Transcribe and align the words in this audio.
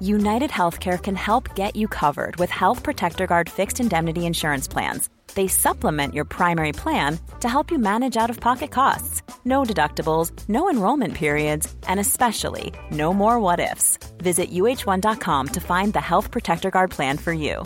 United 0.00 0.50
Healthcare 0.50 1.02
can 1.02 1.16
help 1.16 1.54
get 1.54 1.76
you 1.76 1.88
covered 1.88 2.36
with 2.36 2.50
Health 2.50 2.82
Protector 2.82 3.26
Guard 3.26 3.50
fixed 3.50 3.80
indemnity 3.80 4.26
insurance 4.26 4.66
plans 4.66 5.08
they 5.36 5.46
supplement 5.46 6.14
your 6.14 6.24
primary 6.24 6.72
plan 6.72 7.18
to 7.40 7.48
help 7.48 7.70
you 7.70 7.78
manage 7.78 8.16
out 8.16 8.30
of 8.30 8.40
pocket 8.40 8.72
costs. 8.72 9.22
No 9.44 9.62
deductibles, 9.62 10.32
no 10.48 10.68
enrollment 10.68 11.14
periods, 11.14 11.72
and 11.86 12.00
especially 12.00 12.72
no 12.90 13.14
more 13.14 13.38
what 13.38 13.60
ifs. 13.60 13.98
Visit 14.18 14.50
uh1.com 14.50 15.48
to 15.48 15.60
find 15.60 15.92
the 15.92 16.00
Health 16.00 16.30
Protector 16.32 16.70
Guard 16.70 16.90
plan 16.90 17.18
for 17.18 17.32
you. 17.32 17.64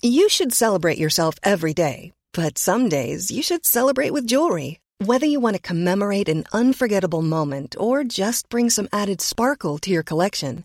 You 0.00 0.30
should 0.30 0.54
celebrate 0.54 0.96
yourself 0.96 1.34
every 1.42 1.74
day, 1.74 2.12
but 2.32 2.56
some 2.56 2.88
days 2.88 3.30
you 3.30 3.42
should 3.42 3.66
celebrate 3.66 4.12
with 4.14 4.26
jewelry. 4.26 4.80
Whether 5.04 5.26
you 5.26 5.40
want 5.40 5.56
to 5.56 5.62
commemorate 5.62 6.28
an 6.28 6.44
unforgettable 6.52 7.22
moment 7.22 7.74
or 7.78 8.04
just 8.04 8.48
bring 8.48 8.70
some 8.70 8.88
added 8.92 9.20
sparkle 9.20 9.78
to 9.78 9.90
your 9.90 10.02
collection. 10.02 10.64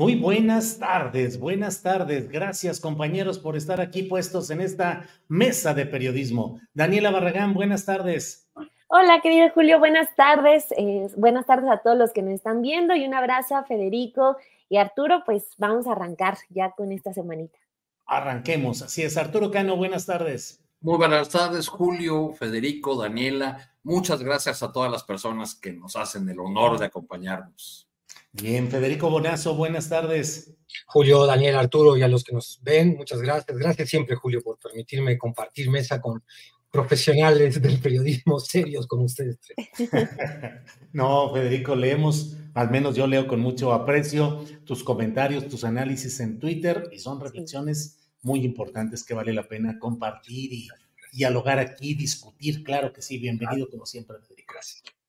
Muy 0.00 0.14
buenas 0.14 0.78
tardes, 0.78 1.38
buenas 1.38 1.82
tardes. 1.82 2.30
Gracias, 2.30 2.80
compañeros, 2.80 3.38
por 3.38 3.54
estar 3.54 3.82
aquí 3.82 4.04
puestos 4.04 4.48
en 4.48 4.62
esta 4.62 5.06
mesa 5.28 5.74
de 5.74 5.84
periodismo. 5.84 6.58
Daniela 6.72 7.10
Barragán, 7.10 7.52
buenas 7.52 7.84
tardes. 7.84 8.50
Hola, 8.88 9.20
querido 9.20 9.50
Julio, 9.50 9.78
buenas 9.78 10.08
tardes. 10.16 10.72
Eh, 10.78 11.06
buenas 11.18 11.44
tardes 11.44 11.70
a 11.70 11.82
todos 11.82 11.98
los 11.98 12.14
que 12.14 12.22
nos 12.22 12.32
están 12.32 12.62
viendo 12.62 12.96
y 12.96 13.04
un 13.04 13.12
abrazo 13.12 13.56
a 13.56 13.64
Federico 13.64 14.38
y 14.70 14.78
Arturo. 14.78 15.22
Pues 15.26 15.48
vamos 15.58 15.86
a 15.86 15.92
arrancar 15.92 16.38
ya 16.48 16.70
con 16.70 16.92
esta 16.92 17.12
semanita. 17.12 17.58
Arranquemos, 18.06 18.80
así 18.80 19.02
es. 19.02 19.18
Arturo 19.18 19.50
Cano, 19.50 19.76
buenas 19.76 20.06
tardes. 20.06 20.64
Muy 20.80 20.96
buenas 20.96 21.28
tardes, 21.28 21.68
Julio, 21.68 22.32
Federico, 22.32 22.96
Daniela. 22.96 23.70
Muchas 23.82 24.22
gracias 24.22 24.62
a 24.62 24.72
todas 24.72 24.90
las 24.90 25.04
personas 25.04 25.54
que 25.54 25.74
nos 25.74 25.94
hacen 25.94 26.26
el 26.30 26.40
honor 26.40 26.78
de 26.78 26.86
acompañarnos. 26.86 27.89
Bien, 28.32 28.70
Federico 28.70 29.10
Bonazo, 29.10 29.56
buenas 29.56 29.88
tardes. 29.88 30.54
Julio, 30.86 31.26
Daniel, 31.26 31.56
Arturo 31.56 31.96
y 31.96 32.02
a 32.02 32.08
los 32.08 32.22
que 32.22 32.32
nos 32.32 32.60
ven, 32.62 32.96
muchas 32.96 33.20
gracias. 33.20 33.58
Gracias 33.58 33.88
siempre, 33.88 34.14
Julio, 34.14 34.40
por 34.40 34.58
permitirme 34.58 35.18
compartir 35.18 35.68
mesa 35.68 36.00
con 36.00 36.22
profesionales 36.70 37.60
del 37.60 37.80
periodismo 37.80 38.38
serios 38.38 38.86
como 38.86 39.02
ustedes 39.02 39.38
no, 40.92 41.32
Federico, 41.34 41.74
leemos, 41.74 42.36
al 42.54 42.70
menos 42.70 42.94
yo 42.94 43.08
leo 43.08 43.26
con 43.26 43.40
mucho 43.40 43.72
aprecio 43.72 44.44
tus 44.64 44.84
comentarios, 44.84 45.48
tus 45.48 45.64
análisis 45.64 46.20
en 46.20 46.38
Twitter 46.38 46.88
y 46.92 47.00
son 47.00 47.20
reflexiones 47.20 47.98
muy 48.22 48.44
importantes 48.44 49.02
que 49.02 49.14
vale 49.14 49.32
la 49.32 49.48
pena 49.48 49.80
compartir 49.80 50.52
y 50.52 50.68
dialogar 51.12 51.58
aquí, 51.58 51.94
discutir. 51.94 52.62
Claro 52.62 52.92
que 52.92 53.02
sí, 53.02 53.18
bienvenido 53.18 53.68
como 53.68 53.84
siempre, 53.86 54.18
Federico. 54.20 54.54
Gracias. 54.54 54.99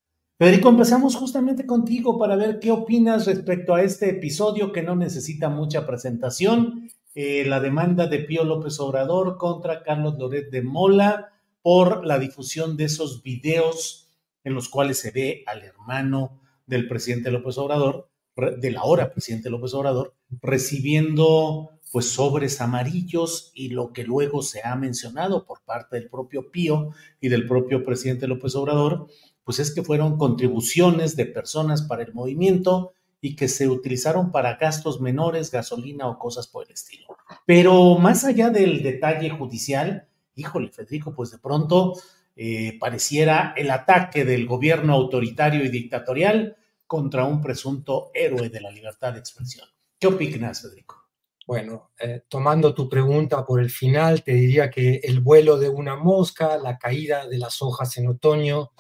Federico, 0.42 0.70
empezamos 0.70 1.16
justamente 1.16 1.68
contigo 1.68 2.18
para 2.18 2.36
ver 2.36 2.60
qué 2.60 2.72
opinas 2.72 3.28
respecto 3.28 3.76
a 3.76 3.84
este 3.84 4.10
episodio 4.10 4.72
que 4.72 4.82
no 4.82 4.96
necesita 4.96 5.50
mucha 5.50 5.86
presentación, 5.86 6.90
eh, 7.14 7.46
la 7.46 7.60
demanda 7.60 8.08
de 8.08 8.18
Pío 8.18 8.44
López 8.44 8.80
Obrador 8.80 9.38
contra 9.38 9.84
Carlos 9.84 10.18
Loret 10.18 10.50
de 10.50 10.64
Mola 10.64 11.30
por 11.62 12.08
la 12.08 12.18
difusión 12.18 12.76
de 12.76 12.86
esos 12.86 13.22
videos 13.22 14.10
en 14.44 14.56
los 14.56 14.68
cuales 14.68 14.98
se 14.98 15.12
ve 15.12 15.44
al 15.46 15.62
hermano 15.62 16.42
del 16.66 16.88
presidente 16.88 17.30
López 17.30 17.60
Obrador, 17.60 18.10
del 18.58 18.78
ahora 18.78 19.12
presidente 19.12 19.52
López 19.52 19.76
Obrador, 19.76 20.16
recibiendo 20.42 21.70
pues 21.92 22.08
sobres 22.08 22.62
amarillos 22.62 23.52
y 23.54 23.70
lo 23.70 23.92
que 23.92 24.06
luego 24.06 24.42
se 24.42 24.62
ha 24.64 24.76
mencionado 24.76 25.46
por 25.46 25.62
parte 25.62 25.98
del 25.98 26.10
propio 26.10 26.50
Pío 26.50 26.94
y 27.20 27.30
del 27.30 27.46
propio 27.46 27.84
presidente 27.84 28.28
López 28.28 28.56
Obrador, 28.56 29.08
pues 29.44 29.60
es 29.60 29.74
que 29.74 29.84
fueron 29.84 30.18
contribuciones 30.18 31.16
de 31.16 31.26
personas 31.26 31.82
para 31.82 32.04
el 32.04 32.14
movimiento 32.14 32.94
y 33.22 33.36
que 33.36 33.48
se 33.48 33.68
utilizaron 33.68 34.32
para 34.32 34.56
gastos 34.56 35.00
menores, 35.00 35.52
gasolina 35.52 36.08
o 36.08 36.18
cosas 36.18 36.48
por 36.48 36.66
el 36.66 36.74
estilo. 36.74 37.08
Pero 37.46 37.96
más 37.98 38.26
allá 38.26 38.50
del 38.50 38.82
detalle 38.82 39.30
judicial, 39.30 40.08
híjole, 40.36 40.70
Federico, 40.70 41.14
pues 41.14 41.32
de 41.32 41.38
pronto 41.38 41.94
eh, 42.36 42.78
pareciera 42.80 43.54
el 43.56 43.70
ataque 43.70 44.26
del 44.26 44.48
gobierno 44.48 44.94
autoritario 44.94 45.64
y 45.64 45.70
dictatorial 45.70 46.58
contra 46.88 47.26
un 47.26 47.42
presunto 47.42 48.12
héroe 48.14 48.50
de 48.50 48.62
la 48.62 48.72
libertad 48.72 49.14
de 49.14 49.20
expresión. 49.20 49.68
¿Qué 50.00 50.08
opinas, 50.08 50.62
Federico? 50.62 51.02
Bueno, 51.46 51.92
eh, 52.00 52.22
tomando 52.28 52.74
tu 52.74 52.88
pregunta 52.88 53.46
por 53.46 53.60
el 53.60 53.70
final, 53.70 54.24
te 54.24 54.34
diría 54.34 54.70
que 54.70 55.02
el 55.04 55.20
vuelo 55.20 55.58
de 55.58 55.70
una 55.70 55.96
mosca, 55.96 56.58
la 56.58 56.78
caída 56.78 57.28
de 57.28 57.38
las 57.38 57.62
hojas 57.62 57.98
en 57.98 58.08
otoño, 58.08 58.72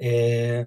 eh, 0.00 0.66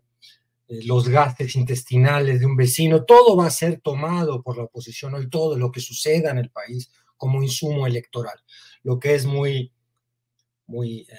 los 0.68 1.10
gases 1.10 1.56
intestinales 1.56 2.40
de 2.40 2.46
un 2.46 2.56
vecino, 2.56 3.04
todo 3.04 3.36
va 3.36 3.48
a 3.48 3.52
ser 3.52 3.82
tomado 3.82 4.44
por 4.44 4.58
la 4.58 4.64
oposición 4.64 5.16
hoy, 5.16 5.30
todo 5.30 5.58
lo 5.58 5.72
que 5.72 5.80
suceda 5.80 6.32
en 6.32 6.38
el 6.38 6.52
país 6.52 6.92
como 7.18 7.42
insumo 7.42 7.88
electoral, 7.88 8.40
lo 8.84 9.00
que 9.00 9.16
es 9.16 9.26
muy, 9.26 9.72
muy 10.68 11.00
eh, 11.02 11.16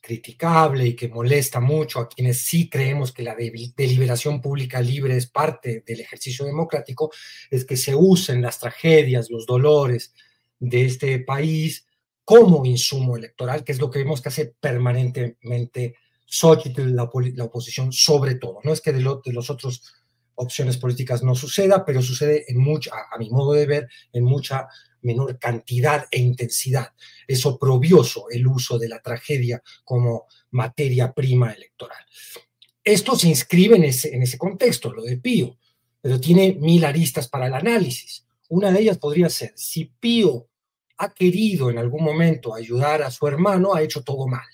criticable 0.00 0.86
y 0.86 0.94
que 0.94 1.08
molesta 1.08 1.60
mucho 1.60 1.98
a 1.98 2.08
quienes 2.08 2.42
sí 2.42 2.68
creemos 2.68 3.10
que 3.10 3.22
la 3.22 3.34
deliberación 3.34 4.40
pública 4.40 4.80
libre 4.80 5.16
es 5.16 5.26
parte 5.26 5.82
del 5.86 6.00
ejercicio 6.00 6.44
democrático, 6.44 7.10
es 7.50 7.64
que 7.64 7.76
se 7.76 7.94
usen 7.94 8.42
las 8.42 8.58
tragedias, 8.58 9.30
los 9.30 9.46
dolores 9.46 10.14
de 10.58 10.84
este 10.84 11.18
país 11.20 11.86
como 12.22 12.66
insumo 12.66 13.16
electoral, 13.16 13.64
que 13.64 13.72
es 13.72 13.80
lo 13.80 13.90
que 13.90 14.00
vemos 14.00 14.20
que 14.20 14.28
hace 14.28 14.54
permanentemente 14.60 15.96
Xochitl, 16.26 16.94
la, 16.94 17.08
la, 17.34 17.44
oposición, 17.44 17.92
sobre 17.92 18.34
todo. 18.34 18.58
No 18.64 18.72
es 18.72 18.80
que 18.80 18.92
de, 18.92 19.00
lo, 19.00 19.22
de 19.24 19.32
las 19.32 19.48
otras 19.48 19.80
opciones 20.34 20.76
políticas 20.76 21.22
no 21.22 21.34
suceda, 21.34 21.84
pero 21.84 22.02
sucede 22.02 22.44
en 22.48 22.58
mucha, 22.58 22.90
a, 23.10 23.18
mi 23.18 23.30
modo 23.30 23.52
de 23.52 23.66
ver, 23.66 23.88
en 24.12 24.24
mucha 24.24 24.68
menor 25.02 25.38
cantidad 25.38 26.06
e 26.10 26.18
intensidad. 26.18 26.92
Es 27.26 27.46
oprobioso 27.46 28.26
el 28.30 28.46
uso 28.46 28.78
de 28.78 28.88
la 28.88 29.00
tragedia 29.00 29.62
como 29.84 30.26
materia 30.50 31.12
prima 31.12 31.52
electoral. 31.52 32.04
Esto 32.82 33.16
se 33.16 33.28
inscribe 33.28 33.76
en 33.76 33.84
ese, 33.84 34.14
en 34.14 34.22
ese 34.22 34.36
contexto, 34.36 34.92
lo 34.92 35.02
de 35.02 35.16
Pío, 35.16 35.56
pero 36.00 36.20
tiene 36.20 36.54
mil 36.54 36.84
aristas 36.84 37.28
para 37.28 37.46
el 37.46 37.54
análisis. 37.54 38.26
Una 38.48 38.70
de 38.70 38.80
ellas 38.80 38.98
podría 38.98 39.28
ser, 39.28 39.52
si 39.56 39.86
Pío 39.86 40.48
ha 40.98 41.12
querido 41.12 41.70
en 41.70 41.78
algún 41.78 42.04
momento 42.04 42.54
ayudar 42.54 43.02
a 43.02 43.10
su 43.10 43.26
hermano, 43.26 43.74
ha 43.74 43.82
hecho 43.82 44.02
todo 44.02 44.26
mal 44.26 44.46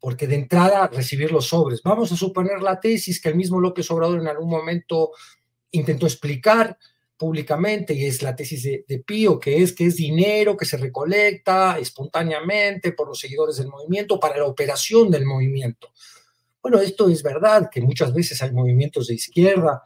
porque 0.00 0.26
de 0.26 0.36
entrada 0.36 0.86
recibir 0.88 1.32
los 1.32 1.46
sobres. 1.48 1.82
Vamos 1.82 2.12
a 2.12 2.16
suponer 2.16 2.62
la 2.62 2.78
tesis 2.78 3.20
que 3.20 3.28
el 3.28 3.34
mismo 3.34 3.60
López 3.60 3.90
Obrador 3.90 4.20
en 4.20 4.28
algún 4.28 4.50
momento 4.50 5.12
intentó 5.70 6.06
explicar 6.06 6.78
públicamente, 7.16 7.94
y 7.94 8.04
es 8.04 8.22
la 8.22 8.36
tesis 8.36 8.62
de, 8.62 9.04
Pío, 9.04 9.40
que 9.40 9.60
es 9.60 9.72
que 9.72 9.86
es 9.86 9.96
dinero 9.96 10.56
que 10.56 10.64
se 10.64 10.76
recolecta 10.76 11.76
espontáneamente 11.78 12.92
por 12.92 13.08
los 13.08 13.18
seguidores 13.18 13.56
del 13.56 13.66
movimiento 13.66 14.20
para 14.20 14.38
la 14.38 14.44
operación 14.44 15.10
del 15.10 15.26
movimiento. 15.26 15.92
Bueno, 16.62 16.80
esto 16.80 17.08
es 17.08 17.22
verdad, 17.24 17.68
que 17.70 17.80
muchas 17.80 18.14
veces 18.14 18.40
hay 18.40 18.52
movimientos 18.52 19.08
de 19.08 19.14
izquierda, 19.14 19.82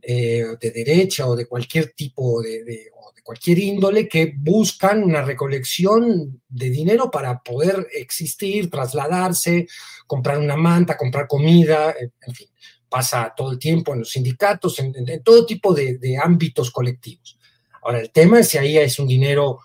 eh, 0.00 0.44
de 0.60 0.70
derecha 0.72 1.28
o 1.28 1.36
de 1.36 1.46
cualquier 1.46 1.92
tipo 1.92 2.42
de, 2.42 2.90
cualquier 3.22 3.58
índole 3.58 4.08
que 4.08 4.34
buscan 4.36 5.02
una 5.02 5.22
recolección 5.22 6.42
de 6.48 6.70
dinero 6.70 7.10
para 7.10 7.42
poder 7.42 7.86
existir, 7.92 8.70
trasladarse, 8.70 9.66
comprar 10.06 10.38
una 10.38 10.56
manta, 10.56 10.96
comprar 10.96 11.26
comida, 11.26 11.94
en 11.98 12.34
fin, 12.34 12.48
pasa 12.88 13.32
todo 13.36 13.52
el 13.52 13.58
tiempo 13.58 13.92
en 13.92 14.00
los 14.00 14.10
sindicatos, 14.10 14.78
en, 14.80 14.94
todo 15.22 15.46
tipo 15.46 15.72
de, 15.72 15.98
de, 15.98 16.18
ámbitos 16.18 16.70
colectivos. 16.70 17.38
Ahora, 17.82 18.00
el 18.00 18.10
tema 18.10 18.40
es 18.40 18.48
si 18.48 18.58
ahí 18.58 18.76
es 18.76 18.98
un 18.98 19.08
dinero 19.08 19.58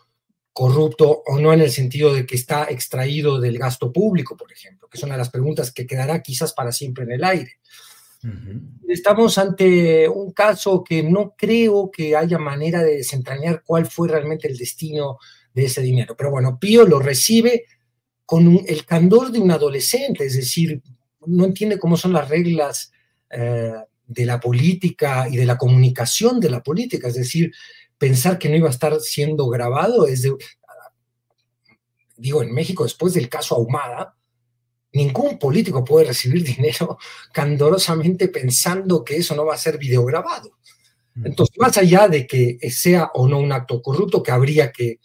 corrupto 0.53 1.23
o 1.27 1.37
no 1.37 1.53
en 1.53 1.61
el 1.61 1.69
sentido 1.69 2.13
de 2.13 2.25
que 2.25 2.35
está 2.35 2.63
extraído 2.63 3.39
del 3.39 3.59
gasto 3.59 3.91
público, 3.91 4.35
por 4.35 4.51
ejemplo, 4.51 4.87
que 4.87 4.97
es 4.97 5.03
una 5.03 5.13
de 5.13 5.19
las 5.19 5.29
preguntas 5.29 5.71
que 5.71 5.85
quedará 5.85 6.23
quizás 6.23 6.53
para 6.53 6.71
siempre 6.71 7.03
en 7.03 7.11
el 7.11 7.23
aire. 7.23 7.59
Estamos 8.87 9.37
ante 9.37 10.09
un 10.09 10.31
caso 10.31 10.83
que 10.83 11.03
no 11.03 11.35
creo 11.37 11.91
que 11.91 12.15
haya 12.15 12.37
manera 12.37 12.83
de 12.83 12.97
desentrañar 12.97 13.63
cuál 13.65 13.85
fue 13.85 14.07
realmente 14.07 14.47
el 14.47 14.57
destino 14.57 15.17
de 15.53 15.65
ese 15.65 15.81
dinero. 15.81 16.15
Pero 16.17 16.31
bueno, 16.31 16.59
Pío 16.59 16.85
lo 16.85 16.99
recibe 16.99 17.65
con 18.25 18.61
el 18.67 18.85
candor 18.85 19.31
de 19.31 19.39
un 19.39 19.51
adolescente, 19.51 20.25
es 20.25 20.35
decir, 20.35 20.81
no 21.25 21.45
entiende 21.45 21.79
cómo 21.79 21.95
son 21.95 22.13
las 22.13 22.27
reglas 22.27 22.91
eh, 23.29 23.73
de 24.05 24.25
la 24.25 24.39
política 24.39 25.27
y 25.29 25.37
de 25.37 25.45
la 25.45 25.57
comunicación 25.57 26.39
de 26.39 26.49
la 26.49 26.63
política, 26.63 27.07
es 27.07 27.15
decir, 27.15 27.51
pensar 27.97 28.37
que 28.37 28.49
no 28.49 28.55
iba 28.55 28.67
a 28.67 28.71
estar 28.71 28.99
siendo 28.99 29.47
grabado 29.47 30.05
digo, 32.17 32.41
en 32.41 32.53
México 32.53 32.83
después 32.83 33.13
del 33.13 33.29
caso 33.29 33.55
Ahumada, 33.55 34.16
ningún 34.97 35.39
político 35.39 35.83
puede 35.83 36.07
recibir 36.07 36.43
dinero 36.43 36.97
candorosamente 37.33 38.27
pensando 38.27 39.03
que 39.03 39.17
eso 39.17 39.35
no 39.35 39.45
va 39.45 39.53
a 39.53 39.57
ser 39.57 39.77
videograbado. 39.77 40.57
Entonces, 41.23 41.55
más 41.57 41.75
allá 41.77 42.07
de 42.07 42.27
que 42.27 42.59
sea 42.69 43.09
o 43.15 43.27
no 43.27 43.39
un 43.39 43.51
acto 43.51 43.81
corrupto, 43.81 44.21
que 44.21 44.31
habría 44.31 44.71
que 44.71 44.99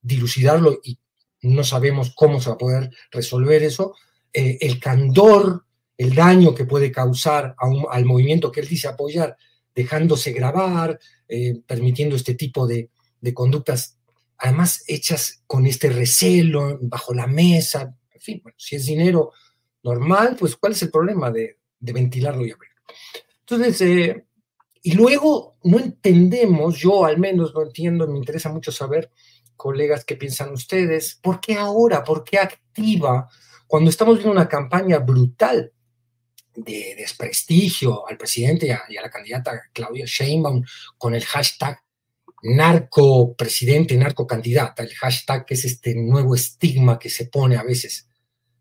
dilucidarlo 0.00 0.78
y 0.84 0.98
no 1.42 1.64
sabemos 1.64 2.12
cómo 2.14 2.40
se 2.40 2.50
va 2.50 2.54
a 2.54 2.58
poder 2.58 2.90
resolver 3.10 3.64
eso, 3.64 3.94
eh, 4.32 4.58
el 4.60 4.78
candor, 4.78 5.64
el 5.96 6.14
daño 6.14 6.54
que 6.54 6.66
puede 6.66 6.92
causar 6.92 7.56
al 7.90 8.04
movimiento 8.04 8.52
que 8.52 8.60
él 8.60 8.68
dice 8.68 8.86
apoyar, 8.86 9.36
dejándose 9.74 10.32
grabar, 10.32 11.00
eh, 11.28 11.60
permitiendo 11.66 12.14
este 12.14 12.34
tipo 12.34 12.66
de, 12.66 12.90
de 13.20 13.34
conductas, 13.34 13.98
además 14.38 14.84
hechas 14.86 15.42
con 15.46 15.66
este 15.66 15.90
recelo, 15.90 16.78
bajo 16.80 17.12
la 17.12 17.26
mesa, 17.26 17.96
fin, 18.26 18.40
bueno, 18.42 18.56
si 18.58 18.76
es 18.76 18.86
dinero 18.86 19.32
normal, 19.82 20.36
pues 20.38 20.56
¿cuál 20.56 20.72
es 20.72 20.82
el 20.82 20.90
problema 20.90 21.30
de, 21.30 21.58
ventilarlo 21.78 22.44
y 22.44 22.50
abrirlo? 22.50 22.76
Entonces, 23.40 23.80
eh, 23.80 24.24
y 24.82 24.92
luego 24.92 25.56
no 25.64 25.78
entendemos, 25.78 26.78
yo 26.78 27.04
al 27.04 27.18
menos 27.18 27.54
no 27.54 27.62
entiendo, 27.62 28.06
me 28.06 28.18
interesa 28.18 28.50
mucho 28.50 28.72
saber, 28.72 29.10
colegas, 29.56 30.04
qué 30.04 30.16
piensan 30.16 30.52
ustedes, 30.52 31.18
¿por 31.22 31.40
qué 31.40 31.54
ahora? 31.54 32.04
¿Por 32.04 32.24
qué 32.24 32.38
activa? 32.38 33.28
Cuando 33.66 33.90
estamos 33.90 34.16
viendo 34.16 34.32
una 34.32 34.48
campaña 34.48 34.98
brutal 34.98 35.72
de 36.54 36.94
desprestigio 36.96 38.08
al 38.08 38.16
presidente 38.16 38.66
y 38.66 38.70
a, 38.70 38.82
y 38.88 38.96
a 38.96 39.02
la 39.02 39.10
candidata 39.10 39.60
Claudia 39.72 40.04
Sheinbaum 40.06 40.62
con 40.98 41.14
el 41.14 41.24
hashtag 41.24 41.78
narco 42.42 43.34
presidente, 43.34 43.96
narco 43.96 44.26
candidata, 44.26 44.82
el 44.82 44.94
hashtag 44.94 45.44
que 45.44 45.54
es 45.54 45.64
este 45.64 45.94
nuevo 45.94 46.34
estigma 46.34 46.98
que 46.98 47.10
se 47.10 47.26
pone 47.26 47.56
a 47.56 47.62
veces 47.62 48.08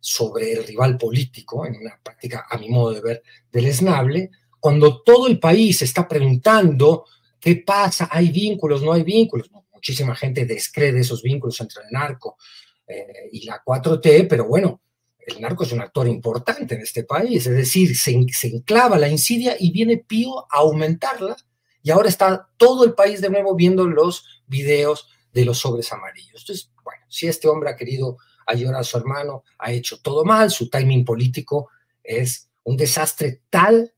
sobre 0.05 0.53
el 0.53 0.63
rival 0.63 0.99
político, 0.99 1.65
en 1.65 1.77
una 1.77 1.99
práctica, 2.01 2.45
a 2.47 2.59
mi 2.59 2.69
modo 2.69 2.93
de 2.93 3.01
ver, 3.01 3.23
deleznable, 3.51 4.29
cuando 4.59 5.01
todo 5.01 5.25
el 5.25 5.39
país 5.39 5.81
está 5.81 6.07
preguntando 6.07 7.05
qué 7.39 7.55
pasa, 7.55 8.07
hay 8.11 8.29
vínculos, 8.29 8.83
no 8.83 8.93
hay 8.93 9.01
vínculos. 9.01 9.49
Muchísima 9.73 10.15
gente 10.15 10.45
descree 10.45 10.95
esos 10.99 11.23
vínculos 11.23 11.59
entre 11.59 11.81
el 11.85 11.89
narco 11.91 12.37
eh, 12.85 13.29
y 13.31 13.45
la 13.45 13.63
4T, 13.63 14.27
pero 14.29 14.45
bueno, 14.45 14.79
el 15.25 15.41
narco 15.41 15.63
es 15.63 15.71
un 15.71 15.81
actor 15.81 16.07
importante 16.07 16.75
en 16.75 16.81
este 16.81 17.03
país, 17.03 17.47
es 17.47 17.55
decir, 17.55 17.97
se, 17.97 18.23
se 18.31 18.47
enclava 18.47 18.99
la 18.99 19.09
insidia 19.09 19.55
y 19.59 19.71
viene 19.71 19.97
Pío 19.97 20.41
a 20.51 20.59
aumentarla 20.59 21.35
y 21.81 21.89
ahora 21.89 22.09
está 22.09 22.47
todo 22.57 22.85
el 22.85 22.93
país 22.93 23.21
de 23.21 23.31
nuevo 23.31 23.55
viendo 23.55 23.87
los 23.87 24.43
videos 24.45 25.09
de 25.33 25.45
los 25.45 25.57
sobres 25.57 25.91
amarillos. 25.91 26.41
Entonces, 26.41 26.71
bueno, 26.83 27.03
si 27.09 27.25
este 27.25 27.47
hombre 27.47 27.71
ha 27.71 27.75
querido 27.75 28.17
ayudar 28.45 28.75
a 28.75 28.83
su 28.83 28.97
hermano, 28.97 29.43
ha 29.59 29.71
hecho 29.71 29.99
todo 30.01 30.23
mal, 30.23 30.51
su 30.51 30.69
timing 30.69 31.05
político 31.05 31.69
es 32.03 32.49
un 32.63 32.77
desastre 32.77 33.41
tal 33.49 33.93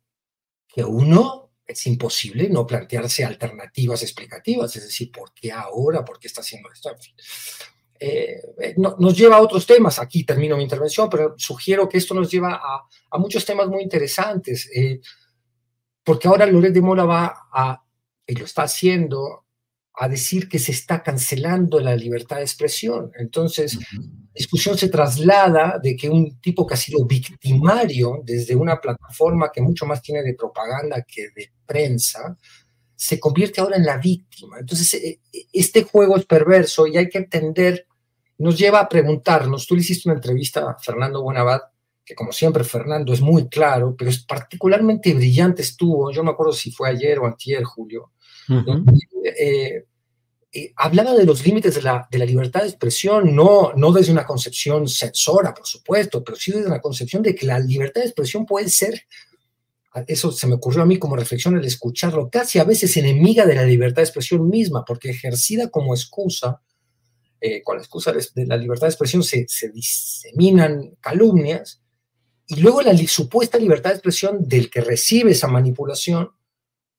que 0.68 0.84
uno 0.84 1.48
es 1.66 1.86
imposible 1.88 2.50
no 2.50 2.66
plantearse 2.66 3.26
alternativas 3.26 4.02
explicativas, 4.02 4.74
es 4.76 4.84
decir, 4.84 5.12
¿por 5.12 5.34
qué 5.34 5.52
ahora? 5.52 6.06
¿Por 6.06 6.18
qué 6.18 6.28
está 6.28 6.42
haciendo 6.42 6.72
esto? 6.72 6.90
Eh, 8.00 8.42
eh, 8.62 8.76
nos 8.78 9.18
lleva 9.18 9.38
a 9.38 9.42
otros 9.42 9.66
temas, 9.66 10.00
aquí 10.00 10.24
termino 10.24 10.56
mi 10.56 10.64
intervención, 10.64 11.10
pero 11.10 11.36
sugiero 11.38 11.90
que 11.90 11.98
esto 11.98 12.14
nos 12.14 12.32
lleva 12.32 12.62
a, 12.64 13.18
muchos 13.18 13.44
temas 13.44 13.68
muy 13.68 13.82
interesantes. 13.82 14.70
Eh, 14.74 15.02
porque 16.04 16.30
ahora 16.30 16.46
Loret 16.46 16.74
de 16.74 16.82
Mola 16.82 17.04
va 17.04 17.50
a, 17.52 17.84
y 18.26 18.36
lo 18.36 18.46
está 18.46 18.64
haciendo, 18.64 19.47
a 20.00 20.08
decir 20.08 20.48
que 20.48 20.60
se 20.60 20.72
está 20.72 21.02
cancelando 21.02 21.80
la 21.80 21.96
libertad 21.96 22.38
de 22.38 22.44
expresión. 22.44 23.12
Entonces, 23.18 23.80
la 23.92 24.34
discusión 24.36 24.78
se 24.78 24.90
traslada 24.90 25.80
de 25.82 25.96
que 25.96 26.08
un 26.08 26.40
tipo 26.40 26.68
que 26.68 26.76
ha 26.76 26.78
sido 26.78 27.04
victimario 27.06 28.22
desde 28.24 28.56
una 28.56 28.80
plataforma 28.80 29.52
que 29.52 29.62
mucho 29.62 29.88
más 29.88 30.02
tiene 30.02 30.22
de 30.22 30.36
propaganda 30.36 31.04
que 31.04 31.30
de 31.36 31.52
prensa, 31.66 32.38
se 32.96 33.20
convierte 33.20 33.60
ahora 33.60 33.78
en 33.78 33.86
la 33.86 33.98
víctima. 33.98 34.60
Entonces, 34.60 34.94
e, 34.94 35.20
e, 35.34 35.48
este 35.52 35.84
juego 35.84 36.16
es 36.18 36.26
perverso 36.26 36.86
y 36.86 36.98
hay 36.98 37.10
que 37.10 37.18
entender, 37.18 37.88
nos 38.38 38.58
lleva 38.58 38.80
a 38.82 38.90
preguntarnos, 38.90 39.66
tú 39.66 39.76
le 39.76 39.82
hiciste 39.82 40.10
una 40.10 40.18
entrevista 40.18 40.70
a 40.70 40.78
Fernando 40.78 41.24
Buenabad, 41.24 41.62
que 42.06 42.14
como 42.14 42.32
siempre 42.32 42.64
Fernando 42.64 43.14
es 43.14 43.22
muy 43.22 43.50
claro, 43.50 43.96
pero 43.98 44.12
es 44.12 44.24
particularmente 44.24 45.14
brillante 45.14 45.64
estuvo, 45.64 46.12
yo 46.12 46.24
me 46.24 46.32
acuerdo 46.32 46.54
si 46.54 46.72
fue 46.72 46.90
ayer 46.90 47.18
o 47.20 47.26
antier, 47.26 47.64
Julio, 47.64 48.12
eh, 49.24 49.86
eh, 50.54 50.74
hablaba 50.78 51.14
de 51.14 51.26
los 51.26 51.46
límites 51.46 51.76
de 51.76 51.82
la, 51.82 52.08
de 52.10 52.18
la, 52.18 52.26
libertad 52.26 52.62
de 52.62 52.70
expresión, 52.70 53.36
no, 53.36 53.74
no 53.76 53.92
desde 53.92 54.12
una 54.12 54.26
concepción 54.26 54.88
censora, 54.88 55.54
por 55.54 55.68
supuesto, 55.68 56.24
pero 56.24 56.38
sí 56.38 56.52
desde 56.52 56.68
una 56.68 56.82
concepción 56.82 57.22
de 57.22 57.36
que 57.36 57.46
la 57.46 57.60
libertad 57.60 58.02
de 58.02 58.08
expresión 58.08 58.46
puede 58.46 58.70
ser, 58.70 59.04
eso 60.08 60.32
se 60.32 60.48
me 60.48 60.56
ocurrió 60.56 60.84
a 60.84 60.86
mí 60.86 60.98
como 60.98 61.16
reflexión 61.16 61.56
al 61.56 61.66
escucharlo, 61.66 62.30
casi 62.30 62.60
a 62.60 62.64
veces 62.64 62.96
enemiga 62.98 63.46
de 63.46 63.56
la 63.56 63.66
libertad 63.66 63.98
de 63.98 64.06
expresión 64.06 64.48
misma, 64.50 64.86
porque 64.86 65.10
ejercida 65.10 65.70
como 65.70 65.94
excusa, 65.94 66.62
eh, 67.42 67.62
con 67.62 67.76
la 67.76 67.82
excusa 67.82 68.14
de 68.14 68.46
la 68.46 68.58
libertad 68.58 68.88
de 68.88 68.92
expresión 68.92 69.24
se, 69.24 69.46
se 69.48 69.70
diseminan 69.70 70.96
calumnias, 71.02 71.82
y 72.48 72.62
luego 72.62 72.82
la 72.82 72.96
supuesta 72.98 73.58
libertad 73.58 73.90
de 73.90 73.98
expresión 73.98 74.48
del 74.48 74.70
que 74.70 74.80
recibe 74.80 75.32
esa 75.32 75.48
manipulación 75.48 76.32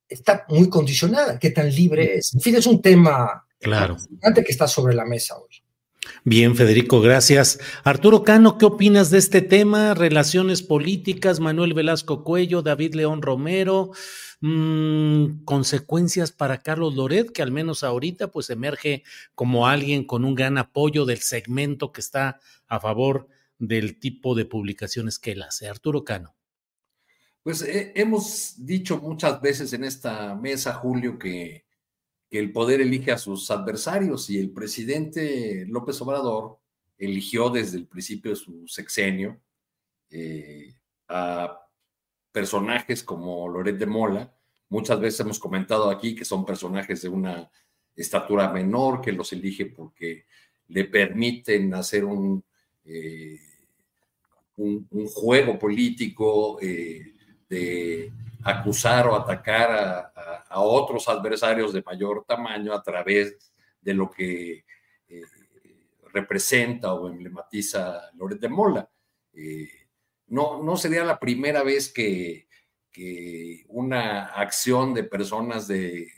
está 0.09 0.45
muy 0.49 0.69
condicionada. 0.69 1.39
¿Qué 1.39 1.51
tan 1.51 1.75
libre 1.75 2.17
es? 2.17 2.35
En 2.35 2.41
fin, 2.41 2.57
es 2.57 2.67
un 2.67 2.81
tema 2.81 3.45
claro. 3.61 3.97
que 4.35 4.53
está 4.53 4.67
sobre 4.67 4.95
la 4.95 5.05
mesa 5.05 5.37
hoy. 5.37 5.63
Bien, 6.25 6.57
Federico, 6.57 7.01
gracias. 7.01 7.59
Arturo 7.85 8.23
Cano, 8.23 8.59
¿qué 8.59 8.67
opinas 8.67 9.11
de 9.11 9.19
este 9.19 9.43
tema? 9.43 9.95
Relaciones 9.95 10.63
políticas, 10.63 11.41
Manuel 11.41 11.75
Velasco 11.75 12.25
Cuello, 12.25 12.63
David 12.63 12.95
León 12.95 13.23
Romero, 13.23 13.93
mm, 14.41 15.45
consecuencias 15.45 16.33
para 16.33 16.59
Carlos 16.59 16.95
Loret, 16.95 17.31
que 17.31 17.43
al 17.43 17.51
menos 17.53 17.85
ahorita 17.85 18.31
pues 18.31 18.51
emerge 18.51 19.05
como 19.35 19.67
alguien 19.67 20.05
con 20.05 20.25
un 20.25 20.35
gran 20.35 20.59
apoyo 20.59 21.05
del 21.05 21.19
segmento 21.19 21.93
que 21.93 22.01
está 22.01 22.41
a 22.67 22.81
favor 22.81 23.29
del 23.59 23.99
tipo 23.99 24.35
de 24.35 24.45
publicaciones 24.45 25.19
que 25.19 25.33
él 25.33 25.43
hace. 25.43 25.69
Arturo 25.69 26.05
Cano. 26.05 26.38
Pues 27.49 27.63
eh, 27.63 27.93
hemos 27.95 28.57
dicho 28.59 28.99
muchas 28.99 29.41
veces 29.41 29.73
en 29.73 29.83
esta 29.83 30.35
mesa, 30.35 30.75
Julio, 30.75 31.19
que, 31.19 31.65
el 32.31 32.53
poder 32.53 32.83
elige 32.83 33.11
a 33.11 33.17
sus 33.17 33.51
adversarios 33.51 34.29
y 34.29 34.39
el 34.39 34.51
presidente 34.51 35.65
López 35.67 35.99
Obrador 36.03 36.59
eligió 36.99 37.49
desde 37.49 37.79
el 37.79 37.87
principio 37.87 38.33
de 38.33 38.37
su 38.37 38.69
sexenio 38.69 39.41
eh, 40.11 40.75
a 41.09 41.59
personajes 42.31 43.03
como 43.03 43.49
Loret 43.49 43.79
de 43.79 43.87
Mola. 43.87 44.31
Muchas 44.69 45.01
veces 45.01 45.21
hemos 45.21 45.39
comentado 45.39 45.89
aquí 45.89 46.15
que 46.15 46.27
son 46.27 46.45
personajes 46.45 47.01
de 47.01 47.09
una 47.09 47.51
estatura 47.97 48.53
menor, 48.53 49.01
que 49.01 49.13
los 49.13 49.33
elige 49.33 49.65
porque 49.65 50.27
le 50.67 50.85
permiten 50.85 51.73
hacer 51.73 52.05
un 52.05 52.45
eh, 52.85 53.41
un, 54.59 54.87
juego 55.07 55.59
político 55.59 56.59
de 57.49 58.13
acusar 58.45 59.07
o 59.09 59.17
atacar 59.17 60.13
a, 60.51 60.61
otros 60.61 61.09
adversarios 61.09 61.73
de 61.73 61.83
mayor 61.83 62.25
tamaño 62.27 62.73
a 62.73 62.83
través 62.83 63.37
de 63.81 63.95
lo 63.95 64.11
que 64.11 64.65
eh, 65.09 65.23
representa 66.13 66.95
o 66.95 67.09
emblematiza 67.09 68.11
Loret 68.15 68.41
de 68.41 68.49
Mola. 68.49 68.91
Eh, 69.35 69.69
no, 70.29 70.63
no 70.63 70.77
sería 70.77 71.05
la 71.05 71.19
primera 71.19 71.63
vez 71.63 71.93
que, 71.93 72.47
una 73.69 74.25
acción 74.25 74.93
de 74.93 75.05
personas 75.05 75.69
del 75.69 76.09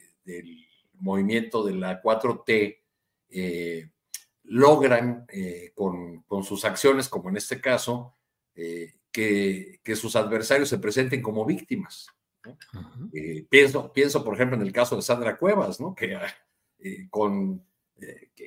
movimiento 0.94 1.62
de 1.62 1.74
la 1.74 2.00
4T 2.00 2.78
logran 4.44 5.26
con, 5.74 6.22
con, 6.22 6.42
sus 6.42 6.64
acciones, 6.64 7.06
como 7.10 7.28
en 7.28 7.36
este 7.36 7.60
caso, 7.60 8.16
eh, 9.14 9.78
que, 9.82 9.96
sus 9.96 10.16
adversarios 10.16 10.68
se 10.68 10.78
presenten 10.78 11.22
como 11.22 11.44
víctimas. 11.44 12.06
Eh, 13.12 13.44
pienso, 13.48 13.92
pienso, 13.92 14.24
por 14.24 14.34
ejemplo, 14.34 14.56
en 14.56 14.62
el 14.62 14.72
caso 14.72 14.96
de 14.96 15.02
Sandra 15.02 15.36
Cuevas, 15.36 15.80
¿no? 15.80 15.94
que, 15.94 16.18
eh, 16.78 17.08
con, 17.10 17.64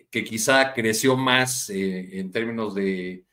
que, 0.10 0.24
quizá 0.24 0.74
creció 0.74 1.16
más 1.16 1.70
en 1.70 2.32
términos 2.32 2.74
de 2.74 3.26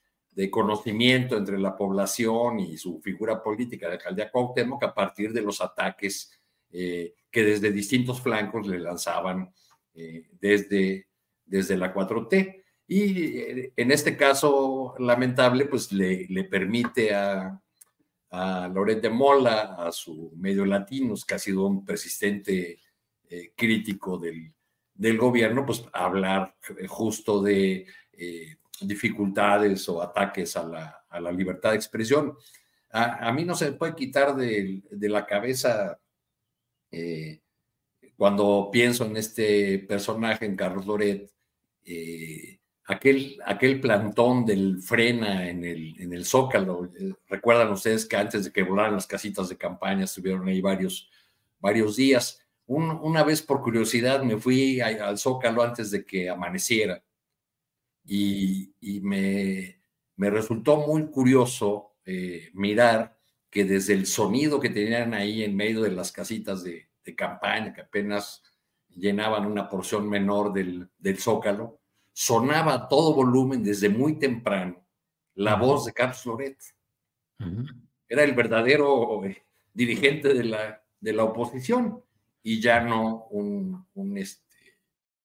conocimiento 0.51 1.37
entre 1.37 1.59
la 1.59 1.77
población 1.77 2.61
y 2.61 2.77
su 2.77 3.01
figura 3.01 3.43
política 3.43 3.89
de 3.89 3.95
alcaldía 3.95 4.31
Cuauhtémoc 4.31 4.83
a 4.85 4.95
partir 4.95 5.33
de 5.33 5.43
los 5.43 5.61
ataques 5.61 6.31
eh, 6.73 7.15
que 7.31 7.45
desde 7.45 7.73
distintos 7.73 8.21
flancos 8.21 8.67
le 8.67 8.79
lanzaban 8.79 9.53
eh, 9.95 10.29
desde, 10.41 11.09
desde 11.45 11.77
la 11.77 11.93
4T. 11.93 12.60
Y 12.91 13.39
eh, 13.39 13.73
en 13.77 13.93
este 13.93 14.17
caso 14.17 14.95
lamentable, 14.99 15.67
pues 15.67 15.93
le, 15.93 16.27
permite 16.51 17.15
a, 17.15 17.63
a 18.31 18.69
Loret 18.69 19.01
de 19.01 19.11
Mola, 19.11 19.77
a 19.79 19.93
su 19.93 20.33
medio 20.37 20.65
latinos, 20.65 21.25
que 21.25 21.35
ha 21.35 21.39
sido 21.39 21.67
un 21.67 21.85
persistente 21.85 22.81
crítico 23.55 24.19
del, 24.19 24.53
del, 24.93 25.17
gobierno, 25.17 25.65
pues 25.65 25.85
hablar 25.93 26.57
justo 26.89 27.41
de 27.41 27.87
dificultades 28.81 29.89
o 29.89 30.03
ataques 30.03 30.57
a 30.57 30.65
la, 30.65 31.05
a 31.09 31.21
la 31.21 31.31
libertad 31.31 31.71
de 31.71 31.77
expresión. 31.77 32.37
A, 32.93 33.31
mí 33.33 33.45
no 33.45 33.55
se 33.55 33.71
me 33.71 33.77
puede 33.77 33.95
quitar 33.95 34.35
de, 34.35 34.83
de 34.91 35.09
la 35.09 35.25
cabeza 35.25 36.01
eh, 36.91 37.41
cuando 38.17 38.69
pienso 38.73 39.07
en 39.07 39.17
este 39.17 39.79
personaje, 39.81 40.45
en 40.45 40.57
Carlos 40.57 40.87
Loret, 40.87 41.31
eh, 41.85 42.60
aquel, 42.91 43.39
aquel 43.45 43.81
plantón 43.81 44.45
del 44.45 44.83
frena 44.83 45.49
en 45.49 45.65
el, 45.65 46.01
en 46.01 46.13
el 46.13 46.25
Zócalo, 46.25 46.91
eh, 46.99 47.13
recuerdan 47.29 47.71
ustedes 47.71 48.05
que 48.07 48.17
antes 48.17 48.45
de 48.45 48.53
que 48.53 48.63
volaran 48.63 48.95
las 48.95 49.07
casitas 49.07 49.49
de 49.49 49.57
campaña 49.57 50.05
estuvieron 50.05 50.49
ahí 50.49 50.61
varios, 50.61 51.09
varios 51.61 51.97
días. 51.97 52.45
una 52.67 53.25
vez 53.25 53.43
por 53.43 53.63
curiosidad 53.63 54.23
me 54.23 54.37
fui 54.37 54.81
al 54.81 55.19
Zócalo 55.19 55.63
antes 55.63 55.91
de 55.91 56.05
que 56.05 56.29
amaneciera 56.29 57.03
y, 58.05 58.73
y 58.81 59.01
me, 59.01 59.81
me, 60.17 60.31
resultó 60.31 60.77
muy 60.79 61.07
curioso 61.11 61.95
mirar 62.55 63.17
que 63.51 63.65
desde 63.65 63.95
el 63.95 64.07
sonido 64.07 64.61
que 64.61 64.71
tenían 64.71 65.15
ahí 65.15 65.43
en 65.43 65.57
medio 65.57 65.83
de 65.83 65.91
las 65.91 66.13
casitas 66.13 66.63
de, 66.63 66.89
campaña, 67.17 67.73
que 67.73 67.81
apenas 67.81 68.41
llenaban 68.89 69.45
una 69.45 69.69
porción 69.69 70.09
menor 70.09 70.53
del, 70.53 70.89
del 70.97 71.19
zócalo, 71.19 71.80
sonaba 72.21 72.75
a 72.75 72.87
todo 72.87 73.15
volumen 73.15 73.65
desde 73.65 73.89
muy 73.89 74.19
temprano 74.19 74.85
la 75.37 75.55
voz 75.55 75.87
de 75.87 75.95
Carlos 75.95 76.27
Loret. 76.27 76.59
Era 78.07 78.25
el 78.25 78.35
verdadero 78.35 79.25
eh, 79.25 79.43
dirigente 79.73 80.35
de 80.35 80.45
la, 80.45 80.85
de 81.01 81.13
la 81.15 81.25
oposición 81.25 82.05
y 82.43 82.61
ya 82.61 82.81
no 82.81 83.25
un, 83.31 83.87
un 83.95 84.19
este, 84.19 84.55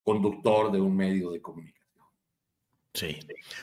conductor 0.02 0.72
de 0.72 0.80
un 0.80 0.96
medio 0.96 1.32
de 1.32 1.42
comunicación. 1.42 2.06
Sí. 2.94 3.18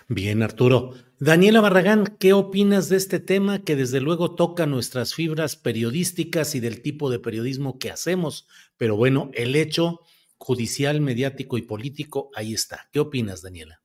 Bien, 0.09 0.43
Arturo. 0.43 0.93
Daniela 1.17 1.59
Barragán, 1.59 2.15
¿qué 2.19 2.33
opinas 2.33 2.87
de 2.89 2.97
este 2.97 3.19
tema 3.19 3.63
que 3.63 3.75
desde 3.75 3.99
luego 3.99 4.35
toca 4.35 4.67
nuestras 4.67 5.15
fibras 5.15 5.55
periodísticas 5.55 6.53
y 6.53 6.59
del 6.59 6.83
tipo 6.83 7.09
de 7.09 7.17
periodismo 7.17 7.79
que 7.79 7.89
hacemos? 7.89 8.47
Pero 8.77 8.95
bueno, 8.95 9.31
el 9.33 9.55
hecho 9.55 10.01
judicial, 10.43 10.99
mediático 10.99 11.57
y 11.57 11.61
político, 11.61 12.29
ahí 12.35 12.53
está. 12.53 12.87
¿Qué 12.91 12.99
opinas, 12.99 13.41
Daniela? 13.41 13.79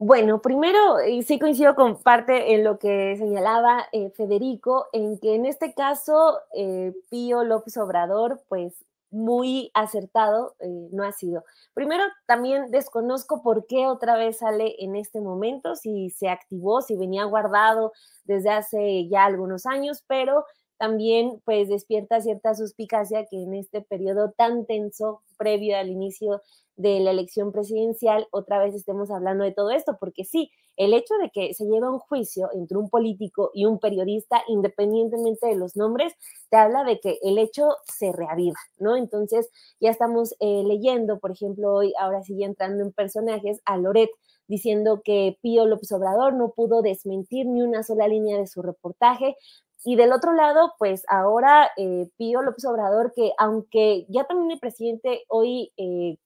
Bueno, 0.00 0.42
primero, 0.42 0.96
sí 1.24 1.38
coincido 1.38 1.74
con 1.74 2.02
parte 2.02 2.54
en 2.54 2.64
lo 2.64 2.78
que 2.78 3.16
señalaba 3.16 3.86
eh, 3.92 4.10
Federico, 4.16 4.86
en 4.92 5.18
que 5.18 5.34
en 5.34 5.46
este 5.46 5.74
caso 5.74 6.38
eh, 6.54 6.92
Pío 7.08 7.44
López 7.44 7.76
Obrador, 7.76 8.42
pues 8.48 8.84
muy 9.10 9.70
acertado 9.74 10.54
eh, 10.60 10.88
no 10.92 11.04
ha 11.04 11.12
sido. 11.12 11.44
Primero, 11.72 12.04
también 12.26 12.70
desconozco 12.70 13.42
por 13.42 13.66
qué 13.66 13.86
otra 13.86 14.16
vez 14.16 14.38
sale 14.38 14.74
en 14.78 14.96
este 14.96 15.20
momento, 15.20 15.76
si 15.76 16.10
se 16.10 16.28
activó, 16.28 16.82
si 16.82 16.96
venía 16.96 17.24
guardado 17.24 17.92
desde 18.24 18.50
hace 18.50 19.08
ya 19.08 19.24
algunos 19.24 19.66
años, 19.66 20.04
pero 20.06 20.44
también 20.78 21.40
pues 21.44 21.68
despierta 21.68 22.20
cierta 22.20 22.54
suspicacia 22.54 23.26
que 23.26 23.42
en 23.42 23.54
este 23.54 23.82
periodo 23.82 24.32
tan 24.36 24.64
tenso 24.66 25.22
previo 25.36 25.76
al 25.76 25.88
inicio 25.88 26.40
de 26.76 27.00
la 27.00 27.10
elección 27.10 27.50
presidencial 27.50 28.28
otra 28.30 28.58
vez 28.60 28.74
estemos 28.74 29.10
hablando 29.10 29.44
de 29.44 29.52
todo 29.52 29.70
esto, 29.70 29.96
porque 29.98 30.24
sí, 30.24 30.50
el 30.76 30.94
hecho 30.94 31.14
de 31.20 31.30
que 31.30 31.52
se 31.52 31.64
lleve 31.64 31.88
un 31.88 31.98
juicio 31.98 32.50
entre 32.54 32.78
un 32.78 32.88
político 32.88 33.50
y 33.52 33.64
un 33.64 33.80
periodista, 33.80 34.42
independientemente 34.46 35.48
de 35.48 35.56
los 35.56 35.76
nombres, 35.76 36.14
te 36.50 36.56
habla 36.56 36.84
de 36.84 37.00
que 37.00 37.18
el 37.22 37.38
hecho 37.38 37.70
se 37.82 38.12
reaviva, 38.12 38.58
¿no? 38.78 38.94
Entonces, 38.94 39.50
ya 39.80 39.90
estamos 39.90 40.36
eh, 40.38 40.62
leyendo, 40.64 41.18
por 41.18 41.32
ejemplo, 41.32 41.74
hoy, 41.74 41.92
ahora 41.98 42.22
sigue 42.22 42.44
entrando 42.44 42.84
en 42.84 42.92
personajes, 42.92 43.60
a 43.64 43.76
Loret 43.76 44.10
diciendo 44.46 45.02
que 45.04 45.36
Pío 45.42 45.66
López 45.66 45.92
Obrador 45.92 46.32
no 46.34 46.52
pudo 46.52 46.80
desmentir 46.80 47.46
ni 47.46 47.60
una 47.62 47.82
sola 47.82 48.08
línea 48.08 48.38
de 48.38 48.46
su 48.46 48.62
reportaje, 48.62 49.36
y 49.84 49.96
del 49.96 50.12
otro 50.12 50.32
lado, 50.32 50.74
pues 50.78 51.04
ahora 51.08 51.70
eh, 51.76 52.10
Pío 52.16 52.42
López 52.42 52.64
Obrador, 52.64 53.12
que 53.14 53.32
aunque 53.38 54.06
ya 54.08 54.24
también 54.24 54.50
el 54.50 54.58
presidente 54.58 55.24
hoy 55.28 55.72
eh, 55.76 56.18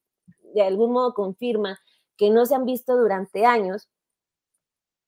de 0.54 0.62
algún 0.62 0.92
modo 0.92 1.14
confirma 1.14 1.78
que 2.16 2.30
no 2.30 2.46
se 2.46 2.54
han 2.54 2.64
visto 2.64 2.96
durante 2.96 3.44
años, 3.44 3.88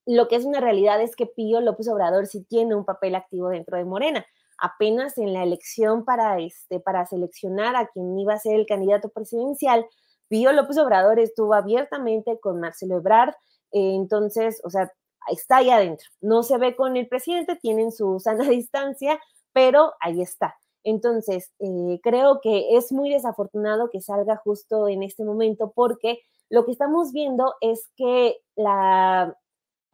lo 0.07 0.29
que 0.29 0.37
es 0.37 0.45
una 0.45 0.61
realidad 0.61 1.01
es 1.01 1.17
que 1.17 1.27
Pío 1.27 1.61
López 1.61 1.89
Obrador 1.89 2.27
sí 2.27 2.45
tiene 2.45 2.75
un 2.75 2.85
papel 2.85 3.15
activo 3.15 3.49
dentro 3.49 3.79
de 3.79 3.85
Morena. 3.85 4.27
Apenas 4.59 5.19
en 5.19 5.33
la 5.33 5.43
elección 5.43 6.05
para, 6.05 6.39
este, 6.41 6.81
para 6.81 7.07
seleccionar 7.07 7.77
a 7.77 7.89
quien 7.89 8.19
iba 8.19 8.35
a 8.35 8.39
ser 8.39 8.55
el 8.55 8.67
candidato 8.67 9.09
presidencial, 9.09 9.87
Pío 10.29 10.53
López 10.53 10.79
Obrador 10.79 11.19
estuvo 11.19 11.55
abiertamente 11.55 12.39
con 12.41 12.61
Marcelo 12.61 12.97
Ebrard, 12.97 13.35
eh, 13.73 13.95
entonces, 13.95 14.61
o 14.65 14.71
sea, 14.71 14.93
está 15.31 15.59
ahí 15.59 15.71
adentro. 15.71 16.07
No 16.21 16.43
se 16.43 16.59
ve 16.59 16.77
con 16.77 16.97
el 16.97 17.09
presidente, 17.09 17.57
tienen 17.57 17.93
su 17.93 18.21
sana 18.21 18.45
distancia, 18.49 19.19
pero 19.53 19.93
ahí 20.01 20.21
está. 20.21 20.57
Entonces, 20.85 21.53
eh, 21.61 21.99
creo 22.03 22.41
que 22.43 22.77
es 22.77 22.93
muy 22.93 23.11
desafortunado 23.11 23.89
que 23.91 24.03
salga 24.03 24.37
justo 24.37 24.89
en 24.89 25.03
este 25.03 25.25
momento 25.25 25.73
porque 25.75 26.21
lo 26.51 26.65
que 26.65 26.73
estamos 26.73 27.13
viendo 27.13 27.55
es 27.61 27.89
que 27.97 28.37
la, 28.55 29.37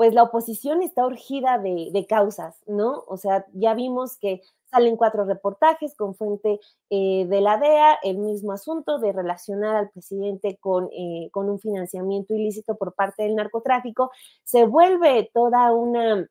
pues 0.00 0.14
la 0.14 0.22
oposición 0.22 0.80
está 0.80 1.04
urgida 1.04 1.58
de, 1.58 2.06
causas, 2.08 2.56
¿no? 2.66 3.04
O 3.06 3.18
sea, 3.18 3.44
ya 3.52 3.74
vimos 3.74 4.16
que 4.16 4.40
salen 4.70 4.96
cuatro 4.96 5.26
reportajes 5.26 5.94
con 5.94 6.14
fuente 6.14 6.58
eh, 6.88 7.26
de 7.28 7.40
la 7.42 7.58
DEA, 7.58 7.98
el 8.02 8.16
mismo 8.16 8.52
asunto 8.52 8.98
de 8.98 9.12
relacionar 9.12 9.76
al 9.76 9.90
presidente 9.90 10.56
con, 10.56 10.88
eh, 10.90 11.28
con 11.32 11.50
un 11.50 11.60
financiamiento 11.60 12.32
ilícito 12.32 12.76
por 12.76 12.94
parte 12.94 13.24
del 13.24 13.34
narcotráfico, 13.34 14.10
se 14.42 14.64
vuelve 14.64 15.30
toda 15.34 15.70
una 15.74 16.26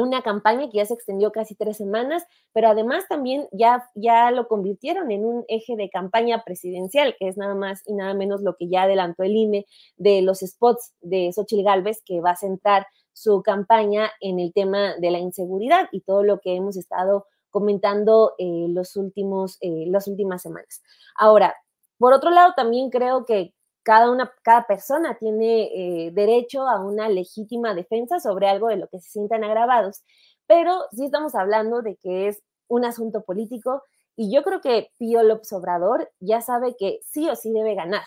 una 0.00 0.22
campaña 0.22 0.68
que 0.70 0.78
ya 0.78 0.86
se 0.86 0.94
extendió 0.94 1.32
casi 1.32 1.54
tres 1.54 1.76
semanas, 1.76 2.24
pero 2.52 2.68
además 2.68 3.04
también 3.08 3.48
ya, 3.52 3.88
ya 3.94 4.30
lo 4.30 4.48
convirtieron 4.48 5.10
en 5.10 5.24
un 5.24 5.44
eje 5.48 5.76
de 5.76 5.90
campaña 5.90 6.42
presidencial, 6.44 7.16
que 7.18 7.28
es 7.28 7.36
nada 7.36 7.54
más 7.54 7.82
y 7.86 7.94
nada 7.94 8.14
menos 8.14 8.42
lo 8.42 8.56
que 8.56 8.68
ya 8.68 8.82
adelantó 8.82 9.22
el 9.22 9.36
INE 9.36 9.66
de 9.96 10.22
los 10.22 10.40
spots 10.40 10.94
de 11.00 11.32
Xochitl 11.32 11.64
Galvez, 11.64 12.02
que 12.04 12.20
va 12.20 12.30
a 12.30 12.36
centrar 12.36 12.86
su 13.12 13.42
campaña 13.42 14.10
en 14.20 14.38
el 14.38 14.52
tema 14.52 14.94
de 14.96 15.10
la 15.10 15.18
inseguridad 15.18 15.88
y 15.90 16.02
todo 16.02 16.22
lo 16.22 16.40
que 16.40 16.54
hemos 16.54 16.76
estado 16.76 17.26
comentando 17.50 18.34
eh, 18.38 18.66
los 18.68 18.94
últimos, 18.96 19.58
eh, 19.60 19.86
las 19.88 20.06
últimas 20.06 20.42
semanas. 20.42 20.82
Ahora, 21.16 21.54
por 21.98 22.12
otro 22.12 22.30
lado, 22.30 22.52
también 22.56 22.90
creo 22.90 23.24
que 23.24 23.54
cada, 23.88 24.10
una, 24.10 24.30
cada 24.42 24.66
persona 24.66 25.16
tiene 25.18 25.70
eh, 25.72 26.10
derecho 26.10 26.68
a 26.68 26.78
una 26.78 27.08
legítima 27.08 27.72
defensa 27.72 28.20
sobre 28.20 28.46
algo 28.46 28.68
de 28.68 28.76
lo 28.76 28.86
que 28.88 29.00
se 29.00 29.08
sientan 29.08 29.44
agravados, 29.44 30.02
pero 30.46 30.82
sí 30.92 31.06
estamos 31.06 31.34
hablando 31.34 31.80
de 31.80 31.96
que 31.96 32.28
es 32.28 32.42
un 32.66 32.84
asunto 32.84 33.22
político 33.22 33.82
y 34.14 34.30
yo 34.30 34.42
creo 34.42 34.60
que 34.60 34.90
Pío 34.98 35.22
López 35.22 35.50
Obrador 35.54 36.12
ya 36.20 36.42
sabe 36.42 36.76
que 36.76 37.00
sí 37.02 37.30
o 37.30 37.34
sí 37.34 37.50
debe 37.50 37.74
ganar, 37.74 38.02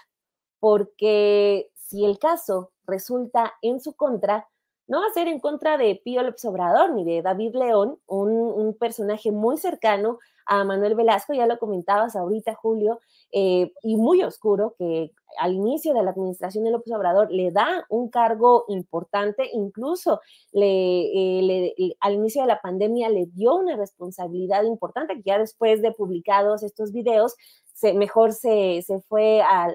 porque 0.59 1.71
si 1.73 2.05
el 2.05 2.19
caso 2.19 2.71
resulta 2.85 3.55
en 3.63 3.81
su 3.81 3.95
contra, 3.95 4.47
no 4.85 5.01
va 5.01 5.07
a 5.07 5.13
ser 5.13 5.27
en 5.27 5.39
contra 5.39 5.79
de 5.79 5.99
Pío 6.05 6.21
López 6.21 6.45
Obrador 6.45 6.91
ni 6.91 7.05
de 7.05 7.23
David 7.23 7.55
León, 7.55 7.97
un, 8.05 8.29
un 8.29 8.77
personaje 8.77 9.31
muy 9.31 9.57
cercano 9.57 10.19
a 10.45 10.63
Manuel 10.63 10.93
Velasco, 10.93 11.33
ya 11.33 11.47
lo 11.47 11.57
comentabas 11.57 12.15
ahorita, 12.15 12.53
Julio, 12.53 12.99
eh, 13.31 13.71
y 13.83 13.97
muy 13.97 14.23
oscuro, 14.23 14.75
que 14.77 15.11
al 15.37 15.53
inicio 15.53 15.93
de 15.93 16.03
la 16.03 16.11
administración 16.11 16.63
de 16.63 16.71
López 16.71 16.93
Obrador 16.93 17.31
le 17.31 17.51
da 17.51 17.85
un 17.89 18.09
cargo 18.09 18.65
importante, 18.67 19.49
incluso 19.53 20.19
le, 20.51 21.69
eh, 21.77 21.95
al 22.01 22.13
inicio 22.13 22.41
de 22.41 22.49
la 22.49 22.61
pandemia 22.61 23.09
le 23.09 23.27
dio 23.27 23.55
una 23.55 23.77
responsabilidad 23.77 24.63
importante, 24.63 25.15
que 25.15 25.23
ya 25.23 25.39
después 25.39 25.81
de 25.81 25.91
publicados 25.93 26.63
estos 26.63 26.91
videos, 26.91 27.35
se, 27.73 27.93
mejor 27.93 28.33
se, 28.33 28.83
se 28.83 28.99
fue 29.01 29.41
a, 29.41 29.73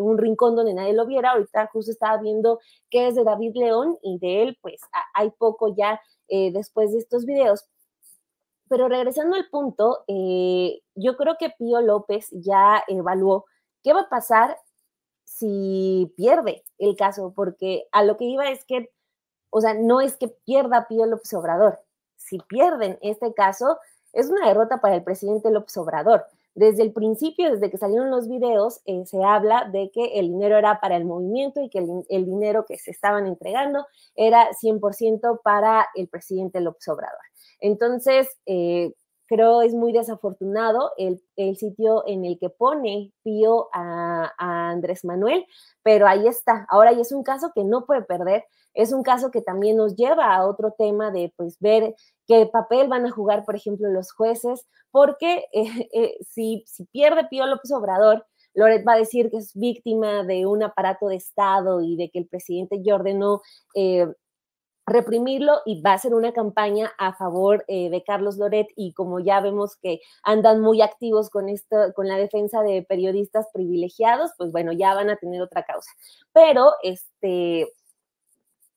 un 0.00 0.16
rincón 0.18 0.54
donde 0.54 0.74
nadie 0.74 0.92
lo 0.92 1.06
viera. 1.06 1.32
Ahorita 1.32 1.68
justo 1.72 1.90
estaba 1.90 2.20
viendo 2.22 2.60
qué 2.88 3.08
es 3.08 3.16
de 3.16 3.24
David 3.24 3.56
León 3.56 3.98
y 4.02 4.18
de 4.18 4.42
él, 4.42 4.58
pues 4.62 4.80
hay 5.14 5.30
poco 5.30 5.74
ya 5.74 6.00
eh, 6.28 6.52
después 6.52 6.92
de 6.92 6.98
estos 6.98 7.24
videos. 7.26 7.64
Pero 8.68 8.88
regresando 8.88 9.34
al 9.34 9.48
punto, 9.48 10.04
eh, 10.06 10.80
yo 10.98 11.16
creo 11.16 11.36
que 11.38 11.50
Pío 11.50 11.80
López 11.80 12.28
ya 12.32 12.82
evaluó 12.88 13.46
qué 13.82 13.92
va 13.92 14.02
a 14.02 14.08
pasar 14.08 14.58
si 15.24 16.12
pierde 16.16 16.64
el 16.78 16.96
caso, 16.96 17.32
porque 17.34 17.86
a 17.92 18.02
lo 18.02 18.16
que 18.16 18.24
iba 18.24 18.50
es 18.50 18.64
que 18.64 18.90
o 19.50 19.60
sea, 19.60 19.74
no 19.74 20.00
es 20.00 20.16
que 20.16 20.28
pierda 20.28 20.86
Pío 20.88 21.06
López 21.06 21.32
Obrador. 21.34 21.80
Si 22.16 22.38
pierden 22.38 22.98
este 23.02 23.32
caso, 23.34 23.78
es 24.12 24.28
una 24.28 24.48
derrota 24.48 24.80
para 24.80 24.96
el 24.96 25.02
presidente 25.02 25.50
López 25.50 25.76
Obrador. 25.76 26.26
Desde 26.54 26.82
el 26.82 26.92
principio, 26.92 27.52
desde 27.52 27.70
que 27.70 27.78
salieron 27.78 28.10
los 28.10 28.28
videos, 28.28 28.80
eh, 28.84 29.06
se 29.06 29.22
habla 29.22 29.68
de 29.70 29.90
que 29.92 30.18
el 30.18 30.28
dinero 30.28 30.56
era 30.56 30.80
para 30.80 30.96
el 30.96 31.04
movimiento 31.04 31.60
y 31.60 31.70
que 31.70 31.78
el, 31.78 32.24
dinero 32.26 32.64
que 32.66 32.78
se 32.78 32.90
estaban 32.90 33.26
entregando 33.26 33.86
era 34.16 34.48
100% 34.60 35.40
para 35.42 35.86
el 35.94 36.08
presidente 36.08 36.60
López 36.60 36.88
Obrador. 36.88 37.20
Entonces, 37.60 38.28
eh, 38.46 38.92
creo 39.28 39.62
es 39.62 39.74
muy 39.74 39.92
desafortunado 39.92 40.92
el, 40.96 41.20
sitio 41.56 42.02
en 42.06 42.24
el 42.24 42.38
que 42.38 42.50
pone 42.50 43.12
Pío 43.22 43.68
a, 43.72 44.32
a, 44.38 44.70
Andrés 44.70 45.04
Manuel, 45.04 45.44
pero 45.82 46.06
ahí 46.06 46.26
está. 46.26 46.66
Ahora 46.70 46.92
y 46.92 47.00
es 47.00 47.12
un 47.12 47.22
caso 47.22 47.52
que 47.54 47.64
no 47.64 47.86
puede 47.86 48.02
perder, 48.02 48.44
es 48.74 48.92
un 48.92 49.02
caso 49.02 49.30
que 49.30 49.42
también 49.42 49.76
nos 49.76 49.96
lleva 49.96 50.34
a 50.34 50.46
otro 50.46 50.74
tema 50.76 51.10
de 51.10 51.32
pues 51.36 51.58
ver 51.60 51.94
qué 52.26 52.46
papel 52.46 52.88
van 52.88 53.06
a 53.06 53.10
jugar, 53.10 53.44
por 53.44 53.56
ejemplo, 53.56 53.88
los 53.90 54.12
jueces, 54.12 54.66
porque 54.90 55.44
eh, 55.52 55.88
eh, 55.92 56.16
si, 56.28 56.64
si 56.66 56.84
pierde 56.86 57.28
Pío 57.28 57.46
López 57.46 57.70
Obrador, 57.72 58.26
Loret 58.54 58.86
va 58.86 58.94
a 58.94 58.98
decir 58.98 59.30
que 59.30 59.36
es 59.36 59.52
víctima 59.54 60.24
de 60.24 60.46
un 60.46 60.62
aparato 60.62 61.08
de 61.08 61.16
Estado 61.16 61.80
y 61.80 61.96
de 61.96 62.10
que 62.10 62.18
el 62.18 62.26
presidente 62.26 62.82
ya 62.82 62.94
ordenó 62.94 63.42
eh, 63.74 64.06
reprimirlo 64.88 65.60
y 65.64 65.80
va 65.82 65.92
a 65.92 65.98
ser 65.98 66.14
una 66.14 66.32
campaña 66.32 66.92
a 66.98 67.14
favor 67.14 67.64
eh, 67.68 67.90
de 67.90 68.02
Carlos 68.02 68.36
Loret 68.36 68.68
y 68.76 68.92
como 68.92 69.20
ya 69.20 69.40
vemos 69.40 69.76
que 69.76 70.00
andan 70.22 70.60
muy 70.60 70.82
activos 70.82 71.30
con 71.30 71.48
esto, 71.48 71.76
con 71.94 72.08
la 72.08 72.16
defensa 72.16 72.62
de 72.62 72.82
periodistas 72.82 73.46
privilegiados, 73.52 74.32
pues 74.36 74.52
bueno, 74.52 74.72
ya 74.72 74.94
van 74.94 75.10
a 75.10 75.16
tener 75.16 75.42
otra 75.42 75.64
causa. 75.64 75.90
Pero 76.32 76.72
este 76.82 77.68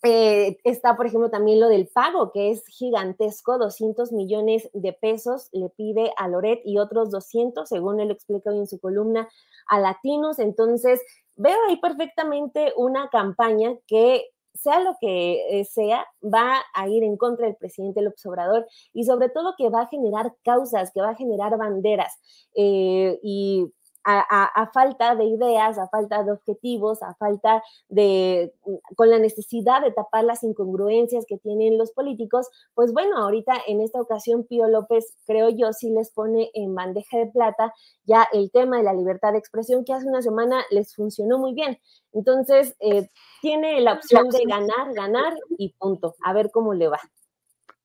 eh, 0.04 0.58
está, 0.64 0.98
por 0.98 1.06
ejemplo, 1.06 1.30
también 1.30 1.60
lo 1.60 1.70
del 1.70 1.88
pago, 1.88 2.32
que 2.32 2.50
es 2.50 2.66
gigantesco, 2.66 3.60
200 3.60 4.12
millones 4.12 4.68
de 4.74 4.94
pesos 4.94 5.50
le 5.52 5.70
pide 5.70 6.12
a 6.18 6.28
Loret 6.28 6.62
y 6.66 6.80
otros 6.80 7.12
200, 7.12 7.70
según 7.70 8.00
él 8.00 8.10
explica 8.10 8.50
hoy 8.50 8.58
en 8.58 8.68
su 8.68 8.80
columna, 8.80 9.30
a 9.68 9.80
latinos. 9.80 10.40
Entonces, 10.40 11.02
veo 11.36 11.58
ahí 11.70 11.78
perfectamente 11.78 12.74
una 12.78 13.10
campaña 13.10 13.76
que 13.86 14.26
sea 14.54 14.80
lo 14.82 14.96
que 15.00 15.60
eh, 15.60 15.66
sea, 15.66 16.06
va 16.24 16.62
a 16.74 16.88
ir 16.88 17.04
en 17.04 17.18
contra 17.18 17.48
del 17.48 17.56
presidente 17.56 18.02
López 18.02 18.26
Obrador 18.26 18.68
y 18.94 19.06
sobre 19.06 19.30
todo 19.30 19.56
que 19.58 19.70
va 19.70 19.82
a 19.84 19.88
generar 19.88 20.34
causas, 20.44 20.92
que 20.94 21.02
va 21.02 21.12
a 21.12 21.16
generar 21.16 21.58
banderas. 21.58 22.14
Eh, 22.56 23.20
y 23.24 23.72
a, 24.04 24.72
falta 24.74 25.16
de 25.16 25.26
ideas, 25.26 25.78
a 25.78 25.88
falta 25.88 26.24
de 26.24 26.32
objetivos, 26.32 27.04
a 27.04 27.14
falta 27.16 27.64
de, 27.90 28.54
mm, 28.66 28.96
con 28.96 29.10
la 29.10 29.20
necesidad 29.20 29.82
de 29.82 29.92
tapar 29.92 30.24
las 30.24 30.44
incongruencias 30.44 31.26
que 31.28 31.38
tienen 31.38 31.78
los 31.78 31.92
políticos, 31.92 32.48
pues 32.74 32.94
bueno, 32.94 33.18
ahorita 33.18 33.54
en 33.68 33.82
esta 33.82 34.02
ocasión 34.02 34.44
Pío 34.46 34.68
López, 34.68 35.18
creo 35.26 35.50
yo, 35.50 35.74
sí 35.74 35.90
les 35.90 36.12
pone 36.12 36.50
en 36.54 36.74
bandeja 36.74 37.18
de 37.18 37.28
plata 37.28 37.74
ya 38.06 38.28
el 38.34 38.52
tema 38.52 38.78
de 38.78 38.84
la 38.84 38.94
libertad 38.94 39.34
de 39.34 39.40
expresión 39.40 39.86
que 39.86 39.94
hace 39.94 40.08
una 40.08 40.22
semana 40.22 40.64
les 40.72 40.96
funcionó 40.96 41.38
muy 41.38 41.54
bien. 41.54 41.80
Entonces, 42.14 42.76
eh, 42.80 43.10
tiene 43.42 43.82
la 43.82 43.94
opción 43.94 44.30
de 44.30 44.44
ganar, 44.46 44.94
ganar 44.94 45.34
y 45.58 45.74
punto. 45.78 46.16
A 46.24 46.34
ver 46.34 46.52
cómo 46.52 46.74
le 46.74 46.88
va. 46.88 47.00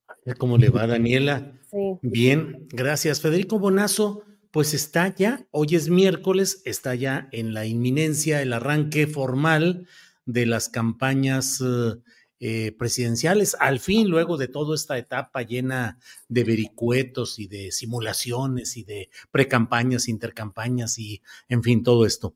A 0.08 0.14
ver 0.24 0.36
cómo 0.36 0.56
le 0.56 0.70
va, 0.70 0.86
Daniela. 0.86 1.52
Sí. 1.70 1.98
Bien, 2.02 2.66
gracias. 2.70 3.20
Federico 3.20 3.58
Bonazo 3.58 4.22
pues 4.56 4.72
está 4.72 5.14
ya, 5.14 5.46
hoy 5.50 5.74
es 5.74 5.90
miércoles, 5.90 6.62
está 6.64 6.94
ya 6.94 7.28
en 7.30 7.52
la 7.52 7.66
inminencia 7.66 8.40
el 8.40 8.54
arranque 8.54 9.06
formal 9.06 9.86
de 10.24 10.46
las 10.46 10.70
campañas 10.70 11.60
eh, 11.60 11.96
eh, 12.40 12.72
presidenciales. 12.78 13.54
Al 13.60 13.80
fin, 13.80 14.08
luego 14.08 14.38
de 14.38 14.48
toda 14.48 14.74
esta 14.74 14.96
etapa 14.96 15.42
llena 15.42 15.98
de 16.28 16.44
vericuetos 16.44 17.38
y 17.38 17.48
de 17.48 17.70
simulaciones 17.70 18.78
y 18.78 18.84
de 18.84 19.10
precampañas, 19.30 20.08
intercampañas 20.08 20.98
y, 20.98 21.20
en 21.50 21.62
fin, 21.62 21.82
todo 21.82 22.06
esto. 22.06 22.34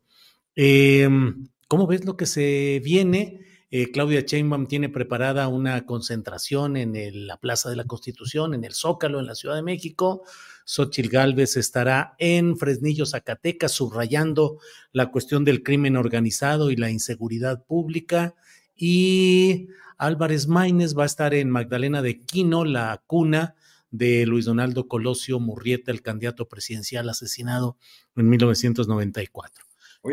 Em, 0.55 1.49
¿Cómo 1.69 1.87
ves 1.87 2.05
lo 2.05 2.19
que 2.19 2.27
se 2.27 2.83
viene? 2.85 3.47
Eh, 3.71 3.93
Claudia 3.93 4.21
Sheinbaum 4.21 4.67
tiene 4.67 4.91
preparada 4.91 5.49
una 5.49 5.87
concentración 5.87 6.77
en 6.77 7.27
la 7.27 7.39
Plaza 7.39 7.71
de 7.71 7.77
la 7.77 7.85
Constitución, 7.85 8.53
en 8.53 8.65
el 8.65 8.75
Zócalo, 8.75 9.21
en 9.21 9.27
la 9.27 9.35
Ciudad 9.35 9.55
de 9.55 9.63
México. 9.63 10.23
Xochil 10.65 11.09
Gálvez 11.09 11.57
estará 11.57 12.15
en 12.19 12.57
Fresnillo, 12.57 13.07
Zacatecas, 13.07 13.73
subrayando 13.73 14.59
la 14.93 15.11
cuestión 15.11 15.45
del 15.45 15.63
crimen 15.63 15.97
organizado 15.97 16.71
y 16.71 16.77
la 16.77 16.91
inseguridad 16.91 17.65
pública. 17.65 18.35
Y 18.77 19.69
Álvarez 19.99 20.47
Maínez 20.49 20.97
va 20.97 21.03
a 21.05 21.07
estar 21.07 21.35
en 21.35 21.51
Magdalena 21.51 22.03
de 22.03 22.21
Quino, 22.21 22.65
la 22.65 23.03
cuna 23.07 23.55
de 23.91 24.25
Luis 24.27 24.45
Donaldo 24.45 24.87
Colosio 24.87 25.41
Murrieta, 25.41 25.91
el 25.91 26.03
candidato 26.03 26.49
presidencial 26.49 27.09
asesinado 27.09 27.77
en 28.17 28.29
1994. 28.29 29.65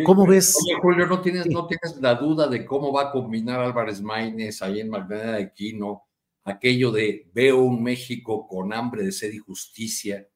¿Cómo 0.03 0.27
ves? 0.27 0.57
Oye, 0.61 0.75
Julio, 0.81 1.07
¿no 1.07 1.21
tienes, 1.21 1.47
¿no 1.47 1.65
tienes 1.67 2.01
la 2.01 2.15
duda 2.15 2.47
de 2.47 2.65
cómo 2.65 2.91
va 2.91 3.03
a 3.03 3.11
combinar 3.11 3.61
Álvarez 3.61 4.01
Maínez 4.01 4.61
ahí 4.61 4.81
en 4.81 4.89
Magdalena 4.89 5.37
de 5.37 5.53
Quino 5.53 6.07
aquello 6.47 6.91
de 6.91 7.29
veo 7.33 7.61
un 7.61 7.83
México 7.83 8.47
con 8.47 8.73
hambre 8.73 9.03
de 9.03 9.11
sed 9.11 9.33
y 9.33 9.37
justicia 9.37 10.27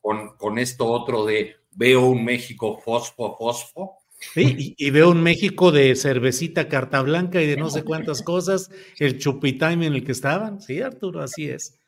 con, 0.00 0.58
esto 0.58 0.86
otro 0.86 1.24
de 1.24 1.56
veo 1.72 2.06
un 2.06 2.24
México 2.24 2.80
fosfo, 2.84 3.36
fosfo. 3.36 3.98
Sí, 4.34 4.74
y, 4.76 4.90
veo 4.90 5.10
un 5.10 5.22
México 5.22 5.72
de 5.72 5.96
cervecita 5.96 6.68
carta 6.68 7.00
blanca 7.00 7.40
y 7.40 7.46
de 7.46 7.56
no 7.56 7.70
sé 7.70 7.84
cuántas 7.84 8.22
cosas, 8.22 8.70
el 8.98 9.18
chupitime 9.18 9.86
en 9.86 9.94
el 9.94 10.04
que 10.04 10.12
estaban. 10.12 10.60
Sí, 10.60 10.82
Arturo, 10.82 11.22
así 11.22 11.48
es. 11.48 11.78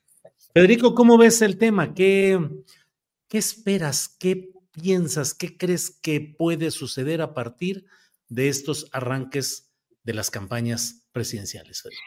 Federico, 0.54 0.94
¿cómo 0.94 1.18
ves 1.18 1.42
el 1.42 1.58
tema? 1.58 1.94
¿Qué, 1.94 2.38
qué 3.28 3.38
esperas? 3.38 4.08
¿Qué 4.18 4.50
piensas? 4.72 5.34
¿Qué 5.34 5.56
crees 5.56 5.90
que 5.90 6.20
puede 6.20 6.70
suceder 6.70 7.20
a 7.20 7.34
partir 7.34 7.84
de 8.28 8.48
estos 8.48 8.88
arranques 8.92 9.70
de 10.04 10.14
las 10.14 10.30
campañas 10.30 11.06
presidenciales, 11.12 11.82
Federico? 11.82 12.02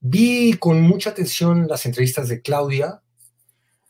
Vi 0.00 0.54
con 0.58 0.82
mucha 0.82 1.10
atención 1.10 1.66
las 1.68 1.86
entrevistas 1.86 2.28
de 2.28 2.42
Claudia 2.42 3.02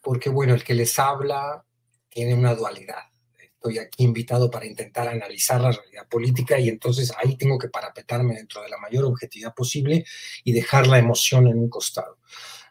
porque 0.07 0.31
bueno, 0.31 0.55
el 0.55 0.63
que 0.63 0.73
les 0.73 1.01
habla 1.01 1.65
tiene 2.09 2.33
una 2.33 2.55
dualidad. 2.55 3.11
Estoy 3.37 3.79
aquí 3.79 4.05
invitado 4.05 4.49
para 4.49 4.65
intentar 4.65 5.09
analizar 5.09 5.61
la 5.61 5.73
realidad 5.73 6.07
política 6.09 6.61
y 6.61 6.69
entonces 6.69 7.13
ahí 7.19 7.37
tengo 7.37 7.59
que 7.59 7.71
parapetarme 7.71 8.37
dentro 8.37 8.63
de 8.63 8.69
la 8.69 8.79
mayor 8.79 9.05
objetividad 9.05 9.53
posible 9.53 10.05
y 10.45 10.53
dejar 10.53 10.87
la 10.87 11.01
emoción 11.01 11.49
en 11.49 11.59
un 11.59 11.69
costado. 11.69 12.21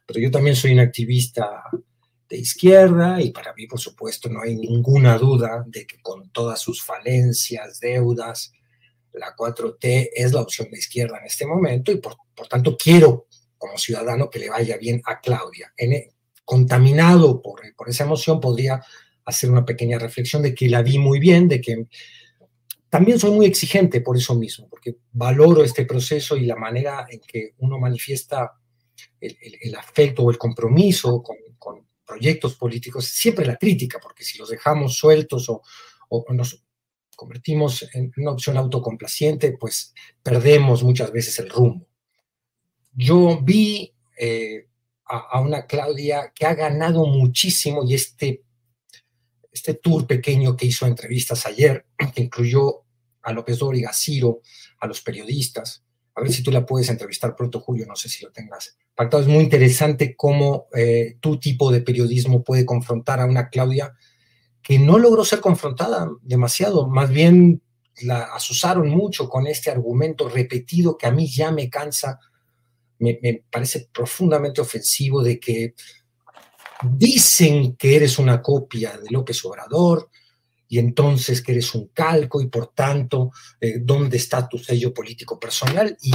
Pero 0.06 0.22
yo 0.22 0.32
también 0.32 0.56
soy 0.56 0.72
un 0.72 0.80
activista 0.80 1.62
de 2.30 2.38
izquierda 2.38 3.22
y 3.22 3.32
para 3.32 3.54
mí, 3.54 3.68
por 3.68 3.82
supuesto, 3.82 4.30
no 4.30 4.42
hay 4.42 4.56
ninguna 4.56 5.18
duda 5.18 5.66
de 5.68 5.86
que 5.86 6.02
con 6.02 6.30
todas 6.30 6.62
sus 6.62 6.82
falencias, 6.86 7.82
deudas, 7.82 8.54
la 9.12 9.36
4T 9.36 10.12
es 10.16 10.32
la 10.32 10.40
opción 10.40 10.70
de 10.72 10.78
izquierda 10.78 11.18
en 11.18 11.26
este 11.26 11.46
momento 11.46 11.92
y 11.92 11.98
por, 11.98 12.16
tanto 12.48 12.78
quiero 12.78 13.28
como 13.58 13.78
ciudadano 13.78 14.30
que 14.30 14.40
le 14.40 14.50
vaya 14.50 14.78
bien 14.78 15.02
a 15.04 15.20
Claudia. 15.20 15.74
En, 15.76 16.15
contaminado 16.46 17.42
por, 17.42 17.62
por 17.76 17.90
esa 17.90 18.06
emoción, 18.06 18.40
podría 18.40 18.82
hacer 19.26 19.52
una 19.52 19.66
pequeña 19.66 20.00
reflexión 20.00 20.42
de 20.42 20.54
que 20.54 20.70
la 20.70 20.82
vi 20.82 21.00
muy 21.00 21.20
bien, 21.20 21.48
de 21.50 21.60
que 21.60 21.88
también 22.90 23.20
soy 23.20 23.32
muy 23.32 23.46
exigente 23.46 24.00
por 24.00 24.16
eso 24.16 24.36
mismo, 24.36 24.70
porque 24.70 24.96
valoro 25.12 25.64
este 25.64 25.86
proceso 25.86 26.38
y 26.38 26.46
la 26.46 26.56
manera 26.56 27.06
en 27.10 27.20
que 27.20 27.54
uno 27.58 27.78
manifiesta 27.78 28.54
el, 29.20 29.76
afecto 29.76 30.24
o 30.24 30.32
el 30.32 30.38
compromiso 30.38 31.22
con, 31.22 31.36
proyectos 32.06 32.56
políticos, 32.56 33.06
siempre 33.06 33.48
la 33.48 33.58
crítica, 33.58 34.00
porque 34.00 34.24
si 34.24 34.38
los 34.38 34.50
dejamos 34.50 34.96
sueltos 34.96 35.50
o, 35.50 35.62
nos 36.30 36.64
convertimos 37.16 37.84
en 37.94 38.14
una 38.18 38.32
opción 38.32 38.58
autocomplaciente, 38.58 39.58
pues 39.58 39.92
perdemos 40.22 40.84
muchas 40.84 41.12
veces 41.12 41.40
el 41.40 41.50
rumbo. 41.50 41.88
Yo 42.94 43.42
vi 43.42 43.92
eh, 44.18 44.68
a, 45.08 45.40
una 45.40 45.66
Claudia 45.66 46.32
que 46.34 46.46
ha 46.46 46.56
ganado 46.56 47.06
muchísimo 47.06 47.84
y 47.86 47.94
este, 47.94 48.44
este 49.52 49.76
tour 49.76 50.08
pequeño 50.08 50.56
que 50.56 50.66
hizo 50.66 50.88
entrevistas 50.88 51.46
ayer, 51.46 51.86
que 52.16 52.24
incluyó 52.24 52.84
a 53.22 53.34
López 53.34 53.60
Dóriga, 53.60 53.90
a 53.90 53.94
Ciro, 53.94 54.42
a 54.80 54.88
los 54.88 55.02
periodistas, 55.02 55.84
a 56.16 56.22
ver 56.22 56.32
si 56.32 56.44
tú 56.44 56.52
la 56.52 56.66
puedes 56.66 56.90
entrevistar 56.90 57.36
pronto, 57.36 57.60
Julio, 57.60 57.86
no 57.86 57.96
sé 57.96 58.08
si 58.08 58.24
lo 58.24 58.32
tengas 58.32 58.78
pactado. 58.96 59.22
Es 59.22 59.30
muy 59.30 59.44
interesante 59.44 60.16
cómo 60.16 60.68
eh, 60.74 61.18
tu 61.20 61.40
tipo 61.40 61.72
de 61.72 61.82
periodismo 61.82 62.44
puede 62.44 62.66
confrontar 62.66 63.20
a 63.20 63.26
una 63.26 63.50
Claudia 63.50 63.94
que 64.62 64.80
no 64.80 64.98
logró 64.98 65.26
ser 65.26 65.42
confrontada 65.42 66.10
demasiado, 66.22 66.88
más 66.88 67.10
bien 67.10 67.62
la 68.02 68.24
asusaron 68.34 68.90
mucho 68.90 69.30
con 69.30 69.46
este 69.48 69.70
argumento 69.70 70.28
repetido 70.28 70.98
que 70.98 71.08
a 71.08 71.12
mí 71.12 71.28
ya 71.28 71.52
me 71.52 71.70
cansa 71.70 72.20
me, 73.00 73.44
parece 73.50 73.90
profundamente 73.92 74.62
ofensivo 74.62 75.24
de 75.24 75.40
que 75.40 75.74
dicen 76.84 77.76
que 77.76 77.96
eres 77.96 78.20
una 78.20 78.42
copia 78.42 78.98
de 78.98 79.10
López 79.10 79.44
Obrador 79.46 80.10
y 80.68 80.80
entonces 80.80 81.42
que 81.42 81.54
eres 81.54 81.74
un 81.76 81.88
calco 81.88 82.42
y 82.42 82.48
por 82.48 82.74
tanto, 82.74 83.32
eh, 83.62 83.76
¿dónde 83.80 84.18
está 84.18 84.48
tu 84.48 84.58
sello 84.58 84.94
político 84.94 85.40
personal? 85.40 85.96
Y 86.02 86.12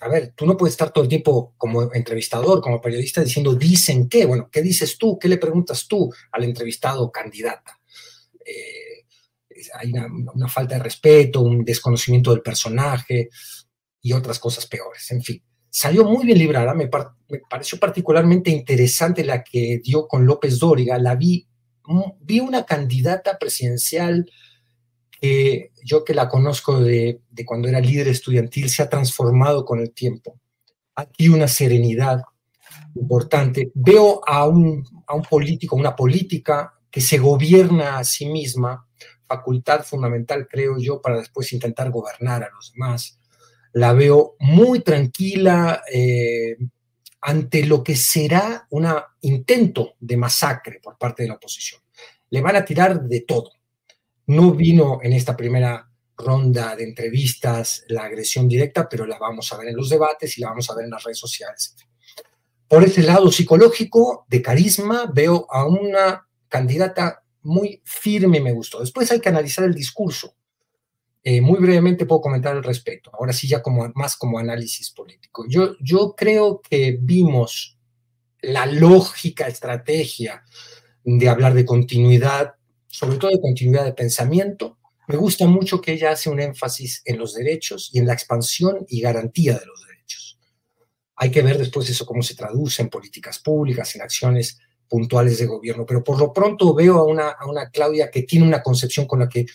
a 0.00 0.08
ver, 0.08 0.32
tú 0.34 0.46
no 0.46 0.56
puedes 0.56 0.72
estar 0.72 0.92
todo 0.92 1.04
el 1.04 1.10
tiempo 1.10 1.54
como 1.58 1.92
entrevistador, 1.92 2.62
como 2.62 2.80
periodista, 2.80 3.22
diciendo, 3.22 3.54
dicen 3.54 4.08
qué, 4.08 4.24
bueno, 4.24 4.48
¿qué 4.50 4.62
dices 4.62 4.96
tú? 4.96 5.18
¿Qué 5.18 5.28
le 5.28 5.36
preguntas 5.36 5.86
tú 5.86 6.10
al 6.32 6.44
entrevistado 6.44 7.12
candidata? 7.12 7.78
Eh, 8.44 9.04
hay 9.74 9.92
una, 9.92 10.48
falta 10.48 10.76
de 10.76 10.82
respeto, 10.82 11.42
un 11.42 11.64
desconocimiento 11.64 12.30
del 12.30 12.40
personaje 12.40 13.28
y 14.00 14.12
otras 14.14 14.38
cosas 14.38 14.66
peores, 14.66 15.10
en 15.10 15.22
fin. 15.22 15.42
Salió 15.70 16.04
muy 16.04 16.26
bien 16.26 16.38
librada, 16.38 16.74
me, 16.74 16.90
me 17.28 17.38
pareció 17.48 17.78
particularmente 17.78 18.50
interesante 18.50 19.24
la 19.24 19.42
que 19.42 19.80
dio 19.82 20.06
con 20.06 20.26
López 20.26 20.58
Dóriga, 20.58 20.98
la 20.98 21.14
vi, 21.14 21.46
mm, 21.86 22.12
vi 22.20 22.40
una 22.40 22.66
candidata 22.66 23.38
presidencial 23.38 24.26
yo 25.84 26.04
que 26.04 26.14
la 26.14 26.28
conozco 26.28 26.80
de, 26.80 27.20
cuando 27.44 27.68
era 27.68 27.80
líder 27.80 28.08
estudiantil, 28.08 28.70
se 28.70 28.82
ha 28.82 28.88
transformado 28.88 29.64
con 29.64 29.80
el 29.80 29.92
tiempo. 29.92 30.38
Aquí 30.94 31.28
una 31.28 31.48
serenidad 31.48 32.22
importante. 32.94 33.70
Veo 33.74 34.20
a 34.26 34.46
un, 34.46 34.84
a 35.06 35.14
un 35.14 35.22
político, 35.22 35.76
una 35.76 35.94
política 35.94 36.74
que 36.90 37.00
se 37.00 37.18
gobierna 37.18 37.98
a 37.98 38.04
sí 38.04 38.26
misma, 38.26 38.86
facultad 39.26 39.84
fundamental, 39.84 40.48
creo 40.48 40.76
yo, 40.78 41.00
para 41.00 41.18
después 41.18 41.52
intentar 41.52 41.90
gobernar 41.90 42.42
a 42.42 42.50
los 42.50 42.72
demás. 42.72 43.19
La 43.72 43.92
veo 43.92 44.36
muy 44.40 44.80
tranquila 44.80 45.82
eh, 45.92 46.56
ante 47.22 47.64
lo 47.64 47.82
que 47.82 47.96
será 47.96 48.66
un 48.70 48.88
intento 49.22 49.94
de 50.00 50.16
masacre 50.16 50.80
por 50.82 50.98
parte 50.98 51.22
de 51.22 51.28
la 51.28 51.36
oposición. 51.36 51.80
Le 52.30 52.40
van 52.40 52.56
a 52.56 52.64
tirar 52.64 53.02
de 53.02 53.20
todo 53.20 53.52
no 54.30 54.52
vino 54.52 55.00
en 55.02 55.12
esta 55.12 55.36
primera 55.36 55.90
ronda 56.16 56.76
de 56.76 56.84
entrevistas 56.84 57.84
la 57.88 58.04
agresión 58.04 58.48
directa, 58.48 58.88
pero 58.88 59.04
la 59.04 59.18
vamos 59.18 59.52
a 59.52 59.56
ver 59.56 59.68
en 59.68 59.76
los 59.76 59.88
debates 59.88 60.38
y 60.38 60.40
la 60.40 60.50
vamos 60.50 60.70
a 60.70 60.76
ver 60.76 60.84
en 60.84 60.90
las 60.92 61.02
redes 61.02 61.18
sociales. 61.18 61.74
Por 62.68 62.84
ese 62.84 63.02
lado 63.02 63.32
psicológico, 63.32 64.26
de 64.28 64.40
carisma, 64.40 65.10
veo 65.12 65.46
a 65.50 65.66
una 65.66 66.28
candidata 66.48 67.24
muy 67.42 67.82
firme, 67.84 68.40
me 68.40 68.52
gustó. 68.52 68.78
Después 68.78 69.10
hay 69.10 69.20
que 69.20 69.30
analizar 69.30 69.64
el 69.64 69.74
discurso. 69.74 70.36
Eh, 71.22 71.40
muy 71.40 71.58
brevemente 71.58 72.06
puedo 72.06 72.20
comentar 72.20 72.56
al 72.56 72.64
respecto. 72.64 73.10
Ahora 73.12 73.32
sí, 73.32 73.46
ya 73.46 73.62
como, 73.62 73.90
más 73.94 74.16
como 74.16 74.38
análisis 74.38 74.90
político. 74.90 75.44
Yo, 75.48 75.76
yo 75.80 76.14
creo 76.16 76.60
que 76.62 76.98
vimos 77.00 77.78
la 78.40 78.66
lógica 78.66 79.46
estrategia 79.46 80.44
de 81.04 81.28
hablar 81.28 81.54
de 81.54 81.66
continuidad 81.66 82.54
sobre 82.90 83.16
todo 83.16 83.30
de 83.30 83.40
continuidad 83.40 83.84
de 83.84 83.92
pensamiento. 83.92 84.78
Me 85.06 85.16
gusta 85.16 85.46
mucho 85.46 85.80
que 85.80 85.92
ella 85.92 86.10
hace 86.10 86.28
un 86.28 86.40
énfasis 86.40 87.02
en 87.04 87.18
los 87.18 87.34
derechos 87.34 87.90
y 87.92 87.98
en 87.98 88.06
la 88.06 88.12
expansión 88.12 88.84
y 88.88 89.00
garantía 89.00 89.58
de 89.58 89.66
los 89.66 89.86
derechos. 89.86 90.38
Hay 91.16 91.30
que 91.30 91.42
ver 91.42 91.58
después 91.58 91.88
eso 91.88 92.04
cómo 92.04 92.22
se 92.22 92.34
traduce 92.34 92.82
en 92.82 92.90
políticas 92.90 93.38
públicas, 93.38 93.94
en 93.94 94.02
acciones 94.02 94.58
puntuales 94.88 95.38
de 95.38 95.46
gobierno, 95.46 95.86
pero 95.86 96.02
por 96.02 96.18
lo 96.18 96.32
pronto 96.32 96.74
veo 96.74 96.98
a 96.98 97.04
una, 97.04 97.28
a 97.28 97.46
una 97.46 97.70
Claudia 97.70 98.10
que 98.10 98.22
tiene 98.22 98.46
una 98.46 98.62
concepción 98.62 99.06
con 99.06 99.20
la 99.20 99.28
que 99.28 99.46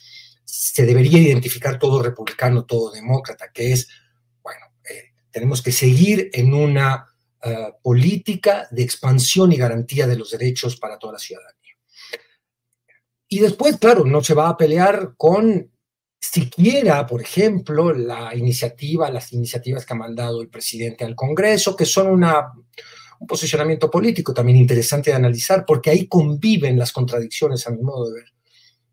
se 0.73 0.85
debería 0.85 1.19
identificar 1.19 1.77
todo 1.77 2.01
republicano, 2.01 2.65
todo 2.65 2.91
demócrata, 2.91 3.51
que 3.53 3.71
es, 3.71 3.87
bueno, 4.41 4.65
eh, 4.89 5.13
tenemos 5.29 5.61
que 5.61 5.71
seguir 5.71 6.31
en 6.33 6.53
una 6.53 7.07
eh, 7.43 7.73
política 7.83 8.67
de 8.71 8.81
expansión 8.81 9.51
y 9.51 9.57
garantía 9.57 10.07
de 10.07 10.17
los 10.17 10.31
derechos 10.31 10.77
para 10.77 10.97
toda 10.97 11.13
la 11.13 11.19
ciudadanía. 11.19 11.53
Y 13.27 13.39
después, 13.39 13.77
claro, 13.77 14.05
no 14.05 14.23
se 14.23 14.33
va 14.33 14.49
a 14.49 14.57
pelear 14.57 15.13
con 15.17 15.71
siquiera, 16.19 17.05
por 17.05 17.21
ejemplo, 17.21 17.93
la 17.93 18.35
iniciativa, 18.35 19.11
las 19.11 19.33
iniciativas 19.33 19.85
que 19.85 19.93
ha 19.93 19.97
mandado 19.97 20.41
el 20.41 20.49
presidente 20.49 21.05
al 21.05 21.15
Congreso, 21.15 21.75
que 21.75 21.85
son 21.85 22.07
una, 22.07 22.51
un 23.19 23.27
posicionamiento 23.27 23.91
político 23.91 24.33
también 24.33 24.57
interesante 24.57 25.11
de 25.11 25.17
analizar, 25.17 25.63
porque 25.63 25.91
ahí 25.91 26.07
conviven 26.07 26.79
las 26.79 26.91
contradicciones, 26.91 27.67
a 27.67 27.71
mi 27.71 27.83
modo 27.83 28.09
de 28.09 28.21
ver, 28.21 28.34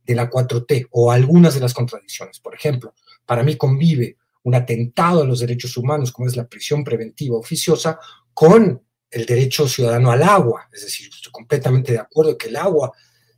de 0.04 0.14
la 0.14 0.30
4T, 0.30 0.88
o 0.90 1.10
algunas 1.10 1.54
de 1.54 1.60
las 1.60 1.74
contradicciones. 1.74 2.40
Por 2.40 2.54
ejemplo, 2.54 2.94
para 3.24 3.42
mí 3.42 3.56
convive 3.56 4.16
un 4.44 4.54
atentado 4.54 5.22
a 5.22 5.24
los 5.24 5.40
derechos 5.40 5.76
humanos, 5.76 6.12
como 6.12 6.28
es 6.28 6.36
la 6.36 6.48
prisión 6.48 6.82
preventiva 6.82 7.36
oficiosa, 7.36 7.98
con 8.34 8.82
el 9.10 9.26
derecho 9.26 9.68
ciudadano 9.68 10.10
al 10.10 10.22
agua. 10.22 10.68
Es 10.72 10.82
decir, 10.82 11.08
estoy 11.12 11.30
completamente 11.30 11.92
de 11.92 11.98
acuerdo 11.98 12.36
que 12.36 12.48
el 12.48 12.56
agua 12.56 12.92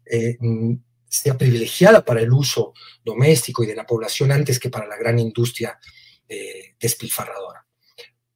eh, 0.06 0.36
mm, 0.40 0.74
sea 1.08 1.36
privilegiada 1.36 2.04
para 2.04 2.20
el 2.20 2.32
uso 2.32 2.72
doméstico 3.04 3.62
y 3.62 3.66
de 3.66 3.74
la 3.74 3.86
población 3.86 4.32
antes 4.32 4.58
que 4.58 4.70
para 4.70 4.86
la 4.86 4.96
gran 4.96 5.18
industria 5.18 5.78
eh, 6.28 6.74
despilfarradora. 6.80 7.66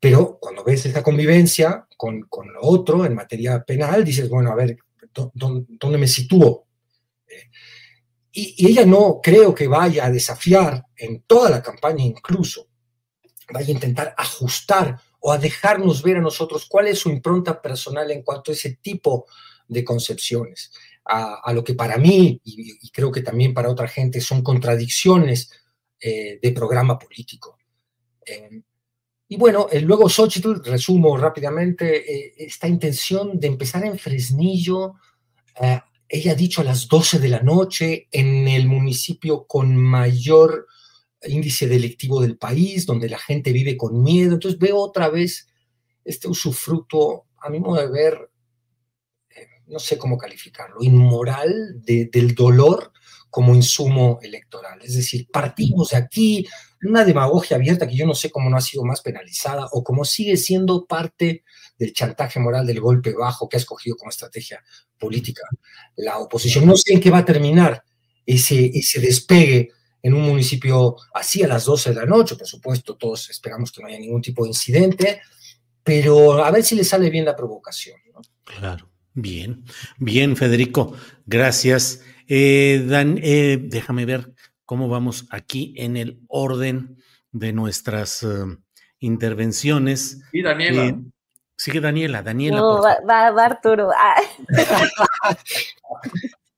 Pero 0.00 0.38
cuando 0.40 0.62
ves 0.62 0.86
esa 0.86 1.02
convivencia 1.02 1.86
con, 1.96 2.22
con, 2.28 2.52
lo 2.52 2.60
otro 2.62 3.04
en 3.04 3.14
materia 3.14 3.64
penal, 3.64 4.04
dices, 4.04 4.28
bueno, 4.28 4.52
a 4.52 4.54
ver, 4.54 4.76
¿dónde, 5.34 5.98
me 5.98 6.06
sitúo? 6.06 6.66
Eh, 7.26 7.50
y, 8.32 8.66
ella 8.66 8.84
no 8.84 9.20
creo 9.22 9.54
que 9.54 9.68
vaya 9.68 10.06
a 10.06 10.10
desafiar 10.10 10.84
en 10.96 11.22
toda 11.22 11.50
la 11.50 11.62
campaña 11.62 12.04
incluso, 12.04 12.68
vaya 13.52 13.68
a 13.68 13.72
intentar 13.72 14.14
ajustar 14.16 15.00
o 15.20 15.32
a 15.32 15.38
dejarnos 15.38 16.02
ver 16.02 16.18
a 16.18 16.20
nosotros 16.20 16.66
cuál 16.68 16.88
es 16.88 16.98
su 16.98 17.10
impronta 17.10 17.60
personal 17.60 18.10
en 18.10 18.22
cuanto 18.22 18.50
a 18.50 18.54
ese 18.54 18.76
tipo 18.76 19.26
de 19.66 19.84
concepciones 19.84 20.72
a, 21.08 21.52
lo 21.52 21.64
que 21.64 21.74
para 21.74 21.96
mí, 21.96 22.40
y, 22.44 22.90
creo 22.90 23.10
que 23.10 23.22
también 23.22 23.54
para 23.54 23.70
otra 23.70 23.88
gente, 23.88 24.20
son 24.20 24.42
contradicciones 24.42 25.50
eh, 25.98 26.38
de 26.40 26.52
programa 26.52 26.98
político. 26.98 27.58
Eh, 28.26 28.60
y 29.28 29.36
bueno, 29.36 29.68
eh, 29.70 29.80
luego 29.80 30.08
Xochitl, 30.08 30.62
resumo 30.64 31.16
rápidamente, 31.16 32.44
esta 32.44 32.68
intención 32.68 33.40
de 33.40 33.46
empezar 33.46 33.84
en 33.84 33.98
Fresnillo, 33.98 34.94
ella 36.08 36.32
ha 36.32 36.34
dicho 36.34 36.60
a 36.60 36.64
las 36.64 36.88
12 36.88 37.18
de 37.18 37.28
la 37.28 37.40
noche, 37.40 38.08
en 38.10 38.48
el 38.48 38.66
municipio 38.66 39.46
con 39.46 39.76
mayor 39.76 40.66
índice 41.22 41.66
delictivo 41.66 42.20
del 42.20 42.38
país, 42.38 42.86
donde 42.86 43.08
la 43.08 43.18
gente 43.18 43.52
vive 43.52 43.76
con 43.76 44.02
miedo. 44.02 44.34
Entonces 44.34 44.58
veo 44.58 44.78
otra 44.78 45.08
vez 45.08 45.48
este 46.04 46.28
usufructo, 46.28 47.26
a 47.40 47.50
mi 47.50 47.60
modo 47.60 47.80
de 47.80 47.88
ver, 47.88 48.30
no 49.66 49.78
sé 49.78 49.98
cómo 49.98 50.16
calificarlo, 50.16 50.76
inmoral 50.80 51.82
del 51.82 52.34
dolor 52.34 52.92
como 53.28 53.54
insumo 53.54 54.18
electoral. 54.22 54.80
Es 54.82 54.94
decir, 54.94 55.28
partimos 55.30 55.90
de 55.90 55.98
aquí, 55.98 56.46
una 56.82 57.04
demagogia 57.04 57.56
abierta 57.56 57.86
que 57.86 57.96
yo 57.96 58.06
no 58.06 58.14
sé 58.14 58.30
cómo 58.30 58.48
no 58.48 58.56
ha 58.56 58.62
sido 58.62 58.84
más 58.84 59.02
penalizada 59.02 59.68
o 59.72 59.84
cómo 59.84 60.04
sigue 60.04 60.36
siendo 60.38 60.86
parte 60.86 61.44
del 61.78 61.92
chantaje 61.92 62.40
moral 62.40 62.66
del 62.66 62.80
golpe 62.80 63.14
bajo 63.14 63.48
que 63.48 63.56
ha 63.56 63.60
escogido 63.60 63.96
como 63.96 64.10
estrategia 64.10 64.62
política 64.98 65.42
la 65.96 66.18
oposición. 66.18 66.66
No 66.66 66.76
sé 66.76 66.94
en 66.94 67.00
qué 67.00 67.10
va 67.10 67.18
a 67.18 67.24
terminar 67.24 67.82
ese, 68.26 68.70
ese 68.74 69.00
despegue 69.00 69.70
en 70.02 70.14
un 70.14 70.22
municipio 70.22 70.96
así 71.14 71.42
a 71.42 71.48
las 71.48 71.64
12 71.64 71.90
de 71.90 71.96
la 71.96 72.06
noche. 72.06 72.36
Por 72.36 72.46
supuesto, 72.46 72.96
todos 72.96 73.30
esperamos 73.30 73.72
que 73.72 73.82
no 73.82 73.88
haya 73.88 73.98
ningún 73.98 74.22
tipo 74.22 74.44
de 74.44 74.50
incidente, 74.50 75.20
pero 75.82 76.44
a 76.44 76.50
ver 76.50 76.62
si 76.62 76.74
le 76.74 76.84
sale 76.84 77.10
bien 77.10 77.24
la 77.24 77.36
provocación. 77.36 77.98
Claro. 78.44 78.90
Bien, 79.14 79.64
bien, 79.98 80.36
Federico, 80.36 80.94
gracias. 81.26 82.04
Eh, 82.28 82.84
Dan, 82.86 83.18
eh, 83.20 83.58
déjame 83.60 84.04
ver 84.04 84.32
cómo 84.64 84.88
vamos 84.88 85.26
aquí 85.30 85.74
en 85.76 85.96
el 85.96 86.20
orden 86.28 86.98
de 87.32 87.52
nuestras 87.52 88.22
eh, 88.22 88.26
intervenciones. 89.00 90.20
Y 90.32 90.42
Daniela. 90.42 91.00
Sigue 91.58 91.80
Daniela, 91.80 92.22
Daniela. 92.22 92.56
No, 92.56 92.80
va, 92.80 93.30
va, 93.30 93.44
Arturo. 93.44 93.90
Ah. 93.94 94.14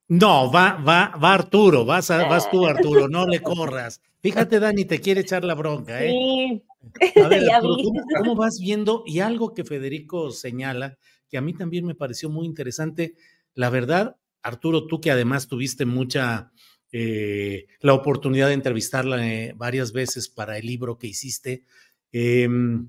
no, 0.09 0.53
va, 0.53 0.75
va, 0.75 1.17
va 1.23 1.35
Arturo, 1.35 1.85
vas, 1.85 2.09
vas 2.09 2.49
tú 2.51 2.67
Arturo, 2.67 3.09
no 3.09 3.27
le 3.27 3.41
corras. 3.41 4.01
Fíjate, 4.21 4.61
Dani, 4.61 4.85
te 4.85 5.01
quiere 5.01 5.23
echar 5.23 5.45
la 5.45 5.55
bronca, 5.55 6.05
¿eh? 6.05 6.11
Sí. 6.11 6.63
A 7.21 7.29
ver, 7.29 7.45
¿cómo 8.19 8.37
vas 8.37 8.59
viendo? 8.61 9.03
Y 9.07 9.21
algo 9.21 9.55
que 9.55 9.65
Federico 9.65 10.31
señala, 10.31 10.99
que 11.29 11.39
a 11.39 11.41
mí 11.41 11.55
también 11.55 11.87
me 11.87 11.95
pareció 11.95 12.29
muy 12.29 12.47
interesante. 12.47 13.15
La 13.55 13.71
verdad, 13.71 14.17
Arturo, 14.43 14.87
tú 14.87 15.01
que 15.01 15.11
además 15.11 15.49
tuviste 15.49 15.87
mucha 15.87 16.53
eh, 16.93 17.67
la 17.81 17.95
oportunidad 17.95 18.49
de 18.49 18.55
entrevistarla 18.55 19.27
eh, 19.27 19.55
varias 19.57 19.93
veces 19.93 20.29
para 20.29 20.59
el 20.59 20.67
libro 20.67 20.99
que 20.99 21.07
hiciste, 21.07 21.65
em, 22.13 22.89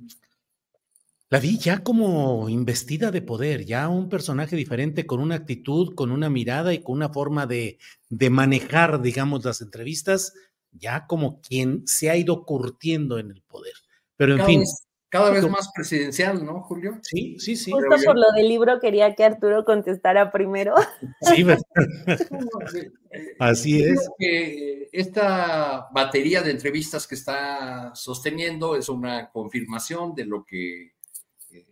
la 1.31 1.39
vi 1.39 1.57
ya 1.57 1.81
como 1.81 2.49
investida 2.49 3.09
de 3.09 3.21
poder, 3.21 3.63
ya 3.63 3.87
un 3.87 4.09
personaje 4.09 4.57
diferente, 4.57 5.05
con 5.05 5.21
una 5.21 5.35
actitud, 5.35 5.95
con 5.95 6.11
una 6.11 6.29
mirada 6.29 6.73
y 6.73 6.83
con 6.83 6.97
una 6.97 7.07
forma 7.07 7.47
de, 7.47 7.79
de 8.09 8.29
manejar, 8.29 9.01
digamos, 9.01 9.45
las 9.45 9.61
entrevistas, 9.61 10.33
ya 10.73 11.07
como 11.07 11.39
quien 11.39 11.87
se 11.87 12.09
ha 12.09 12.17
ido 12.17 12.43
curtiendo 12.43 13.17
en 13.17 13.31
el 13.31 13.41
poder. 13.43 13.71
Pero 14.17 14.35
en 14.35 14.45
fin, 14.45 14.63
cada 15.07 15.29
vez 15.29 15.49
más 15.49 15.71
presidencial, 15.73 16.45
¿no, 16.45 16.63
Julio? 16.63 16.99
Sí, 17.01 17.39
sí, 17.39 17.55
sí. 17.55 17.71
Justo 17.71 17.95
por 18.05 18.17
lo 18.17 18.29
del 18.33 18.49
libro 18.49 18.81
quería 18.81 19.15
que 19.15 19.23
Arturo 19.23 19.63
contestara 19.63 20.33
primero. 20.33 20.75
Sí, 21.21 21.45
así 23.39 23.83
es. 23.83 24.09
Que 24.19 24.89
esta 24.91 25.87
batería 25.93 26.41
de 26.41 26.51
entrevistas 26.51 27.07
que 27.07 27.15
está 27.15 27.95
sosteniendo 27.95 28.75
es 28.75 28.89
una 28.89 29.31
confirmación 29.31 30.13
de 30.13 30.25
lo 30.25 30.43
que 30.43 30.91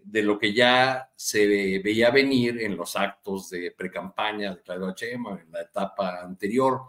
de 0.03 0.23
lo 0.23 0.39
que 0.39 0.53
ya 0.53 1.11
se 1.15 1.79
veía 1.79 2.09
venir 2.11 2.61
en 2.61 2.75
los 2.75 2.95
actos 2.95 3.49
de 3.49 3.71
precampaña 3.71 4.55
de 4.55 4.61
Claudio 4.61 4.93
Chema 4.93 5.39
en 5.41 5.51
la 5.51 5.61
etapa 5.61 6.21
anterior. 6.21 6.81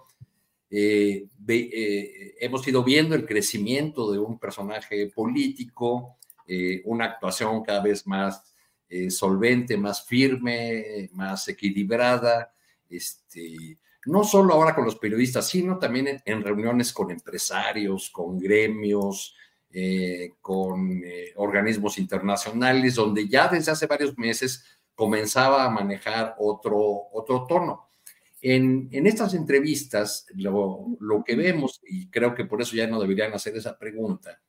Eh, 0.71 1.27
eh, 1.49 2.35
hemos 2.41 2.67
ido 2.67 2.83
viendo 2.85 3.15
el 3.15 3.27
crecimiento 3.27 4.13
de 4.13 4.19
un 4.19 4.39
personaje 4.39 5.09
político, 5.09 6.19
eh, 6.47 6.83
una 6.85 7.07
actuación 7.07 7.63
cada 7.63 7.83
vez 7.83 8.07
más 8.07 8.47
solvente, 9.09 9.77
más 9.77 10.05
firme, 10.05 11.09
más 11.13 11.47
equilibrada, 11.47 12.53
este, 12.89 13.79
no 14.07 14.25
solo 14.25 14.55
ahora 14.55 14.75
con 14.75 14.85
los 14.85 14.97
periodistas, 14.97 15.49
sino 15.49 15.79
también 15.79 16.21
en 16.25 16.43
reuniones 16.43 16.93
con 16.93 17.13
empresarios, 17.13 18.11
con 18.11 18.37
gremios, 18.37 19.37
eh, 19.73 20.35
con 20.41 21.03
eh, 21.05 21.33
organismos 21.37 21.99
internacionales, 21.99 22.95
donde 22.95 23.29
ya 23.29 23.49
desde 23.49 23.73
hace 23.73 23.87
varios 23.87 24.17
meses 24.19 24.65
comenzaba 24.95 25.65
a 25.65 25.71
manejar 25.71 26.35
otro, 26.39 27.09
otro 27.13 27.47
tono. 27.47 27.89
En, 28.43 28.89
en 28.91 29.07
estas 29.07 29.35
entrevistas, 29.35 30.27
lo, 30.35 30.97
lo, 30.99 31.23
que 31.23 31.37
vemos, 31.37 31.81
y 31.87 32.09
creo 32.09 32.35
que 32.35 32.47
por 32.47 32.63
eso 32.63 32.75
ya 32.75 32.87
no 32.87 33.01
deberían 33.01 33.33
hacer 33.33 33.57
esa 33.57 33.79
pregunta, 33.79 34.41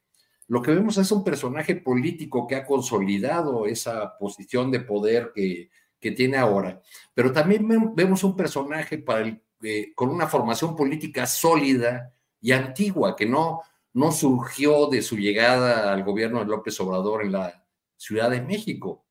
lo 0.47 0.61
que 0.61 0.71
vemos 0.71 0.97
es 0.97 1.11
un 1.11 1.23
personaje 1.23 1.75
político 1.75 2.47
que 2.47 2.55
ha 2.55 2.65
consolidado 2.65 3.65
esa 3.65 4.17
posición 4.17 4.71
de 4.71 4.81
poder 4.81 5.31
que, 5.33 5.69
que 5.99 6.11
tiene 6.11 6.37
ahora, 6.37 6.81
pero 7.13 7.31
también 7.31 7.95
vemos 7.95 8.23
un 8.23 8.35
personaje 8.35 8.97
para 8.97 9.21
el, 9.21 9.41
eh, 9.63 9.93
con 9.93 10.09
una 10.09 10.27
formación 10.27 10.75
política 10.75 11.27
sólida 11.27 12.13
y 12.41 12.51
antigua, 12.51 13.15
que 13.15 13.27
no, 13.27 13.61
no 13.93 14.11
surgió 14.11 14.87
de 14.87 15.01
su 15.01 15.17
llegada 15.17 15.91
al 15.91 16.03
gobierno 16.03 16.39
de 16.39 16.45
López 16.45 16.79
Obrador 16.79 17.23
en 17.23 17.33
la 17.33 17.65
Ciudad 17.97 18.29
de 18.29 18.41
México. 18.41 19.05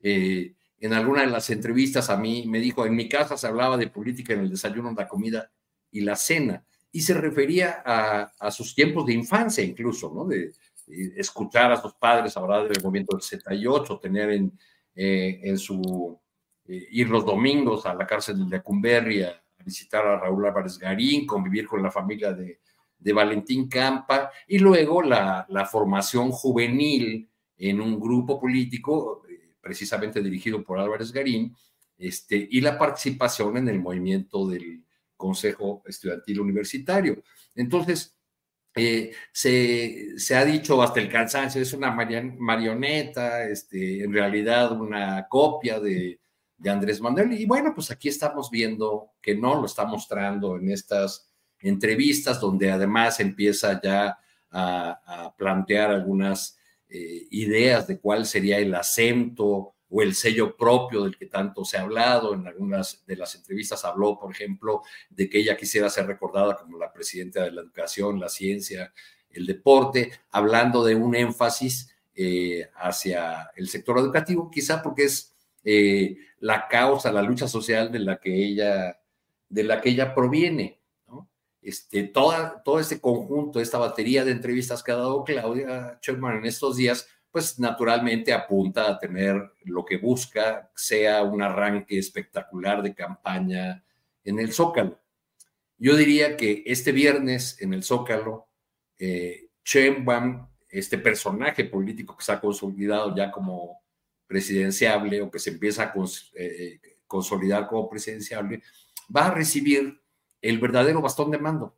Eh, 0.00 0.54
en 0.78 0.92
alguna 0.92 1.22
de 1.22 1.28
las 1.28 1.48
entrevistas 1.50 2.10
a 2.10 2.16
mí 2.16 2.44
me 2.46 2.60
dijo, 2.60 2.84
en 2.84 2.96
mi 2.96 3.08
casa 3.08 3.36
se 3.36 3.46
hablaba 3.46 3.76
de 3.76 3.88
política 3.88 4.34
en 4.34 4.40
el 4.40 4.50
desayuno, 4.50 4.92
la 4.92 5.08
comida 5.08 5.50
y 5.90 6.00
la 6.00 6.16
cena, 6.16 6.64
y 6.90 7.00
se 7.00 7.14
refería 7.14 7.82
a, 7.84 8.50
sus 8.50 8.74
tiempos 8.74 9.06
de 9.06 9.14
infancia 9.14 9.64
incluso, 9.64 10.12
¿no? 10.14 10.24
De, 10.26 10.52
escuchar 10.86 11.72
a 11.72 11.80
sus 11.80 11.94
padres 11.94 12.36
hablar 12.36 12.68
del 12.68 12.82
movimiento 12.82 13.16
del 13.16 13.22
78, 13.22 14.00
tener 14.00 14.30
en, 14.32 14.52
eh, 14.94 15.56
su, 15.56 16.20
eh, 16.66 16.88
ir 16.90 17.08
los 17.08 17.24
domingos 17.24 17.86
a 17.86 17.94
la 17.94 18.06
cárcel 18.06 18.38
de 18.38 18.58
Lecumberri 18.58 19.22
a 19.22 19.42
visitar 19.64 20.06
a 20.06 20.18
Raúl 20.18 20.44
Álvarez 20.44 20.78
Garín, 20.78 21.26
convivir 21.26 21.66
con 21.66 21.82
la 21.82 21.90
familia 21.90 22.34
de, 22.34 22.60
de 23.04 23.12
Valentín 23.12 23.68
Campa 23.68 24.30
y 24.48 24.58
luego 24.58 25.02
la, 25.02 25.46
formación 25.70 26.30
juvenil 26.32 27.28
en 27.58 27.80
un 27.80 28.00
grupo 28.00 28.40
político, 28.40 29.22
eh, 29.28 29.56
precisamente 29.60 30.22
dirigido 30.22 30.64
por 30.64 30.78
Álvarez 30.78 31.12
Garín, 31.12 31.54
este, 31.98 32.48
y 32.50 32.62
la 32.62 32.78
participación 32.78 33.58
en 33.58 33.68
el 33.68 33.78
movimiento 33.78 34.48
del 34.48 34.82
Consejo 35.16 35.82
Estudiantil 35.86 36.40
Universitario. 36.40 37.22
Entonces, 37.54 38.16
eh, 38.74 39.12
se, 39.32 40.34
ha 40.34 40.44
dicho 40.44 40.82
hasta 40.82 41.00
el 41.00 41.10
cansancio, 41.10 41.60
es 41.60 41.74
una 41.74 41.92
marioneta, 41.92 43.44
este, 43.44 44.02
en 44.02 44.12
realidad 44.12 44.72
una 44.72 45.28
copia 45.28 45.78
de, 45.78 46.20
de 46.56 46.70
Andrés 46.70 47.02
Manuel. 47.02 47.34
Y 47.34 47.44
bueno, 47.44 47.72
pues 47.74 47.90
aquí 47.90 48.08
estamos 48.08 48.50
viendo 48.50 49.10
que 49.20 49.36
no 49.36 49.60
lo 49.60 49.66
está 49.66 49.84
mostrando 49.84 50.56
en 50.56 50.70
estas 50.70 51.30
entrevistas 51.64 52.40
donde 52.40 52.70
además 52.70 53.18
empieza 53.20 53.80
ya 53.82 54.18
a, 54.50 55.34
plantear 55.36 55.90
algunas 55.90 56.56
eh, 56.88 57.26
ideas 57.30 57.88
de 57.88 57.98
cuál 57.98 58.24
sería 58.24 58.58
el 58.58 58.72
acento 58.72 59.74
o 59.88 60.02
el 60.02 60.14
sello 60.14 60.56
propio 60.56 61.02
del 61.02 61.16
que 61.16 61.26
tanto 61.26 61.64
se 61.64 61.76
ha 61.76 61.82
hablado. 61.82 62.34
En 62.34 62.46
algunas 62.46 63.04
de 63.06 63.16
las 63.16 63.34
entrevistas 63.34 63.84
habló, 63.84 64.18
por 64.18 64.30
ejemplo, 64.30 64.82
de 65.10 65.28
que 65.28 65.38
ella 65.38 65.56
quisiera 65.56 65.90
ser 65.90 66.06
recordada 66.06 66.56
como 66.56 66.78
la 66.78 66.92
presidenta 66.92 67.42
de 67.42 67.50
la 67.50 67.62
educación, 67.62 68.20
la 68.20 68.28
ciencia, 68.28 68.92
el 69.30 69.46
deporte, 69.46 70.12
hablando 70.30 70.84
de 70.84 70.94
un 70.94 71.16
énfasis 71.16 71.90
eh, 72.14 72.68
hacia 72.76 73.50
el 73.56 73.68
sector 73.68 73.98
educativo, 73.98 74.50
quizá 74.50 74.82
porque 74.82 75.04
es 75.04 75.34
eh, 75.64 76.16
la 76.38 76.68
causa, 76.68 77.10
la 77.10 77.22
lucha 77.22 77.48
social 77.48 77.90
de 77.90 77.98
la 77.98 78.18
que 78.18 78.32
ella, 78.32 79.00
de 79.48 79.64
la 79.64 79.80
que 79.80 79.88
ella 79.88 80.14
proviene 80.14 80.83
este, 81.64 82.04
toda, 82.04 82.62
todo 82.62 82.78
este 82.78 83.00
conjunto, 83.00 83.58
esta 83.58 83.78
batería 83.78 84.24
de 84.24 84.32
entrevistas 84.32 84.82
que 84.82 84.92
ha 84.92 84.96
dado 84.96 85.24
Claudia 85.24 85.98
Sheinbaum 86.02 86.38
en 86.38 86.44
estos 86.44 86.76
días, 86.76 87.08
pues 87.30 87.58
naturalmente 87.58 88.32
apunta 88.32 88.90
a 88.90 88.98
tener 88.98 89.50
lo 89.64 89.84
que 89.84 89.96
busca, 89.96 90.70
sea 90.76 91.22
un 91.22 91.42
arranque 91.42 91.98
espectacular 91.98 92.82
de 92.82 92.94
campaña 92.94 93.82
en 94.22 94.38
el 94.38 94.52
Zócalo. 94.52 95.00
Yo 95.78 95.96
diría 95.96 96.36
que 96.36 96.62
este 96.66 96.92
viernes 96.92 97.60
en 97.60 97.72
el 97.72 97.82
Zócalo, 97.82 98.46
eh, 98.98 99.48
este 100.68 100.98
personaje 100.98 101.64
político 101.64 102.16
que 102.16 102.24
se 102.24 102.32
ha 102.32 102.40
consolidado 102.40 103.16
ya 103.16 103.32
como 103.32 103.82
presidenciable 104.26 105.22
o 105.22 105.30
que 105.30 105.38
se 105.38 105.50
empieza 105.50 105.84
a 105.84 105.94
eh, 106.34 106.80
consolidar 107.06 107.66
como 107.66 107.88
presidenciable, 107.88 108.62
va 109.14 109.26
a 109.26 109.34
recibir 109.34 110.03
el 110.44 110.58
verdadero 110.58 111.00
bastón 111.00 111.30
de 111.30 111.38
mando, 111.38 111.74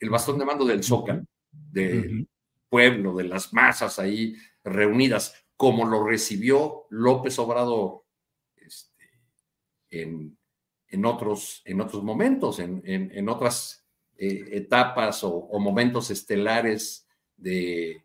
el 0.00 0.10
bastón 0.10 0.36
de 0.36 0.44
mando 0.44 0.64
del 0.64 0.82
Zócalo, 0.82 1.24
del 1.52 2.28
pueblo, 2.68 3.14
de 3.14 3.24
las 3.24 3.52
masas 3.52 4.00
ahí 4.00 4.34
reunidas, 4.64 5.46
como 5.56 5.84
lo 5.84 6.04
recibió 6.04 6.86
López 6.90 7.38
Obrador 7.38 8.02
este, 8.56 9.04
en, 9.90 11.04
otros, 11.04 11.62
en 11.64 11.80
otros 11.80 12.02
momentos, 12.02 12.58
en, 12.58 13.28
otras 13.28 13.86
eh, 14.16 14.48
etapas 14.50 15.22
o, 15.22 15.56
momentos 15.60 16.10
estelares 16.10 17.06
de, 17.36 18.02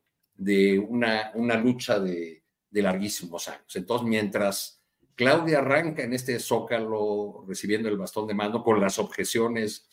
una, 0.88 1.32
una, 1.34 1.56
lucha 1.58 2.00
de, 2.00 2.44
de 2.70 2.82
larguísimos 2.84 3.48
años. 3.48 3.76
Entonces, 3.76 4.08
mientras 4.08 4.75
Claudia 5.15 5.60
arranca 5.60 6.04
en 6.04 6.13
este 6.13 6.39
zócalo 6.39 7.45
recibiendo 7.47 7.88
el 7.89 7.97
bastón 7.97 8.28
de 8.28 8.34
mando 8.34 8.63
con 8.63 8.82
las 8.82 8.99
objeciones 8.99 9.88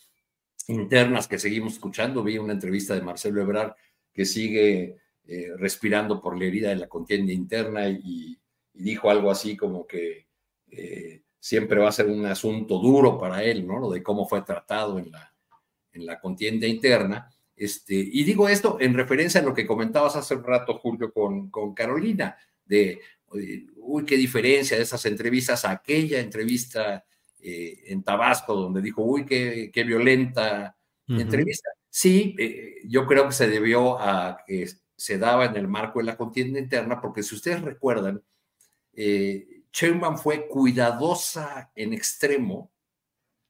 internas 0.69 1.29
que 1.29 1.39
seguimos 1.39 1.75
escuchando. 1.75 2.23
Vi 2.23 2.39
una 2.39 2.53
entrevista 2.53 2.95
de 2.95 3.03
Marcelo 3.03 3.41
Ebrard 3.41 3.75
que 4.13 4.25
sigue 4.25 4.99
eh, 5.25 5.53
respirando 5.57 6.21
por 6.21 6.37
la 6.37 6.45
herida 6.45 6.71
de 6.71 6.77
la 6.77 6.89
contienda 6.89 7.33
interna 7.33 7.89
y, 7.89 8.39
dijo 8.75 9.11
algo 9.11 9.31
así 9.31 9.55
como 9.55 9.87
que 9.87 10.29
eh, 10.71 11.23
siempre 11.39 11.79
va 11.79 11.91
a 11.91 11.93
ser 11.93 12.07
un 12.07 12.25
asunto 12.25 12.79
duro 12.79 13.19
para 13.19 13.45
él, 13.45 13.67
¿no? 13.67 13.79
Lo 13.79 13.91
de 13.91 14.03
cómo 14.03 14.27
fue 14.27 14.41
tratado 14.43 14.99
en 14.99 15.13
la, 15.13 15.35
en 15.93 16.07
la 16.07 16.19
contienda 16.19 16.67
interna. 16.67 17.31
Este, 17.55 17.95
y 17.95 18.25
digo 18.25 18.49
esto 18.49 18.79
en 18.81 18.95
referencia 18.95 19.43
a 19.43 19.45
lo 19.45 19.53
que 19.53 19.67
comentabas 19.67 20.17
hace 20.17 20.35
un 20.35 20.45
rato, 20.45 20.79
Julio, 20.79 21.13
con, 21.13 21.51
con 21.51 21.75
Carolina, 21.75 22.37
de 22.65 23.01
uy, 23.33 24.05
qué 24.05 24.17
diferencia 24.17 24.77
de 24.77 24.83
esas 24.83 25.05
entrevistas 25.07 25.65
a 25.65 25.73
aquella 25.73 26.21
entrevista 26.21 27.05
eh, 27.41 27.85
en 27.87 28.03
Tabasco, 28.03 28.55
donde 28.55 28.83
dijo, 28.83 29.03
uy, 29.03 29.25
qué, 29.25 29.71
qué 29.73 29.85
violenta 29.85 30.77
entrevista. 31.09 31.69
Sí, 31.91 32.35
eh, 32.39 32.77
yo 32.87 33.07
creo 33.07 33.27
que 33.27 33.35
se 33.35 33.49
debió 33.49 34.01
a 34.01 34.39
que 34.47 34.67
se 34.97 35.19
daba 35.19 35.47
en 35.47 35.57
el 35.57 35.69
marco 35.69 35.99
de 35.99 36.07
la 36.07 36.17
contienda 36.17 36.59
interna, 36.59 37.01
porque 37.01 37.23
si 37.23 37.35
ustedes 37.35 37.61
recuerdan, 37.61 38.23
eh, 38.95 39.63
fue 40.23 40.47
cuidadosa 40.49 41.73
en 41.75 41.93
extremo 41.93 42.71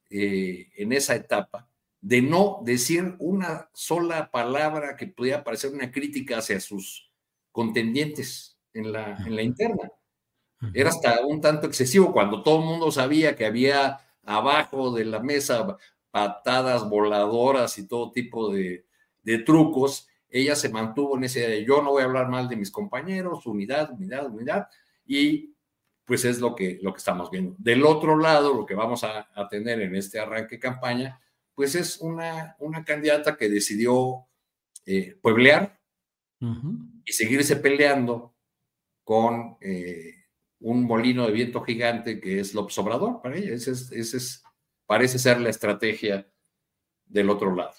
eh, 0.09 0.69
en 0.77 0.93
esa 0.93 1.15
etapa 1.15 1.69
de 2.01 2.21
no 2.21 2.61
decir 2.63 3.15
una 3.19 3.69
sola 3.73 4.29
palabra 4.31 4.95
que 4.95 5.07
pudiera 5.07 5.43
parecer 5.43 5.71
una 5.71 5.91
crítica 5.91 6.39
hacia 6.39 6.59
sus 6.59 7.11
contendientes 7.51 8.52
en 8.73 8.91
la, 8.91 9.17
en 9.25 9.35
la 9.35 9.41
interna. 9.41 9.91
Era 10.73 10.89
hasta 10.89 11.25
un 11.25 11.41
tanto 11.41 11.67
excesivo 11.67 12.13
cuando 12.13 12.41
todo 12.41 12.59
el 12.59 12.65
mundo 12.65 12.91
sabía 12.91 13.35
que 13.35 13.45
había 13.45 13.99
abajo 14.23 14.93
de 14.93 15.05
la 15.05 15.19
mesa 15.19 15.77
patadas 16.11 16.87
voladoras 16.87 17.77
y 17.77 17.87
todo 17.87 18.11
tipo 18.11 18.53
de, 18.53 18.85
trucos. 19.45 20.07
Ella 20.29 20.55
se 20.55 20.69
mantuvo 20.69 21.17
en 21.17 21.25
ese 21.25 21.47
de 21.47 21.65
yo 21.65 21.81
no 21.81 21.91
voy 21.91 22.03
a 22.03 22.05
hablar 22.05 22.29
mal 22.29 22.47
de 22.47 22.55
mis 22.55 22.71
compañeros, 22.71 23.45
unidad, 23.45 23.91
unidad, 23.91 24.27
unidad, 24.31 24.67
y 25.05 25.55
pues 26.05 26.25
es 26.25 26.39
lo 26.39 26.55
que, 26.55 26.79
lo 26.81 26.93
que 26.93 26.97
estamos 26.97 27.29
viendo. 27.31 27.55
Del 27.57 27.85
otro 27.85 28.17
lado, 28.17 28.53
lo 28.53 28.65
que 28.65 28.75
vamos 28.75 29.03
a, 29.03 29.27
tener 29.49 29.81
en 29.81 29.95
este 29.95 30.19
arranque 30.19 30.59
campaña, 30.59 31.19
pues 31.55 31.75
es 31.75 31.97
una, 31.99 32.55
una 32.59 32.83
candidata 32.83 33.35
que 33.35 33.49
decidió 33.49 34.27
eh, 34.85 35.17
pueblear, 35.21 35.79
y 37.05 37.13
seguirse 37.13 37.55
peleando 37.55 38.32
con 39.03 39.57
eh, 39.61 40.13
un 40.59 40.83
molino 40.85 41.25
de 41.25 41.33
viento 41.33 41.61
gigante 41.61 42.19
que 42.19 42.39
es 42.39 42.53
López 42.53 42.77
Obrador 42.77 43.21
para 43.21 43.37
ella. 43.37 43.53
Ese 43.53 43.71
es, 43.71 44.43
parece 44.85 45.19
ser 45.19 45.39
la 45.41 45.49
estrategia 45.49 46.27
del 47.05 47.29
otro 47.29 47.55
lado. 47.55 47.73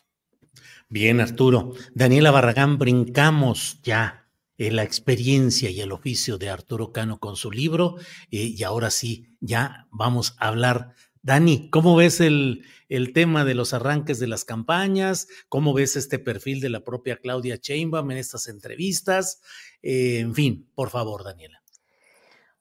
Bien, 0.88 1.20
Arturo. 1.20 1.72
Daniela 1.94 2.30
Barragán, 2.30 2.78
brincamos 2.78 3.80
ya 3.82 4.28
en 4.58 4.76
la 4.76 4.84
experiencia 4.84 5.70
y 5.70 5.80
el 5.80 5.92
oficio 5.92 6.38
de 6.38 6.50
Arturo 6.50 6.92
Cano 6.92 7.18
con 7.18 7.36
su 7.36 7.50
libro 7.50 7.96
eh, 8.30 8.52
y 8.56 8.62
ahora 8.62 8.90
sí, 8.90 9.36
ya 9.40 9.88
vamos 9.90 10.36
a 10.38 10.48
hablar. 10.48 10.94
Dani, 11.24 11.70
¿cómo 11.70 11.96
ves 11.96 12.20
el, 12.20 12.64
el 12.90 13.14
tema 13.14 13.46
de 13.46 13.54
los 13.54 13.72
arranques 13.72 14.20
de 14.20 14.26
las 14.26 14.44
campañas? 14.44 15.26
¿Cómo 15.48 15.72
ves 15.72 15.96
este 15.96 16.18
perfil 16.18 16.60
de 16.60 16.68
la 16.68 16.80
propia 16.80 17.16
Claudia 17.16 17.56
Sheinbaum 17.56 18.10
en 18.10 18.18
estas 18.18 18.46
entrevistas? 18.46 19.40
Eh, 19.82 20.18
en 20.18 20.34
fin, 20.34 20.68
por 20.74 20.90
favor, 20.90 21.24
Daniela. 21.24 21.62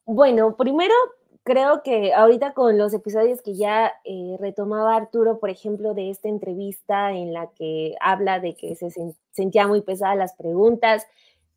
Bueno, 0.05 0.55
primero 0.55 0.93
creo 1.43 1.83
que 1.83 2.13
ahorita 2.13 2.53
con 2.53 2.77
los 2.77 2.93
episodios 2.93 3.41
que 3.41 3.53
ya 3.53 3.91
eh, 4.05 4.37
retomaba 4.39 4.95
Arturo, 4.95 5.41
por 5.41 5.49
ejemplo, 5.49 5.93
de 5.93 6.09
esta 6.09 6.29
entrevista 6.29 7.11
en 7.11 7.33
la 7.33 7.51
que 7.57 7.95
habla 7.99 8.39
de 8.39 8.55
que 8.55 8.75
se 8.75 8.87
sentía 9.33 9.67
muy 9.67 9.81
pesadas 9.81 10.15
las 10.15 10.35
preguntas, 10.35 11.05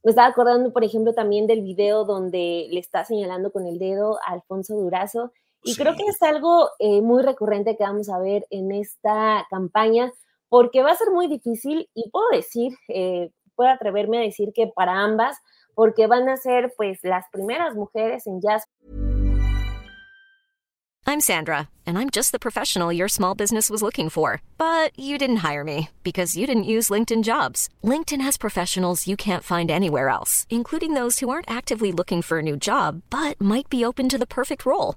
me 0.02 0.10
estaba 0.10 0.26
acordando, 0.26 0.72
por 0.72 0.82
ejemplo, 0.82 1.14
también 1.14 1.46
del 1.46 1.62
video 1.62 2.04
donde 2.04 2.66
le 2.68 2.80
está 2.80 3.04
señalando 3.04 3.52
con 3.52 3.64
el 3.64 3.78
dedo 3.78 4.18
a 4.26 4.32
Alfonso 4.32 4.74
Durazo. 4.74 5.32
Y 5.66 5.74
creo 5.74 5.96
que 5.96 6.04
es 6.04 6.22
algo 6.22 6.70
eh, 6.78 7.02
muy 7.02 7.24
recurrente 7.24 7.76
que 7.76 7.82
vamos 7.82 8.08
a 8.08 8.20
ver 8.20 8.46
en 8.50 8.70
esta 8.70 9.44
campaña, 9.50 10.12
porque 10.48 10.80
va 10.82 10.92
a 10.92 10.96
ser 10.96 11.10
muy 11.10 11.26
difícil 11.26 11.90
y 11.92 12.08
puedo 12.10 12.28
decir, 12.30 12.72
eh, 12.86 13.32
puedo 13.56 13.70
atreverme 13.70 14.18
a 14.18 14.20
decir 14.20 14.52
que 14.54 14.68
para 14.68 15.02
ambas, 15.02 15.36
porque 15.74 16.06
van 16.06 16.28
a 16.28 16.36
ser 16.36 16.72
pues 16.76 17.00
las 17.02 17.24
primeras 17.32 17.74
mujeres 17.74 18.28
en 18.28 18.40
jazz. 18.40 18.62
I'm 21.08 21.20
Sandra, 21.20 21.68
and 21.86 21.96
I'm 21.96 22.10
just 22.10 22.32
the 22.32 22.38
professional 22.38 22.92
your 22.92 23.08
small 23.08 23.36
business 23.36 23.70
was 23.70 23.80
looking 23.80 24.08
for. 24.08 24.42
But 24.58 24.90
you 24.98 25.18
didn't 25.18 25.44
hire 25.48 25.62
me 25.62 25.90
because 26.02 26.36
you 26.36 26.48
didn't 26.48 26.72
use 26.74 26.90
LinkedIn 26.90 27.22
jobs. 27.22 27.68
LinkedIn 27.84 28.20
has 28.20 28.36
professionals 28.36 29.06
you 29.06 29.16
can't 29.16 29.44
find 29.44 29.70
anywhere 29.70 30.08
else, 30.08 30.46
including 30.50 30.94
those 30.94 31.20
who 31.20 31.28
aren't 31.28 31.50
actively 31.50 31.92
looking 31.92 32.22
for 32.22 32.38
a 32.38 32.42
new 32.42 32.56
job, 32.56 33.02
but 33.08 33.40
might 33.40 33.68
be 33.68 33.84
open 33.84 34.08
to 34.08 34.18
the 34.18 34.26
perfect 34.26 34.66
role, 34.66 34.96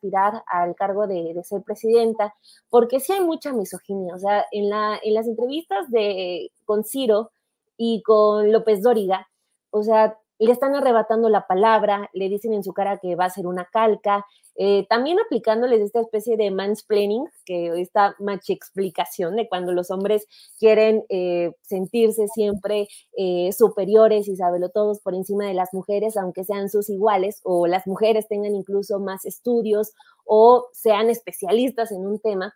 Aspirar 0.00 0.42
al 0.46 0.74
cargo 0.74 1.06
de, 1.06 1.34
de, 1.34 1.44
ser 1.44 1.62
presidenta, 1.62 2.34
porque 2.70 3.00
sí 3.00 3.12
hay 3.12 3.20
mucha 3.20 3.52
misoginia. 3.52 4.14
O 4.14 4.18
sea, 4.18 4.46
en, 4.50 4.70
la, 4.70 4.98
en 5.02 5.14
las 5.14 5.26
entrevistas 5.26 5.90
de, 5.90 6.50
con 6.64 6.84
Ciro 6.84 7.30
y 7.76 8.02
con 8.02 8.50
López 8.50 8.82
Dóriga, 8.82 9.28
o 9.70 9.82
sea, 9.82 10.18
le 10.40 10.52
están 10.52 10.74
arrebatando 10.74 11.28
la 11.28 11.46
palabra, 11.46 12.10
le 12.14 12.30
dicen 12.30 12.54
en 12.54 12.64
su 12.64 12.72
cara 12.72 12.98
que 12.98 13.14
va 13.14 13.26
a 13.26 13.30
ser 13.30 13.46
una 13.46 13.66
calca, 13.66 14.24
eh, 14.56 14.86
también 14.88 15.18
aplicándoles 15.20 15.80
esta 15.80 16.00
especie 16.00 16.38
de 16.38 16.50
mansplaining, 16.50 17.26
que 17.44 17.80
esta 17.80 18.16
machi 18.18 18.54
explicación 18.54 19.36
de 19.36 19.48
cuando 19.48 19.72
los 19.72 19.90
hombres 19.90 20.26
quieren 20.58 21.04
eh, 21.10 21.52
sentirse 21.62 22.26
siempre 22.28 22.88
eh, 23.16 23.52
superiores 23.52 24.28
y 24.28 24.36
saberlo 24.36 24.70
todos 24.70 25.00
por 25.00 25.14
encima 25.14 25.46
de 25.46 25.54
las 25.54 25.74
mujeres, 25.74 26.16
aunque 26.16 26.44
sean 26.44 26.70
sus 26.70 26.88
iguales, 26.88 27.40
o 27.44 27.66
las 27.66 27.86
mujeres 27.86 28.26
tengan 28.26 28.54
incluso 28.54 28.98
más 28.98 29.26
estudios 29.26 29.92
o 30.24 30.68
sean 30.72 31.10
especialistas 31.10 31.92
en 31.92 32.06
un 32.06 32.18
tema. 32.18 32.54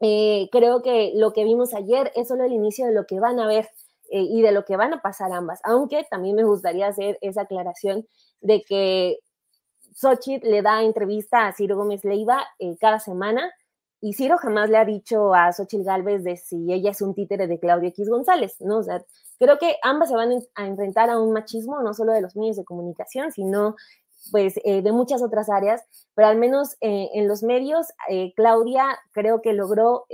creo 0.00 0.82
que 0.82 1.12
lo 1.14 1.32
que 1.32 1.44
vimos 1.44 1.74
ayer 1.74 2.12
es 2.16 2.28
solo 2.28 2.44
el 2.44 2.52
inicio 2.52 2.86
de 2.86 2.92
lo 2.92 3.06
que 3.06 3.20
van 3.20 3.40
a 3.40 3.46
ver 3.46 3.68
eh, 4.10 4.22
y 4.22 4.40
de 4.42 4.52
lo 4.52 4.64
que 4.64 4.76
van 4.76 4.94
a 4.94 5.02
pasar 5.02 5.32
ambas. 5.32 5.60
Aunque 5.64 6.06
también 6.10 6.36
me 6.36 6.44
gustaría 6.44 6.86
hacer 6.86 7.18
esa 7.20 7.42
aclaración 7.42 8.06
de 8.40 8.62
que 8.62 9.18
Xochitl 9.94 10.48
le 10.48 10.62
da 10.62 10.82
entrevista 10.82 11.46
a 11.46 11.52
Ciro 11.52 11.76
Gómez 11.76 12.04
Leiva 12.04 12.46
eh, 12.58 12.76
cada 12.80 13.00
semana 13.00 13.52
y 14.00 14.14
Ciro 14.14 14.38
jamás 14.38 14.70
le 14.70 14.78
ha 14.78 14.84
dicho 14.84 15.34
a 15.34 15.52
Xochitl 15.52 15.84
Galvez 15.84 16.24
de 16.24 16.36
si 16.36 16.72
ella 16.72 16.92
es 16.92 17.02
un 17.02 17.14
títere 17.14 17.46
de 17.46 17.58
Claudia 17.58 17.88
X 17.90 18.08
González, 18.08 18.56
¿no? 18.60 18.78
O 18.78 18.82
sea, 18.82 19.04
creo 19.38 19.58
que 19.58 19.76
ambas 19.82 20.08
se 20.08 20.14
van 20.14 20.30
a 20.54 20.66
enfrentar 20.66 21.10
a 21.10 21.18
un 21.18 21.32
machismo, 21.32 21.82
no 21.82 21.92
solo 21.92 22.12
de 22.12 22.22
los 22.22 22.36
medios 22.36 22.56
de 22.56 22.64
comunicación, 22.64 23.32
sino 23.32 23.76
pues 24.30 24.54
eh, 24.64 24.82
de 24.82 24.92
muchas 24.92 25.22
otras 25.22 25.50
áreas, 25.50 25.82
pero 26.14 26.28
al 26.28 26.36
menos 26.36 26.76
en 26.80 27.28
los 27.28 27.42
medios, 27.42 27.86
Claudia 28.36 28.98
creo 29.12 29.40
que 29.42 29.52
logró 29.52 30.06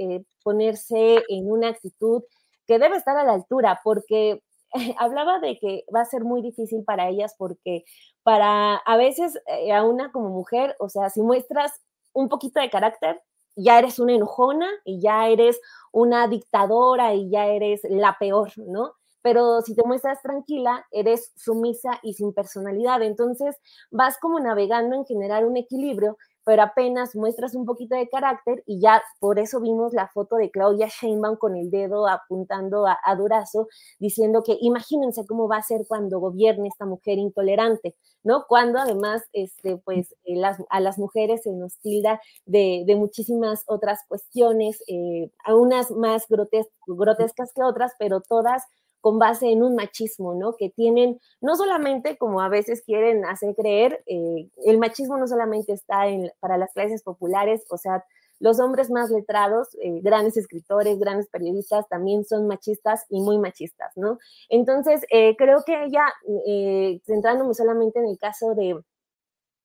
ponerse 0.42 1.24
en 1.28 1.50
una 1.50 1.68
actitud 1.68 2.22
que 2.66 2.78
debe 2.78 2.96
estar 2.96 3.16
a 3.16 3.24
la 3.24 3.32
altura, 3.34 3.80
porque 3.84 4.42
hablaba 4.98 5.38
de 5.40 5.58
que 5.58 5.84
va 5.94 6.00
a 6.02 6.04
ser 6.04 6.24
muy 6.24 6.42
difícil 6.42 6.84
para 6.84 7.08
ellas, 7.08 7.34
porque 7.38 7.84
para 8.22 8.76
a 8.76 8.96
veces 8.96 9.38
eh, 9.46 9.72
a 9.72 9.84
una 9.84 10.12
como 10.12 10.30
mujer, 10.30 10.76
o 10.78 10.88
sea, 10.88 11.10
si 11.10 11.22
muestras 11.22 11.72
un 12.12 12.28
poquito 12.28 12.60
de 12.60 12.70
carácter, 12.70 13.22
ya 13.56 13.78
eres 13.78 13.98
una 13.98 14.14
enojona 14.14 14.68
y 14.84 15.00
ya 15.00 15.28
eres 15.28 15.60
una 15.92 16.26
dictadora 16.28 17.14
y 17.14 17.30
ya 17.30 17.46
eres 17.46 17.82
la 17.84 18.16
peor, 18.18 18.50
¿no? 18.56 18.92
Pero 19.22 19.62
si 19.62 19.74
te 19.74 19.82
muestras 19.84 20.20
tranquila, 20.22 20.86
eres 20.90 21.32
sumisa 21.36 21.98
y 22.02 22.14
sin 22.14 22.34
personalidad. 22.34 23.02
Entonces 23.02 23.56
vas 23.90 24.18
como 24.18 24.38
navegando 24.40 24.96
en 24.96 25.06
generar 25.06 25.46
un 25.46 25.56
equilibrio 25.56 26.18
pero 26.44 26.62
apenas 26.62 27.16
muestras 27.16 27.54
un 27.54 27.64
poquito 27.64 27.96
de 27.96 28.08
carácter 28.08 28.62
y 28.66 28.80
ya 28.80 29.02
por 29.20 29.38
eso 29.38 29.60
vimos 29.60 29.92
la 29.92 30.08
foto 30.08 30.36
de 30.36 30.50
Claudia 30.50 30.88
Sheinbaum 30.88 31.36
con 31.36 31.56
el 31.56 31.70
dedo 31.70 32.06
apuntando 32.06 32.86
a, 32.86 32.98
Durazo, 33.16 33.68
diciendo 33.98 34.42
que 34.42 34.56
imagínense 34.60 35.26
cómo 35.26 35.48
va 35.48 35.58
a 35.58 35.62
ser 35.62 35.86
cuando 35.86 36.18
gobierne 36.18 36.68
esta 36.68 36.84
mujer 36.84 37.18
intolerante, 37.18 37.94
¿no? 38.22 38.44
Cuando 38.48 38.78
además, 38.78 39.22
este, 39.32 39.76
pues, 39.78 40.14
eh, 40.24 40.40
a 40.70 40.80
las 40.80 40.98
mujeres 40.98 41.42
se 41.42 41.52
nos 41.52 41.78
tilda 41.78 42.20
de, 42.46 42.84
muchísimas 42.96 43.64
otras 43.66 44.00
cuestiones, 44.08 44.82
eh, 44.86 45.30
unas 45.48 45.90
más 45.90 46.26
grotescas 46.28 47.52
que 47.54 47.62
otras, 47.62 47.92
pero 47.98 48.20
todas 48.20 48.64
con 49.04 49.18
base 49.18 49.52
en 49.52 49.62
un 49.62 49.74
machismo, 49.74 50.32
¿no? 50.34 50.56
Que 50.56 50.70
tienen, 50.70 51.20
no 51.42 51.56
solamente 51.56 52.16
como 52.16 52.40
a 52.40 52.48
veces 52.48 52.82
quieren 52.86 53.26
hacer 53.26 53.54
creer, 53.54 54.02
eh, 54.06 54.48
el 54.64 54.78
machismo 54.78 55.18
no 55.18 55.28
solamente 55.28 55.74
está 55.74 56.08
en, 56.08 56.32
para 56.40 56.56
las 56.56 56.72
clases 56.72 57.02
populares, 57.02 57.66
o 57.68 57.76
sea, 57.76 58.02
los 58.40 58.60
hombres 58.60 58.90
más 58.90 59.10
letrados, 59.10 59.68
eh, 59.82 60.00
grandes 60.00 60.38
escritores, 60.38 60.98
grandes 60.98 61.28
periodistas, 61.28 61.86
también 61.90 62.24
son 62.24 62.46
machistas 62.46 63.04
y 63.10 63.20
muy 63.20 63.36
machistas, 63.36 63.92
¿no? 63.94 64.18
Entonces, 64.48 65.04
eh, 65.10 65.36
creo 65.36 65.64
que 65.66 65.84
ella, 65.84 66.06
centrándome 67.04 67.52
solamente 67.52 67.98
en 67.98 68.06
el 68.06 68.16
caso 68.16 68.54
de, 68.54 68.80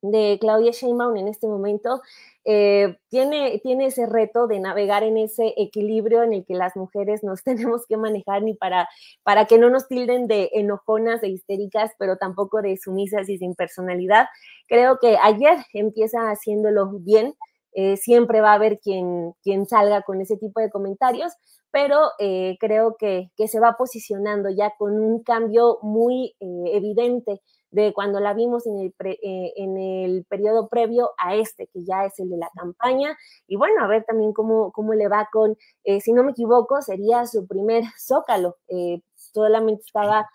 de 0.02 0.38
Claudia 0.40 0.72
Sheinbaum 0.72 1.18
en 1.18 1.28
este 1.28 1.48
momento, 1.48 2.02
eh, 2.46 2.98
tiene, 3.10 3.60
tiene 3.60 3.88
ese 3.88 4.06
reto 4.06 4.48
de 4.48 4.60
navegar 4.60 5.04
en 5.04 5.18
ese 5.18 5.54
equilibrio 5.58 6.24
en 6.24 6.34
el 6.34 6.46
que 6.46 6.56
las 6.56 6.76
mujeres 6.76 7.24
nos 7.24 7.44
tenemos 7.44 7.86
que 7.86 7.98
manejar 7.98 8.44
ni 8.44 8.54
para, 8.54 8.88
para 9.24 9.46
que 9.46 9.58
no 9.58 9.70
nos 9.70 9.88
tilden 9.88 10.28
de 10.28 10.50
enojonas, 10.54 11.22
e 11.24 11.30
histéricas, 11.30 11.92
pero 12.00 12.18
tampoco 12.18 12.62
de 12.62 12.78
sumisas 12.78 13.30
y 13.30 13.38
sin 13.38 13.56
personalidad. 13.56 14.28
Creo 14.68 15.00
que 15.00 15.18
ayer 15.22 15.58
empieza 15.74 16.32
haciéndolo 16.32 16.90
bien. 17.00 17.36
Eh, 17.74 17.98
siempre 17.98 18.42
va 18.42 18.52
a 18.52 18.56
haber 18.56 18.80
quien, 18.80 19.34
quien 19.44 19.68
salga 19.68 20.02
con 20.02 20.22
ese 20.22 20.38
tipo 20.38 20.60
de 20.60 20.72
comentarios, 20.72 21.34
pero 21.72 22.10
eh, 22.18 22.58
creo 22.60 22.96
que, 22.98 23.30
que, 23.38 23.48
se 23.48 23.60
va 23.60 23.76
posicionando 23.78 24.50
ya 24.50 24.74
con 24.76 25.00
un 25.00 25.22
cambio 25.22 25.78
muy 25.84 26.36
evidente 26.40 27.42
de 27.72 27.94
cuando 27.94 28.20
la 28.20 28.34
vimos 28.34 28.66
en 28.66 28.80
el, 28.80 28.94
eh, 29.00 29.54
en 29.56 29.78
el 29.78 30.26
periodo 30.26 30.70
previo 30.70 31.12
a 31.18 31.36
este, 31.36 31.68
que 31.68 31.84
ya 31.84 32.06
es 32.06 32.20
el 32.20 32.30
de 32.30 32.38
la 32.38 32.50
campaña. 32.56 33.18
Y 33.48 33.58
bueno, 33.58 33.84
a 33.84 33.88
ver 33.88 34.04
también 34.06 34.34
cómo, 34.34 34.72
cómo 34.72 34.94
le 34.94 35.08
va 35.08 35.30
con, 35.32 35.56
eh, 35.84 36.02
si 36.02 36.14
no 36.14 36.24
me 36.24 36.32
equivoco, 36.32 36.82
sería 36.82 37.26
su 37.28 37.48
primer 37.48 37.84
zócalo. 37.98 38.58
Eh, 38.68 39.02
solamente 39.16 39.84
estaba 39.86 40.28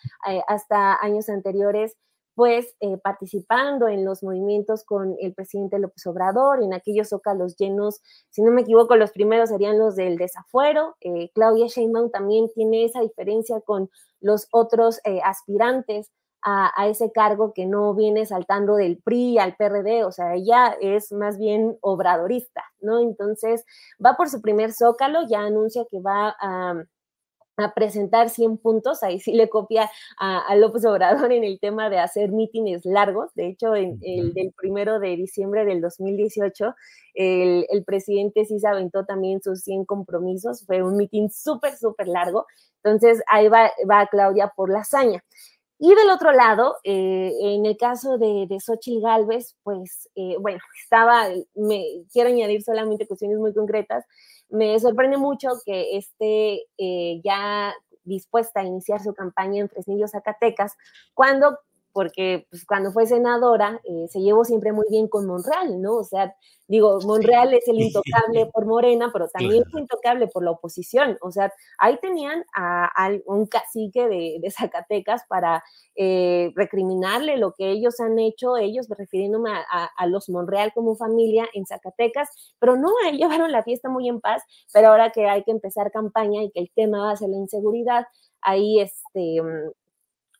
hasta 0.47 0.97
años 1.03 1.29
anteriores 1.29 1.97
pues 2.37 2.75
participando 3.03 3.89
en 3.89 4.05
los 4.05 4.23
movimientos 4.23 4.85
con 4.85 5.17
el 5.21 5.35
presidente 5.35 5.79
López 5.79 6.05
Obrador, 6.07 6.63
en 6.63 6.75
aquellos 6.75 7.09
zócalos 7.09 7.57
llenos, 7.57 8.01
si 8.31 8.43
no 8.43 8.51
me 8.51 8.63
equivoco, 8.63 8.97
los 8.97 9.13
primeros 9.13 9.51
serían 9.51 9.79
los 9.79 9.95
del 9.95 10.17
desafuero. 10.17 10.97
Claudia 11.35 11.67
Sheinbaum 11.67 12.11
también 12.11 12.49
tiene 12.55 12.85
esa 12.85 13.01
diferencia 13.01 13.61
con 13.61 13.89
los 14.21 14.49
otros 14.51 15.01
aspirantes 15.23 16.11
a, 16.45 16.89
ese 16.89 17.11
cargo 17.11 17.53
que 17.55 17.67
no 17.67 17.95
viene 17.95 18.27
saltando 18.27 18.77
del 18.77 18.99
PRI 18.99 19.39
al 19.39 19.57
PRD, 19.57 20.05
o 20.05 20.13
sea, 20.13 20.35
ella 20.35 20.77
es 20.81 21.11
más 21.13 21.39
bien 21.39 21.79
obradorista, 21.81 22.63
¿no? 22.81 23.01
Entonces, 23.01 23.65
va 24.05 24.17
por 24.17 24.29
su 24.29 24.43
primer 24.43 24.73
zócalo, 24.73 25.27
ya 25.27 25.41
anuncia 25.41 25.85
que 25.91 26.01
va 26.01 26.37
a 26.41 26.85
a 27.57 27.73
presentar 27.73 28.31
100 28.31 28.59
puntos, 28.59 29.03
ahí 29.03 29.21
sí 29.21 29.33
le 29.33 29.49
copia 29.49 29.91
a, 30.19 30.55
López 30.57 30.85
Obrador 30.85 31.33
en 31.33 31.45
el 31.45 31.61
tema 31.61 31.89
de 31.89 31.99
hacer 31.99 32.31
mítines 32.33 32.85
largos, 32.85 33.33
de 33.35 33.49
hecho, 33.49 33.75
en 33.77 33.99
el 34.03 34.35
del 34.35 34.53
primero 34.53 34.99
de 34.99 35.17
diciembre 35.17 35.65
del 35.65 35.81
2018, 35.81 36.75
el, 37.15 37.67
el 37.69 37.85
presidente 37.85 38.45
sí 38.45 38.59
se 38.59 38.69
aventó 38.69 39.05
también 39.05 39.41
sus 39.41 39.61
100 39.63 39.85
compromisos, 39.85 40.65
fue 40.67 40.83
un 40.83 40.97
mitin 40.97 41.31
súper, 41.31 41.77
súper 41.77 42.09
largo, 42.09 42.47
entonces 42.83 43.23
ahí 43.29 43.49
va, 43.49 43.71
va 43.89 44.07
Claudia 44.07 44.53
por 44.55 44.71
la 44.71 44.81
hazaña. 44.81 45.23
Y 45.79 45.95
del 45.95 46.11
otro 46.11 46.33
lado, 46.33 46.77
eh, 46.85 47.33
en 47.41 47.67
el 47.67 47.77
caso 47.77 48.17
de, 48.17 48.47
de 48.49 48.61
Xochitl 48.61 49.03
Galvez, 49.03 49.57
pues, 49.63 50.09
eh, 50.15 50.37
bueno, 50.41 50.61
estaba, 50.83 51.29
me 51.55 52.05
quiero 52.13 52.31
añadir 52.31 52.63
solamente 52.63 53.07
cuestiones 53.07 53.39
muy 53.39 53.53
concretas. 53.53 54.05
Me 54.49 54.79
sorprende 54.79 55.17
mucho 55.17 55.49
que 55.65 55.97
esté 55.97 56.63
eh, 56.79 57.21
ya 57.25 57.75
dispuesta 58.05 58.61
a 58.61 58.65
iniciar 58.65 59.03
su 59.03 59.15
campaña 59.15 59.63
en 59.63 59.69
Fresnillo, 59.69 60.07
Zacatecas, 60.07 60.75
cuando 61.15 61.59
porque 61.95 62.47
pues, 62.51 62.67
cuando 62.67 62.91
fue 62.91 63.07
senadora 63.07 63.81
eh, 63.85 64.09
se 64.09 64.21
llevó 64.21 64.45
siempre 64.45 64.73
muy 64.73 64.85
bien 64.91 65.07
con 65.07 65.27
Monreal, 65.27 65.81
¿no? 65.81 65.95
O 65.95 66.03
sea, 66.05 66.35
digo, 66.67 66.99
Monreal 67.07 67.55
es 67.55 67.69
el 67.69 67.81
intocable 67.81 68.47
por 68.53 68.67
Morena, 68.67 69.11
pero 69.13 69.29
también 69.29 69.63
es 69.63 69.79
intocable 69.79 70.27
por 70.27 70.43
la 70.43 70.51
oposición. 70.51 71.17
O 71.23 71.31
sea, 71.31 71.53
ahí 71.79 71.97
tenían 72.03 72.45
a, 72.53 72.91
un 73.27 73.47
cacique 73.47 74.09
de, 74.09 74.51
Zacatecas 74.51 75.23
para 75.29 75.63
eh, 75.95 76.51
recriminarle 76.57 77.37
lo 77.37 77.53
que 77.53 77.71
ellos 77.71 78.01
han 78.01 78.19
hecho, 78.19 78.57
ellos 78.57 78.89
refiriéndome 78.89 79.53
a, 79.53 80.07
los 80.09 80.29
Monreal 80.29 80.73
como 80.75 80.97
familia 80.97 81.47
en 81.55 81.65
Zacatecas, 81.65 82.29
pero 82.59 82.77
no, 82.77 82.91
llevaron 83.13 83.53
la 83.53 83.63
fiesta 83.63 83.89
muy 83.89 84.09
en 84.09 84.21
paz, 84.21 84.43
pero 84.73 84.89
ahora 84.89 85.11
que 85.11 85.29
hay 85.29 85.45
que 85.45 85.53
empezar 85.53 85.93
campaña 85.93 86.43
y 86.43 86.51
que 86.51 86.61
el 86.61 86.73
tema 86.75 87.05
va 87.05 87.13
a 87.13 87.17
ser 87.17 87.29
la 87.29 87.37
inseguridad, 87.37 88.05
ahí 88.43 88.81
este 88.81 89.41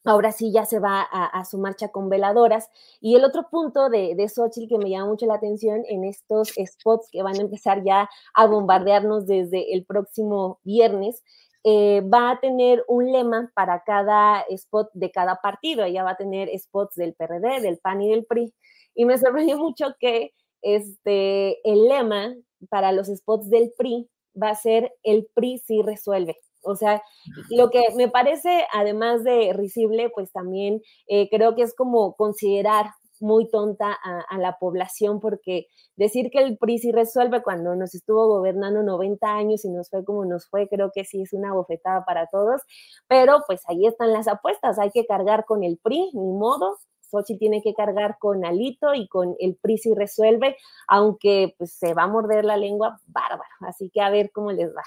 ahora 0.05 0.33
sí 0.33 0.53
ya 0.53 0.65
se 0.67 0.79
va 0.79 1.01
a, 1.03 1.45
su 1.45 1.59
marcha 1.59 1.89
con 1.89 2.09
veladoras. 2.09 2.71
Y 3.01 3.17
el 3.17 3.25
otro 3.25 3.49
punto 3.51 3.89
de, 3.89 4.15
de 4.15 4.29
Xochitl 4.29 4.69
que 4.69 4.79
me 4.79 4.91
llama 4.91 5.07
mucho 5.07 5.27
la 5.27 5.35
atención 5.35 5.83
en 5.89 6.05
estos 6.05 6.53
spots 6.65 7.09
que 7.11 7.23
van 7.23 7.37
a 7.37 7.43
empezar 7.43 7.83
ya 7.85 8.09
a 8.35 8.47
bombardearnos 8.47 9.27
desde 9.27 9.75
el 9.75 9.85
próximo 9.85 10.61
viernes, 10.63 11.23
eh, 11.67 12.03
va 12.03 12.33
a 12.33 12.41
tener 12.41 12.85
un 12.89 13.11
lema 13.11 13.51
para 13.55 13.83
cada 13.85 14.43
spot 14.51 14.91
de 14.93 15.11
cada 15.11 15.37
partido. 15.41 15.85
Ella 15.85 16.05
va 16.05 16.11
a 16.11 16.17
tener 16.17 16.51
spots 16.59 16.95
del 16.97 17.15
PRD, 17.15 17.63
del 17.63 17.79
PAN 17.79 18.03
y 18.03 18.11
del 18.11 18.27
PRI. 18.27 18.55
Y 18.95 19.07
me 19.07 19.17
sorprendió 19.19 19.59
mucho 19.59 19.95
que 19.99 20.35
este, 20.61 21.59
el 21.69 21.89
lema 21.89 22.35
para 22.69 22.93
los 22.93 23.09
spots 23.09 23.49
del 23.49 23.73
PRI 23.79 24.11
va 24.41 24.51
a 24.51 24.55
ser 24.55 24.93
el 25.03 25.27
PRI 25.35 25.59
sí 25.59 25.83
resuelve. 25.83 26.39
O 26.65 26.77
sea, 26.77 27.03
lo 27.51 27.71
que 27.71 27.83
me 27.97 28.09
parece, 28.09 28.67
además 28.73 29.25
de 29.25 29.53
risible, 29.53 30.11
pues 30.11 30.33
también 30.33 30.83
eh, 31.07 31.29
creo 31.31 31.55
que 31.55 31.63
es 31.63 31.75
como 31.75 32.15
considerar 32.15 32.87
muy 33.21 33.49
tonta 33.49 33.93
a, 33.93 34.39
la 34.39 34.59
población, 34.59 35.21
porque 35.21 35.67
decir 35.97 36.31
que 36.31 36.41
el 36.41 36.59
PRI 36.59 36.79
sí 36.79 36.93
resuelve 36.93 37.43
cuando 37.43 37.75
nos 37.75 37.95
estuvo 37.95 38.27
gobernando 38.27 38.83
90 38.83 39.27
años 39.27 39.65
y 39.65 39.71
nos 39.71 39.89
fue 39.91 40.05
como 40.05 40.25
nos 40.25 40.47
fue, 40.49 40.69
creo 40.69 40.91
que 40.95 41.05
sí 41.05 41.23
es 41.23 41.33
una 41.33 41.55
bofetada 41.55 42.05
para 42.05 42.27
todos, 42.27 42.63
pero 43.09 43.43
pues 43.47 43.63
ahí 43.69 43.87
están 43.87 44.13
las 44.13 44.29
apuestas, 44.29 44.79
hay 44.79 44.91
que 44.91 45.07
cargar 45.07 45.45
con 45.45 45.65
el 45.65 45.79
PRI, 45.79 46.11
ni 46.13 46.33
modo, 46.33 46.79
Sochi 47.01 47.39
tiene 47.39 47.63
que 47.63 47.75
cargar 47.75 48.19
con 48.19 48.45
Alito 48.45 48.95
y 48.95 49.07
con 49.09 49.37
el 49.39 49.57
PRI 49.57 49.79
sí 49.79 49.95
resuelve, 49.95 50.57
aunque 50.89 51.55
pues 51.59 51.73
se 51.73 51.95
va 51.95 52.05
a 52.05 52.09
morder 52.09 52.45
la 52.45 52.57
lengua 52.57 53.01
bárbaro, 53.07 53.45
así 53.61 53.91
que 53.91 54.01
a 54.01 54.11
ver 54.11 54.33
cómo 54.33 54.53
les 54.53 54.71
va 54.71 54.83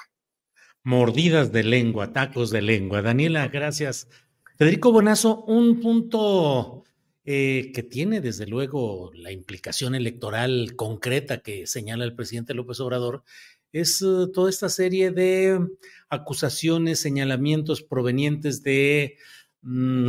mordidas 0.87 1.51
de 1.51 1.63
lengua, 1.63 2.13
tacos 2.13 2.49
de 2.49 2.61
lengua. 2.61 3.01
Daniela, 3.01 3.49
gracias. 3.49 4.07
Federico 4.55 4.93
Bonazo, 4.93 5.43
un 5.43 5.81
punto 5.81 6.85
eh, 7.25 7.73
que 7.75 7.83
tiene 7.83 8.21
desde 8.21 8.47
luego 8.47 9.11
la 9.13 9.33
implicación 9.33 9.95
electoral 9.95 10.77
concreta 10.77 11.39
que 11.41 11.67
señala 11.67 12.05
el 12.05 12.15
presidente 12.15 12.53
López 12.53 12.79
Obrador 12.79 13.23
es 13.73 14.01
eh, 14.01 14.27
toda 14.33 14.49
esta 14.49 14.69
serie 14.69 15.11
de 15.11 15.59
acusaciones, 16.07 17.01
señalamientos 17.01 17.83
provenientes 17.83 18.63
de 18.63 19.17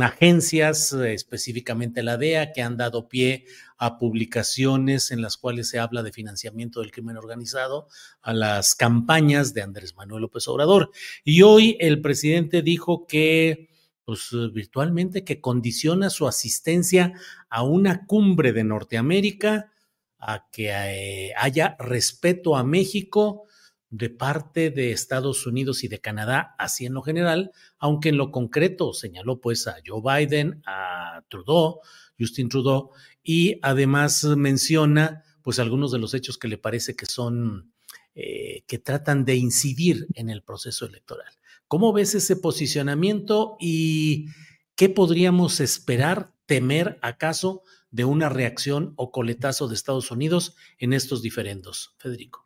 agencias, 0.01 0.93
eh, 0.93 1.13
específicamente 1.13 2.03
la 2.03 2.17
DEA, 2.17 2.53
que 2.53 2.61
han 2.61 2.77
dado 2.77 3.09
pie 3.09 3.45
a 3.77 3.97
publicaciones 3.97 5.11
en 5.11 5.21
las 5.21 5.37
cuales 5.37 5.69
se 5.69 5.79
habla 5.79 6.03
de 6.03 6.11
financiamiento 6.11 6.79
del 6.79 6.91
crimen 6.91 7.17
organizado, 7.17 7.87
a 8.21 8.33
las 8.33 8.75
campañas 8.75 9.53
de 9.53 9.61
Andrés 9.61 9.95
Manuel 9.95 10.21
López 10.23 10.47
Obrador. 10.47 10.91
Y 11.23 11.41
hoy 11.41 11.77
el 11.79 12.01
presidente 12.01 12.61
dijo 12.61 13.05
que, 13.07 13.69
pues 14.05 14.29
virtualmente, 14.53 15.23
que 15.23 15.41
condiciona 15.41 16.09
su 16.09 16.27
asistencia 16.27 17.13
a 17.49 17.63
una 17.63 18.05
cumbre 18.05 18.53
de 18.53 18.63
Norteamérica 18.63 19.71
a 20.19 20.49
que 20.51 20.69
eh, 20.69 21.33
haya 21.37 21.75
respeto 21.79 22.55
a 22.55 22.63
México 22.63 23.45
de 23.89 24.09
parte 24.09 24.69
de 24.69 24.91
Estados 24.91 25.45
Unidos 25.47 25.83
y 25.83 25.87
de 25.87 25.99
Canadá, 25.99 26.55
así 26.59 26.85
en 26.85 26.93
lo 26.93 27.01
general, 27.01 27.51
aunque 27.79 28.09
en 28.09 28.17
lo 28.17 28.31
concreto 28.31 28.93
señaló 28.93 29.41
pues 29.41 29.67
a 29.67 29.77
Joe 29.85 30.01
Biden, 30.01 30.61
a 30.65 31.23
Trudeau, 31.27 31.79
Justin 32.19 32.49
Trudeau, 32.49 32.91
y 33.23 33.59
además 33.61 34.23
menciona 34.23 35.23
pues 35.41 35.59
algunos 35.59 35.91
de 35.91 35.99
los 35.99 36.13
hechos 36.13 36.37
que 36.37 36.47
le 36.47 36.57
parece 36.57 36.95
que 36.95 37.05
son, 37.05 37.73
eh, 38.13 38.63
que 38.67 38.77
tratan 38.77 39.25
de 39.25 39.35
incidir 39.35 40.07
en 40.13 40.29
el 40.29 40.43
proceso 40.43 40.85
electoral. 40.85 41.33
¿Cómo 41.67 41.93
ves 41.93 42.15
ese 42.15 42.35
posicionamiento 42.35 43.57
y 43.59 44.27
qué 44.75 44.89
podríamos 44.89 45.59
esperar, 45.59 46.33
temer 46.45 46.99
acaso 47.01 47.63
de 47.91 48.05
una 48.05 48.29
reacción 48.29 48.93
o 48.97 49.11
coletazo 49.11 49.67
de 49.67 49.75
Estados 49.75 50.11
Unidos 50.11 50.55
en 50.77 50.93
estos 50.93 51.21
diferendos, 51.21 51.95
Federico? 51.97 52.43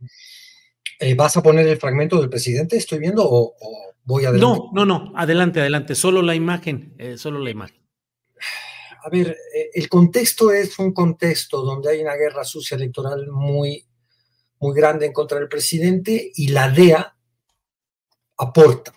Eh, 0.99 1.15
¿Vas 1.15 1.37
a 1.37 1.43
poner 1.43 1.67
el 1.67 1.77
fragmento 1.77 2.19
del 2.19 2.29
presidente? 2.29 2.77
¿Estoy 2.77 2.99
viendo 2.99 3.23
o, 3.25 3.55
voy 4.03 4.25
adelante? 4.25 4.45
No, 4.45 4.69
no, 4.73 4.85
no, 4.85 5.13
adelante, 5.15 5.59
adelante, 5.59 5.95
solo 5.95 6.21
la 6.21 6.35
imagen, 6.35 6.95
eh, 6.97 7.17
solo 7.17 7.39
la 7.39 7.49
imagen. 7.49 7.81
A 9.03 9.09
ver, 9.09 9.37
eh, 9.53 9.69
el 9.73 9.89
contexto 9.89 10.51
es 10.51 10.79
un 10.79 10.93
contexto 10.93 11.61
donde 11.61 11.91
hay 11.91 12.01
una 12.01 12.15
guerra 12.15 12.45
sucia 12.45 12.75
electoral 12.75 13.27
muy, 13.29 13.85
muy 14.59 14.75
grande 14.75 15.05
en 15.07 15.13
contra 15.13 15.39
del 15.39 15.49
presidente 15.49 16.31
y 16.35 16.47
la 16.47 16.69
DEA 16.69 17.15
aporta. 18.37 18.93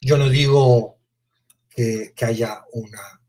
Yo 0.00 0.18
no 0.18 0.28
digo 0.28 0.98
que, 1.70 2.12
que 2.14 2.24
haya 2.24 2.64
una 2.72 3.22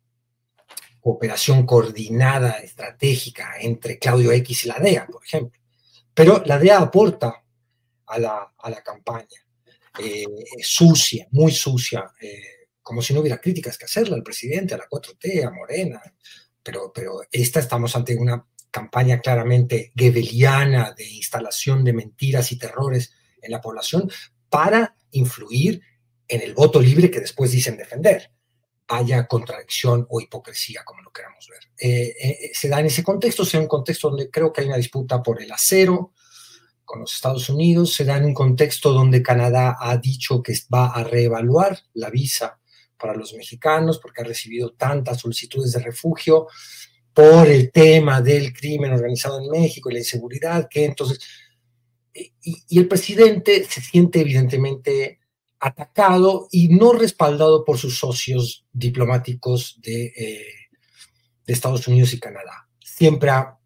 cooperación 1.00 1.66
coordinada, 1.66 2.52
estratégica 2.60 3.56
entre 3.60 4.00
Claudio 4.00 4.32
X 4.32 4.66
y 4.66 4.68
la 4.70 4.80
DEA, 4.80 5.06
por 5.08 5.24
ejemplo, 5.24 5.60
pero 6.14 6.42
la 6.46 6.58
DEA 6.58 6.80
aporta 6.80 7.43
a 8.14 8.70
la, 8.70 8.84
campaña. 8.84 9.28
Eh, 10.00 10.26
sucia, 10.62 11.28
muy 11.32 11.52
sucia, 11.52 12.12
eh, 12.20 12.68
como 12.82 13.02
si 13.02 13.14
no 13.14 13.20
hubiera 13.20 13.40
críticas 13.40 13.78
que 13.78 13.86
hacerle 13.86 14.16
al 14.16 14.24
presidente, 14.24 14.74
a 14.74 14.78
la 14.78 14.90
4T, 14.90 15.46
a 15.46 15.52
Morena, 15.52 16.02
pero, 16.62 16.92
pero 16.94 17.22
esta 17.32 17.60
estamos 17.60 17.96
ante 17.96 18.16
una 18.16 18.46
campaña 18.72 19.20
claramente 19.20 19.92
gebeliana 19.96 20.94
de 20.98 21.08
instalación 21.08 21.84
de 21.84 21.94
mentiras 21.94 22.52
y 22.52 22.58
terrores 22.58 23.14
en 23.42 23.52
la 23.52 23.62
población 23.62 24.10
para 24.50 24.96
influir 25.12 25.82
en 26.28 26.42
el 26.42 26.54
voto 26.54 26.82
libre 26.82 27.12
que 27.12 27.20
después 27.20 27.52
dicen 27.52 27.78
defender. 27.78 28.32
Vaya 28.88 29.28
contradicción 29.28 30.06
o 30.10 30.20
hipocresía, 30.20 30.84
como 30.84 31.02
lo 31.02 31.12
queramos 31.12 31.48
ver. 31.50 31.62
Eh, 31.78 32.52
se 32.54 32.68
da 32.68 32.80
en 32.80 32.88
ese 32.88 33.04
contexto, 33.04 33.46
sea 33.46 33.60
un 33.60 33.68
contexto 33.68 34.10
donde 34.10 34.30
creo 34.30 34.52
que 34.52 34.62
hay 34.62 34.68
una 34.68 34.78
disputa 34.78 35.22
por 35.22 35.42
el 35.42 35.52
acero, 35.52 36.14
con 36.94 37.02
los 37.02 37.16
Estados 37.16 37.50
Unidos, 37.50 37.92
se 37.96 38.06
da 38.06 38.18
en 38.18 38.26
un 38.26 38.36
contexto 38.36 38.94
donde 38.94 39.24
Canadá 39.24 39.78
ha 39.80 39.98
dicho 39.98 40.44
que 40.44 40.54
va 40.72 40.92
a 40.92 41.04
reevaluar 41.04 41.76
la 41.96 42.12
visa 42.12 42.60
para 43.00 43.16
los 43.16 43.34
mexicanos, 43.34 43.98
porque 43.98 44.22
ha 44.22 44.26
recibido 44.26 44.74
tantas 44.74 45.20
solicitudes 45.20 45.72
de 45.72 45.80
refugio 45.80 46.46
por 47.12 47.48
el 47.48 47.72
tema 47.72 48.22
del 48.22 48.54
crimen 48.54 48.94
organizado 48.94 49.42
en 49.42 49.50
México 49.50 49.90
y 49.90 49.94
la 49.94 50.00
inseguridad, 50.02 50.68
que 50.70 50.86
entonces, 50.86 51.20
y, 52.14 52.78
el 52.78 52.88
presidente 52.88 53.66
se 53.68 53.82
siente 53.82 54.22
evidentemente 54.22 55.20
atacado 55.60 56.48
y 56.52 56.68
no 56.68 56.94
respaldado 56.94 57.66
por 57.66 57.80
sus 57.80 57.98
socios 57.98 58.68
diplomáticos 58.72 59.80
de, 59.82 60.14
eh, 60.16 60.46
de 61.44 61.54
Estados 61.54 61.88
Unidos 61.88 62.14
y 62.14 62.20
Canadá. 62.20 62.70
Siempre 62.80 63.32
ha 63.32 63.58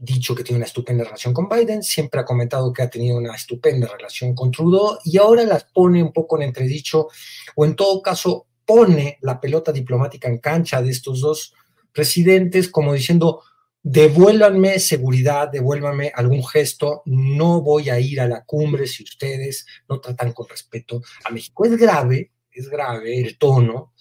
dicho 0.00 0.34
que 0.34 0.42
tiene 0.42 0.56
una 0.56 0.66
estupenda 0.66 1.04
relación 1.04 1.34
con 1.34 1.46
Biden, 1.46 1.82
siempre 1.82 2.20
ha 2.20 2.24
comentado 2.24 2.72
que 2.72 2.82
ha 2.82 2.88
tenido 2.88 3.18
una 3.18 3.34
estupenda 3.34 3.86
relación 3.86 4.34
con 4.34 4.50
Trudeau 4.50 4.98
y 5.04 5.18
ahora 5.18 5.44
las 5.44 5.64
pone 5.64 6.02
un 6.02 6.12
poco 6.12 6.36
en 6.36 6.44
entredicho 6.44 7.08
o 7.54 7.66
en 7.66 7.76
todo 7.76 8.00
caso 8.00 8.46
pone 8.64 9.18
la 9.20 9.38
pelota 9.38 9.72
diplomática 9.72 10.26
en 10.26 10.38
cancha 10.38 10.80
de 10.80 10.90
estos 10.90 11.20
dos 11.20 11.54
presidentes 11.92 12.70
como 12.70 12.94
diciendo, 12.94 13.42
devuélvanme 13.82 14.78
seguridad, 14.78 15.48
devuélvanme 15.48 16.12
algún 16.14 16.46
gesto, 16.46 17.02
no 17.04 17.60
voy 17.60 17.90
a 17.90 18.00
ir 18.00 18.22
a 18.22 18.28
la 18.28 18.44
cumbre 18.44 18.86
si 18.86 19.02
ustedes 19.02 19.66
no 19.86 20.00
tratan 20.00 20.32
con 20.32 20.48
respeto 20.48 21.02
a 21.24 21.30
México. 21.30 21.66
Es 21.66 21.76
grave, 21.76 22.30
es 22.50 22.68
grave 22.70 23.20
el 23.20 23.36
tono. 23.36 23.92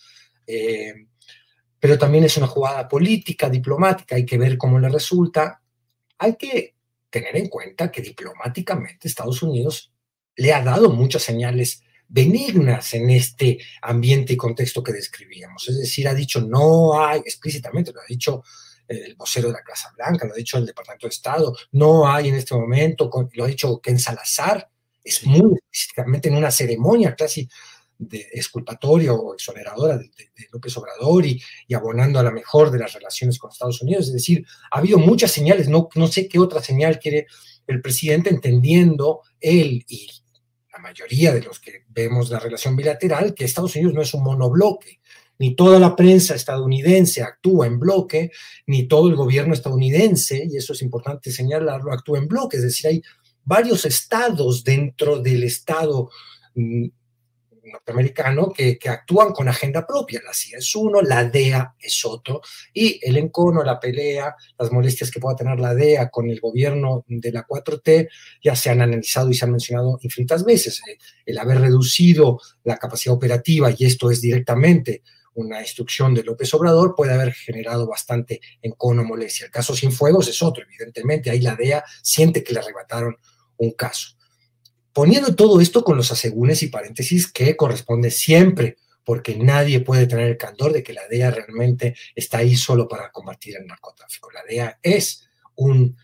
Eh, 0.47 0.93
pero 1.77 1.97
también 1.97 2.23
es 2.23 2.37
una 2.37 2.47
jugada 2.47 2.87
política, 2.87 3.49
diplomática, 3.49 4.15
hay 4.15 4.25
que 4.25 4.37
ver 4.37 4.57
cómo 4.57 4.79
le 4.79 4.89
resulta 4.89 5.61
hay 6.19 6.35
que 6.35 6.75
tener 7.09 7.35
en 7.35 7.47
cuenta 7.47 7.91
que 7.91 8.01
diplomáticamente 8.01 9.07
Estados 9.07 9.41
Unidos 9.41 9.91
le 10.35 10.53
ha 10.53 10.63
dado 10.63 10.91
muchas 10.91 11.23
señales 11.23 11.81
benignas 12.07 12.93
en 12.93 13.09
este 13.09 13.59
ambiente 13.81 14.33
y 14.33 14.37
contexto 14.37 14.83
que 14.83 14.93
describíamos. 14.93 15.67
Es 15.69 15.79
decir, 15.79 16.07
ha 16.07 16.13
dicho 16.13 16.41
no 16.41 17.01
hay, 17.01 17.19
explícitamente 17.19 17.93
lo 17.93 18.01
ha 18.01 18.05
dicho 18.07 18.43
el 18.87 19.15
vocero 19.15 19.49
de 19.49 19.53
la 19.53 19.63
Casa 19.63 19.93
Blanca, 19.95 20.25
lo 20.25 20.33
ha 20.33 20.37
dicho 20.37 20.57
el 20.57 20.65
Departamento 20.65 21.05
de 21.05 21.11
Estado, 21.11 21.55
no 21.73 22.11
hay 22.11 22.29
en 22.29 22.35
este 22.35 22.55
momento, 22.55 23.09
lo 23.33 23.43
ha 23.43 23.47
dicho 23.47 23.79
Ken 23.79 23.99
Salazar, 23.99 24.67
es 25.03 25.25
muy 25.25 25.57
explícitamente 25.57 26.29
en 26.29 26.37
una 26.37 26.49
ceremonia 26.49 27.15
casi 27.15 27.47
de 27.99 28.27
exculpatoria 28.31 29.13
o 29.13 29.33
exoneradora 29.33 29.97
de, 29.97 30.09
López 30.53 30.75
Obrador 30.77 31.25
y, 31.25 31.41
abonando 31.75 32.17
a 32.17 32.23
la 32.23 32.31
mejor 32.31 32.71
de 32.71 32.79
las 32.79 32.93
relaciones 32.93 33.37
con 33.37 33.51
Estados 33.51 33.81
Unidos. 33.81 34.07
Es 34.07 34.13
decir, 34.13 34.45
ha 34.71 34.79
habido 34.79 34.97
muchas 34.97 35.31
señales, 35.31 35.67
no, 35.67 35.89
no 35.93 36.07
sé 36.07 36.27
qué 36.27 36.39
otra 36.39 36.63
señal 36.63 36.97
quiere 36.97 37.27
el 37.67 37.81
presidente 37.81 38.29
entendiendo 38.29 39.21
él 39.39 39.85
y 39.87 40.09
la 40.71 40.79
mayoría 40.79 41.33
de 41.33 41.41
los 41.41 41.59
que 41.59 41.83
vemos 41.89 42.29
la 42.29 42.39
relación 42.39 42.75
bilateral, 42.75 43.33
que 43.33 43.43
Estados 43.43 43.75
Unidos 43.75 43.93
no 43.93 44.01
es 44.01 44.13
un 44.13 44.23
monobloque. 44.23 45.01
Ni 45.37 45.55
toda 45.55 45.79
la 45.79 45.95
prensa 45.95 46.35
estadounidense 46.35 47.21
actúa 47.21 47.67
en 47.67 47.79
bloque, 47.79 48.31
ni 48.67 48.87
todo 48.87 49.09
el 49.09 49.15
gobierno 49.15 49.53
estadounidense, 49.53 50.47
y 50.49 50.57
eso 50.57 50.73
es 50.73 50.81
importante 50.81 51.31
señalarlo, 51.31 51.93
actúa 51.93 52.17
en 52.17 52.27
bloque. 52.27 52.57
Es 52.57 52.63
decir, 52.63 52.87
hay 52.87 53.01
varios 53.43 53.85
estados 53.85 54.63
dentro 54.63 55.19
del 55.19 55.43
estado 55.43 56.09
mm, 56.55 56.87
norteamericano 57.63 58.51
que, 58.51 58.77
actúan 58.89 59.31
con 59.31 59.47
agenda 59.47 59.85
propia. 59.85 60.21
La 60.23 60.33
CIA 60.33 60.57
es 60.59 60.75
uno, 60.75 61.01
la 61.01 61.23
DEA 61.25 61.75
es 61.79 62.05
otro, 62.05 62.41
y 62.73 62.99
el 63.03 63.17
encono, 63.17 63.63
la 63.63 63.79
pelea, 63.79 64.35
las 64.57 64.71
molestias 64.71 65.11
que 65.11 65.19
pueda 65.19 65.35
tener 65.35 65.59
la 65.59 65.75
DEA 65.75 66.09
con 66.09 66.29
el 66.29 66.39
gobierno 66.39 67.03
de 67.07 67.31
la 67.31 67.45
4T 67.45 68.09
ya 68.43 68.55
se 68.55 68.69
han 68.69 68.81
analizado 68.81 69.29
y 69.29 69.33
se 69.33 69.45
han 69.45 69.51
mencionado 69.51 69.99
infinitas 70.01 70.43
veces. 70.43 70.81
Eh, 70.87 70.97
el 71.25 71.37
haber 71.37 71.61
reducido 71.61 72.39
la 72.63 72.77
capacidad 72.77 73.15
operativa, 73.15 73.71
y 73.75 73.85
esto 73.85 74.11
es 74.11 74.21
directamente 74.21 75.03
una 75.35 75.61
instrucción 75.61 76.13
de 76.13 76.23
López 76.23 76.53
Obrador, 76.53 76.95
puede 76.95 77.13
haber 77.13 77.33
generado 77.33 77.87
bastante 77.87 78.41
encono, 78.61 79.03
molestia. 79.03 79.45
El 79.45 79.51
caso 79.51 79.75
sin 79.75 79.91
fuegos 79.91 80.27
es 80.27 80.41
otro, 80.41 80.63
evidentemente, 80.63 81.29
ahí 81.29 81.41
la 81.41 81.55
DEA 81.55 81.83
siente 82.01 82.43
que 82.43 82.53
le 82.53 82.59
arrebataron 82.59 83.17
un 83.57 83.71
caso 83.71 84.18
poniendo 84.93 85.35
todo 85.35 85.61
esto 85.61 85.83
con 85.83 85.97
los 85.97 86.11
asegúnes 86.11 86.63
y 86.63 86.67
paréntesis 86.67 87.31
que 87.31 87.55
corresponde 87.55 88.11
siempre, 88.11 88.77
porque 89.03 89.35
nadie 89.35 89.79
puede 89.79 90.07
tener 90.07 90.27
el 90.27 90.37
candor 90.37 90.71
de 90.71 90.83
que 90.83 90.93
la 90.93 91.07
DEA 91.07 91.31
realmente 91.31 91.95
está 92.15 92.39
ahí 92.39 92.55
solo 92.55 92.87
para 92.87 93.11
combatir 93.11 93.57
el 93.57 93.65
narcotráfico. 93.65 94.29
La 94.31 94.43
DEA 94.47 94.79
es 94.83 95.27
un, 95.55 95.97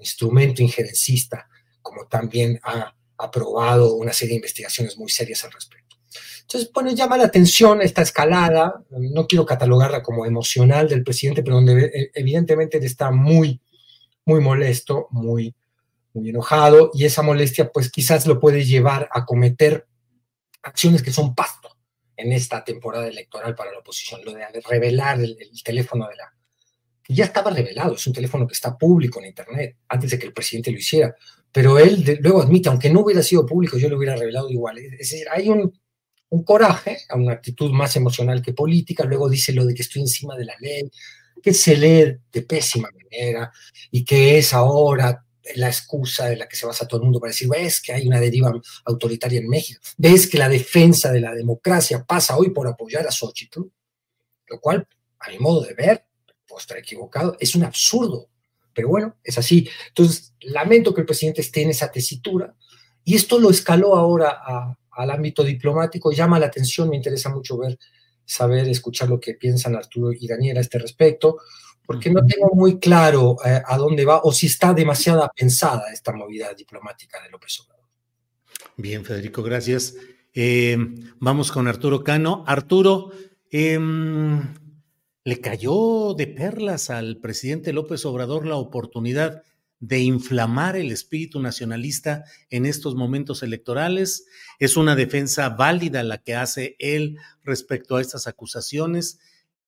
instrumento 0.00 0.62
injerencista, 0.62 1.48
como 1.80 2.06
también 2.08 2.58
ha 2.64 2.92
aprobado 3.16 3.94
una 3.94 4.12
serie 4.12 4.30
de 4.30 4.36
investigaciones 4.36 4.98
muy 4.98 5.08
serias 5.08 5.44
al 5.44 5.52
respecto. 5.52 5.96
Entonces, 6.40 6.70
bueno, 6.72 6.90
llama 6.92 7.16
la 7.16 7.24
atención 7.24 7.80
esta 7.80 8.02
escalada, 8.02 8.82
no 8.90 9.26
quiero 9.26 9.46
catalogarla 9.46 10.02
como 10.02 10.26
emocional 10.26 10.88
del 10.88 11.04
presidente, 11.04 11.42
pero 11.42 11.56
donde 11.56 11.84
eh, 11.86 12.10
evidentemente 12.14 12.78
él 12.78 12.84
está 12.84 13.10
muy, 13.10 13.60
muy 14.24 14.40
molesto, 14.40 15.08
muy, 15.10 15.54
muy 16.14 16.30
enojado 16.30 16.90
y 16.94 17.04
esa 17.04 17.22
molestia 17.22 17.70
pues 17.70 17.90
quizás 17.90 18.26
lo 18.26 18.40
puede 18.40 18.64
llevar 18.64 19.08
a 19.12 19.24
cometer 19.26 19.86
acciones 20.62 21.02
que 21.02 21.12
son 21.12 21.34
pasto 21.34 21.76
en 22.16 22.32
esta 22.32 22.64
temporada 22.64 23.08
electoral 23.08 23.54
para 23.54 23.72
la 23.72 23.80
oposición, 23.80 24.24
lo 24.24 24.32
de 24.32 24.46
revelar 24.68 25.20
el, 25.20 25.36
teléfono 25.62 26.08
de 26.08 26.16
la... 26.16 26.32
Ya 27.08 27.24
estaba 27.24 27.50
revelado, 27.50 27.94
es 27.94 28.06
un 28.06 28.12
teléfono 28.12 28.46
que 28.46 28.54
está 28.54 28.78
público 28.78 29.18
en 29.20 29.26
Internet, 29.26 29.76
antes 29.88 30.12
de 30.12 30.18
que 30.18 30.26
el 30.26 30.32
presidente 30.32 30.70
lo 30.70 30.78
hiciera, 30.78 31.14
pero 31.52 31.78
él 31.78 32.18
luego 32.20 32.42
admite, 32.42 32.68
aunque 32.68 32.88
no 32.88 33.00
hubiera 33.00 33.22
sido 33.22 33.44
público, 33.44 33.76
yo 33.76 33.88
lo 33.88 33.98
hubiera 33.98 34.16
revelado 34.16 34.48
igual. 34.48 34.78
Es 34.78 34.98
decir, 34.98 35.26
hay 35.30 35.48
un, 35.48 35.72
un 36.30 36.44
coraje, 36.44 36.98
una 37.14 37.32
actitud 37.32 37.72
más 37.72 37.96
emocional 37.96 38.40
que 38.40 38.52
política, 38.52 39.04
luego 39.04 39.28
dice 39.28 39.52
lo 39.52 39.64
de 39.66 39.74
que 39.74 39.82
estoy 39.82 40.02
encima 40.02 40.36
de 40.36 40.46
la 40.46 40.54
ley, 40.60 40.90
que 41.42 41.52
se 41.52 41.76
lee 41.76 42.16
de 42.32 42.42
pésima 42.42 42.88
manera 42.90 43.52
y 43.90 44.04
que 44.04 44.38
es 44.38 44.54
ahora 44.54 45.24
la 45.56 45.68
excusa 45.68 46.26
de 46.26 46.36
la 46.36 46.48
que 46.48 46.56
se 46.56 46.66
basa 46.66 46.88
todo 46.88 47.00
el 47.00 47.04
mundo 47.04 47.20
para 47.20 47.30
decir, 47.30 47.48
ves 47.48 47.80
que 47.80 47.92
hay 47.92 48.06
una 48.06 48.20
deriva 48.20 48.52
autoritaria 48.84 49.40
en 49.40 49.48
México, 49.48 49.80
ves 49.96 50.26
que 50.26 50.38
la 50.38 50.48
defensa 50.48 51.12
de 51.12 51.20
la 51.20 51.34
democracia 51.34 52.04
pasa 52.04 52.36
hoy 52.36 52.50
por 52.50 52.66
apoyar 52.66 53.06
a 53.06 53.12
Xochitl, 53.12 53.60
lo 54.46 54.60
cual, 54.60 54.86
a 55.18 55.30
mi 55.30 55.38
modo 55.38 55.62
de 55.62 55.74
ver, 55.74 56.06
puedo 56.46 56.60
estar 56.60 56.78
equivocado, 56.78 57.36
es 57.38 57.54
un 57.54 57.64
absurdo, 57.64 58.28
pero 58.72 58.88
bueno, 58.88 59.16
es 59.22 59.38
así. 59.38 59.68
Entonces, 59.88 60.34
lamento 60.40 60.94
que 60.94 61.02
el 61.02 61.06
presidente 61.06 61.42
esté 61.42 61.62
en 61.62 61.70
esa 61.70 61.90
tesitura 61.90 62.54
y 63.04 63.14
esto 63.14 63.38
lo 63.38 63.50
escaló 63.50 63.96
ahora 63.96 64.42
al 64.90 65.10
ámbito 65.10 65.44
diplomático, 65.44 66.10
llama 66.10 66.38
la 66.38 66.46
atención, 66.46 66.88
me 66.88 66.96
interesa 66.96 67.28
mucho 67.28 67.58
ver, 67.58 67.78
saber, 68.24 68.66
escuchar 68.68 69.08
lo 69.08 69.20
que 69.20 69.34
piensan 69.34 69.76
Arturo 69.76 70.12
y 70.12 70.26
Daniela 70.26 70.60
a 70.60 70.62
este 70.62 70.78
respecto 70.78 71.38
porque 71.86 72.10
no 72.10 72.24
tengo 72.24 72.50
muy 72.54 72.78
claro 72.78 73.36
eh, 73.44 73.60
a 73.64 73.76
dónde 73.76 74.04
va 74.04 74.20
o 74.22 74.32
si 74.32 74.46
está 74.46 74.72
demasiada 74.72 75.30
pensada 75.34 75.92
esta 75.92 76.12
movida 76.12 76.52
diplomática 76.54 77.22
de 77.22 77.30
López 77.30 77.60
Obrador. 77.60 77.84
Bien, 78.76 79.04
Federico, 79.04 79.42
gracias. 79.42 79.94
Eh, 80.32 80.76
vamos 81.20 81.52
con 81.52 81.68
Arturo 81.68 82.02
Cano. 82.02 82.44
Arturo, 82.46 83.12
em, 83.50 84.54
¿le 85.24 85.40
cayó 85.40 86.14
de 86.14 86.26
perlas 86.26 86.90
al 86.90 87.18
presidente 87.18 87.72
López 87.72 88.04
Obrador 88.04 88.46
la 88.46 88.56
oportunidad 88.56 89.42
de 89.78 90.00
inflamar 90.00 90.76
el 90.76 90.90
espíritu 90.90 91.40
nacionalista 91.40 92.24
en 92.50 92.66
estos 92.66 92.94
momentos 92.94 93.42
electorales? 93.42 94.26
¿Es 94.58 94.76
una 94.76 94.96
defensa 94.96 95.50
válida 95.50 96.02
la 96.02 96.18
que 96.18 96.34
hace 96.34 96.76
él 96.78 97.18
respecto 97.42 97.96
a 97.96 98.00
estas 98.00 98.26
acusaciones? 98.26 99.20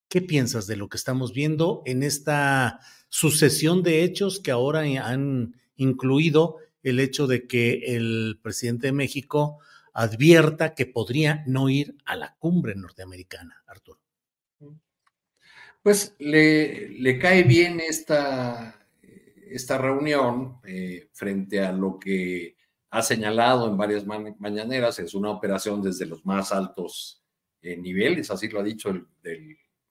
¿Qué 0.08 0.22
piensas 0.22 0.66
de 0.66 0.76
lo 0.76 0.88
que 0.88 0.96
estamos 0.96 1.32
viendo 1.32 1.82
en 1.84 2.02
esta 2.02 2.80
sucesión 3.08 3.82
de 3.82 4.02
hechos 4.04 4.40
que 4.40 4.50
ahora 4.50 4.80
han 4.80 5.54
incluido 5.76 6.56
el 6.82 7.00
hecho 7.00 7.26
de 7.26 7.46
que 7.46 7.96
el 7.96 8.38
presidente 8.42 8.86
de 8.88 8.92
México 8.92 9.58
advierta 9.92 10.74
que 10.74 10.86
podría 10.86 11.42
no 11.46 11.68
ir 11.68 11.96
a 12.04 12.16
la 12.16 12.36
cumbre 12.38 12.74
norteamericana, 12.74 13.64
Arturo? 13.66 13.98
Pues 15.82 16.14
le, 16.18 17.18
cae 17.18 17.44
bien 17.44 17.80
esta, 17.80 18.86
esta 19.48 19.78
reunión 19.78 20.58
eh, 20.64 21.08
frente 21.12 21.60
a 21.60 21.72
lo 21.72 21.98
que 21.98 22.56
ha 22.90 23.02
señalado 23.02 23.68
en 23.68 23.76
varias 23.76 24.04
mañaneras, 24.04 24.98
es 24.98 25.14
una 25.14 25.30
operación 25.30 25.82
desde 25.82 26.06
los 26.06 26.24
más 26.24 26.52
altos 26.52 27.22
eh, 27.62 27.76
niveles, 27.76 28.30
así 28.30 28.48
lo 28.48 28.60
ha 28.60 28.62
dicho 28.62 28.90
el, 28.90 29.06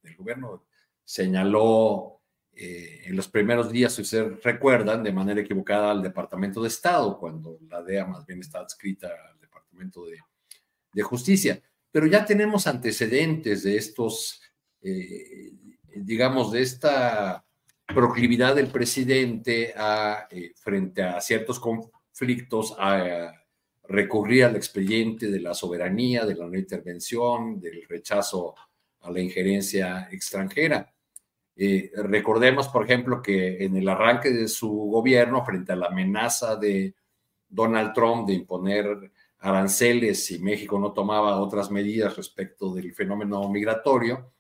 el 0.07 0.15
gobierno 0.15 0.65
señaló 1.03 2.21
eh, 2.53 3.01
en 3.05 3.15
los 3.15 3.27
primeros 3.27 3.71
días, 3.71 3.93
si 3.93 4.01
ustedes 4.01 4.41
recuerdan, 4.43 5.03
de 5.03 5.11
manera 5.11 5.41
equivocada 5.41 5.91
al 5.91 6.01
Departamento 6.01 6.61
de 6.61 6.69
Estado, 6.69 7.17
cuando 7.17 7.59
la 7.69 7.81
DEA 7.81 8.05
más 8.05 8.25
bien 8.25 8.39
está 8.39 8.59
adscrita 8.59 9.09
al 9.29 9.39
Departamento 9.39 10.05
de, 10.05 10.19
Justicia. 11.03 11.61
Pero 11.91 12.07
ya 12.07 12.23
tenemos 12.23 12.67
antecedentes 12.67 13.63
de 13.63 13.75
estos, 13.75 14.41
eh, 14.81 15.51
digamos, 15.93 16.53
de 16.53 16.61
esta 16.61 17.45
proclividad 17.85 18.55
del 18.55 18.67
presidente 18.67 19.73
eh, 20.29 20.53
frente 20.55 21.03
a 21.03 21.19
ciertos 21.19 21.59
conflictos, 21.59 22.75
a, 22.79 23.33
recurrir 23.87 24.45
al 24.45 24.55
expediente 24.55 25.29
de 25.29 25.39
la 25.39 25.53
soberanía, 25.53 26.25
de 26.25 26.35
la 26.35 26.47
no 26.47 26.57
intervención, 26.57 27.59
del 27.59 27.83
rechazo 27.87 28.55
a 29.05 29.11
la 29.11 29.21
injerencia 29.21 30.09
extranjera. 30.11 30.91
Eh, 31.55 31.91
recordemos, 31.95 32.67
por 32.67 32.83
ejemplo, 32.83 33.21
que 33.21 33.63
en 33.63 33.77
el 33.77 33.87
arranque 33.87 34.31
de 34.31 34.47
su 34.47 34.69
gobierno, 34.69 35.45
frente 35.45 35.71
a 35.71 35.75
la 35.77 35.87
amenaza 35.87 36.55
de 36.55 36.95
Donald 37.47 37.93
Trump 37.93 38.27
de 38.27 38.33
imponer 38.33 39.11
aranceles 39.39 40.25
si 40.25 40.39
México 40.39 40.79
no 40.79 40.91
tomaba 40.91 41.39
otras 41.39 41.69
medidas 41.69 42.15
respecto 42.15 42.73
del 42.73 42.93
fenómeno 42.93 43.47
migratorio, 43.49 44.33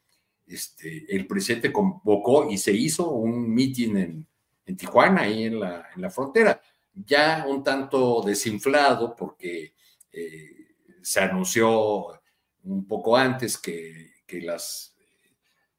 este, 0.47 1.05
el 1.15 1.25
presidente 1.27 1.71
convocó 1.71 2.49
y 2.49 2.57
se 2.57 2.71
hizo 2.71 3.09
un 3.11 3.53
mitin 3.53 3.97
en, 3.97 4.27
en 4.65 4.77
Tijuana, 4.77 5.21
ahí 5.21 5.43
en 5.43 5.59
la, 5.59 5.89
en 5.95 6.01
la 6.01 6.09
frontera, 6.09 6.59
ya 6.93 7.45
un 7.47 7.63
tanto 7.63 8.21
desinflado 8.21 9.15
porque 9.15 9.73
eh, 10.11 10.75
se 11.01 11.19
anunció 11.19 12.19
un 12.63 12.87
poco 12.87 13.15
antes 13.15 13.57
que, 13.57 14.14
que 14.25 14.41
las, 14.41 14.95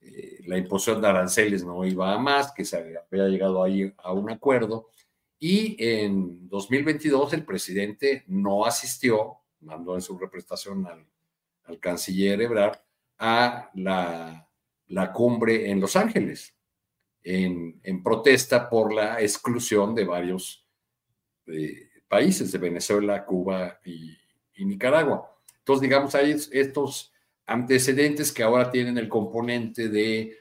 eh, 0.01 0.40
la 0.47 0.59
imposición 0.59 1.01
de 1.01 1.09
aranceles 1.09 1.64
no 1.64 1.84
iba 1.84 2.12
a 2.12 2.18
más, 2.18 2.53
que 2.53 2.64
se 2.64 2.76
había 2.76 3.28
llegado 3.28 3.62
ahí 3.62 3.92
a 3.99 4.12
un 4.12 4.30
acuerdo. 4.30 4.90
Y 5.38 5.76
en 5.78 6.49
2022 6.49 7.32
el 7.34 7.44
presidente 7.44 8.24
no 8.26 8.64
asistió, 8.64 9.38
mandó 9.61 9.94
en 9.94 10.03
su 10.03 10.16
representación 10.18 10.86
al, 10.86 11.07
al 11.64 11.78
canciller 11.78 12.40
Ebrard, 12.40 12.78
a 13.18 13.70
la, 13.74 14.49
la 14.88 15.12
cumbre 15.12 15.70
en 15.70 15.80
Los 15.80 15.97
Ángeles 15.97 16.57
en, 17.26 18.03
protesta 18.03 18.70
por 18.70 18.94
la 18.94 19.20
exclusión 19.20 19.94
de 19.94 20.05
varios 20.05 20.64
eh, 21.47 21.88
países, 22.09 22.53
de 22.53 22.59
Venezuela, 22.59 23.24
Cuba 23.24 23.80
y, 23.84 24.16
Nicaragua. 24.64 25.36
Entonces, 25.59 25.82
digamos, 25.82 26.14
hay 26.14 26.34
estos 26.53 27.12
antecedentes 27.47 28.32
que 28.32 28.42
ahora 28.42 28.70
tienen 28.70 28.99
el 28.99 29.09
componente 29.09 29.88
de, 29.88 30.36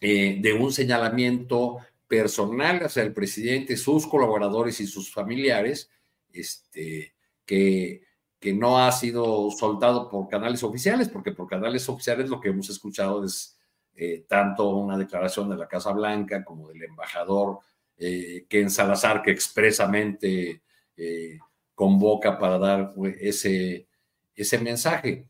eh, 0.00 0.38
de 0.40 0.52
un 0.52 0.72
señalamiento 0.72 1.78
personal 2.06 2.84
hacia 2.84 3.02
el 3.02 3.12
presidente, 3.12 3.76
sus 3.76 4.06
colaboradores 4.06 4.80
y 4.80 4.86
sus 4.86 5.12
familiares, 5.12 5.90
este, 6.32 7.14
que, 7.44 8.02
que 8.38 8.52
no 8.52 8.78
ha 8.78 8.90
sido 8.92 9.50
soltado 9.50 10.10
por 10.10 10.28
canales 10.28 10.62
oficiales, 10.62 11.08
porque 11.08 11.32
por 11.32 11.48
canales 11.48 11.88
oficiales 11.88 12.28
lo 12.28 12.40
que 12.40 12.48
hemos 12.48 12.68
escuchado 12.68 13.24
es 13.24 13.56
eh, 13.94 14.24
tanto 14.26 14.70
una 14.70 14.98
declaración 14.98 15.48
de 15.48 15.56
la 15.56 15.68
Casa 15.68 15.92
Blanca 15.92 16.44
como 16.44 16.68
del 16.68 16.82
embajador 16.82 17.60
eh, 17.96 18.46
Ken 18.48 18.68
Salazar, 18.68 19.22
que 19.22 19.30
expresamente 19.30 20.62
eh, 20.96 21.38
convoca 21.74 22.36
para 22.38 22.58
dar 22.58 22.94
ese, 23.20 23.86
ese 24.34 24.58
mensaje. 24.58 25.28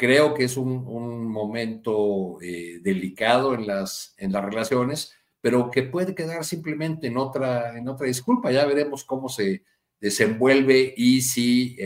Creo 0.00 0.34
que 0.34 0.44
es 0.44 0.56
un, 0.56 1.28
momento 1.30 2.38
delicado 2.40 3.54
en 3.54 3.66
las, 3.66 4.14
en 4.16 4.32
las 4.32 4.44
relaciones, 4.44 5.14
pero 5.40 5.70
que 5.70 5.82
puede 5.84 6.14
quedar 6.14 6.44
simplemente 6.44 7.06
en 7.06 7.16
otra, 7.16 7.78
en 7.78 7.88
otra 7.88 8.06
disculpa. 8.06 8.50
Ya 8.50 8.64
veremos 8.66 9.04
cómo 9.04 9.28
se 9.28 9.62
desenvuelve 10.00 10.92
y 10.96 11.20
si, 11.22 11.76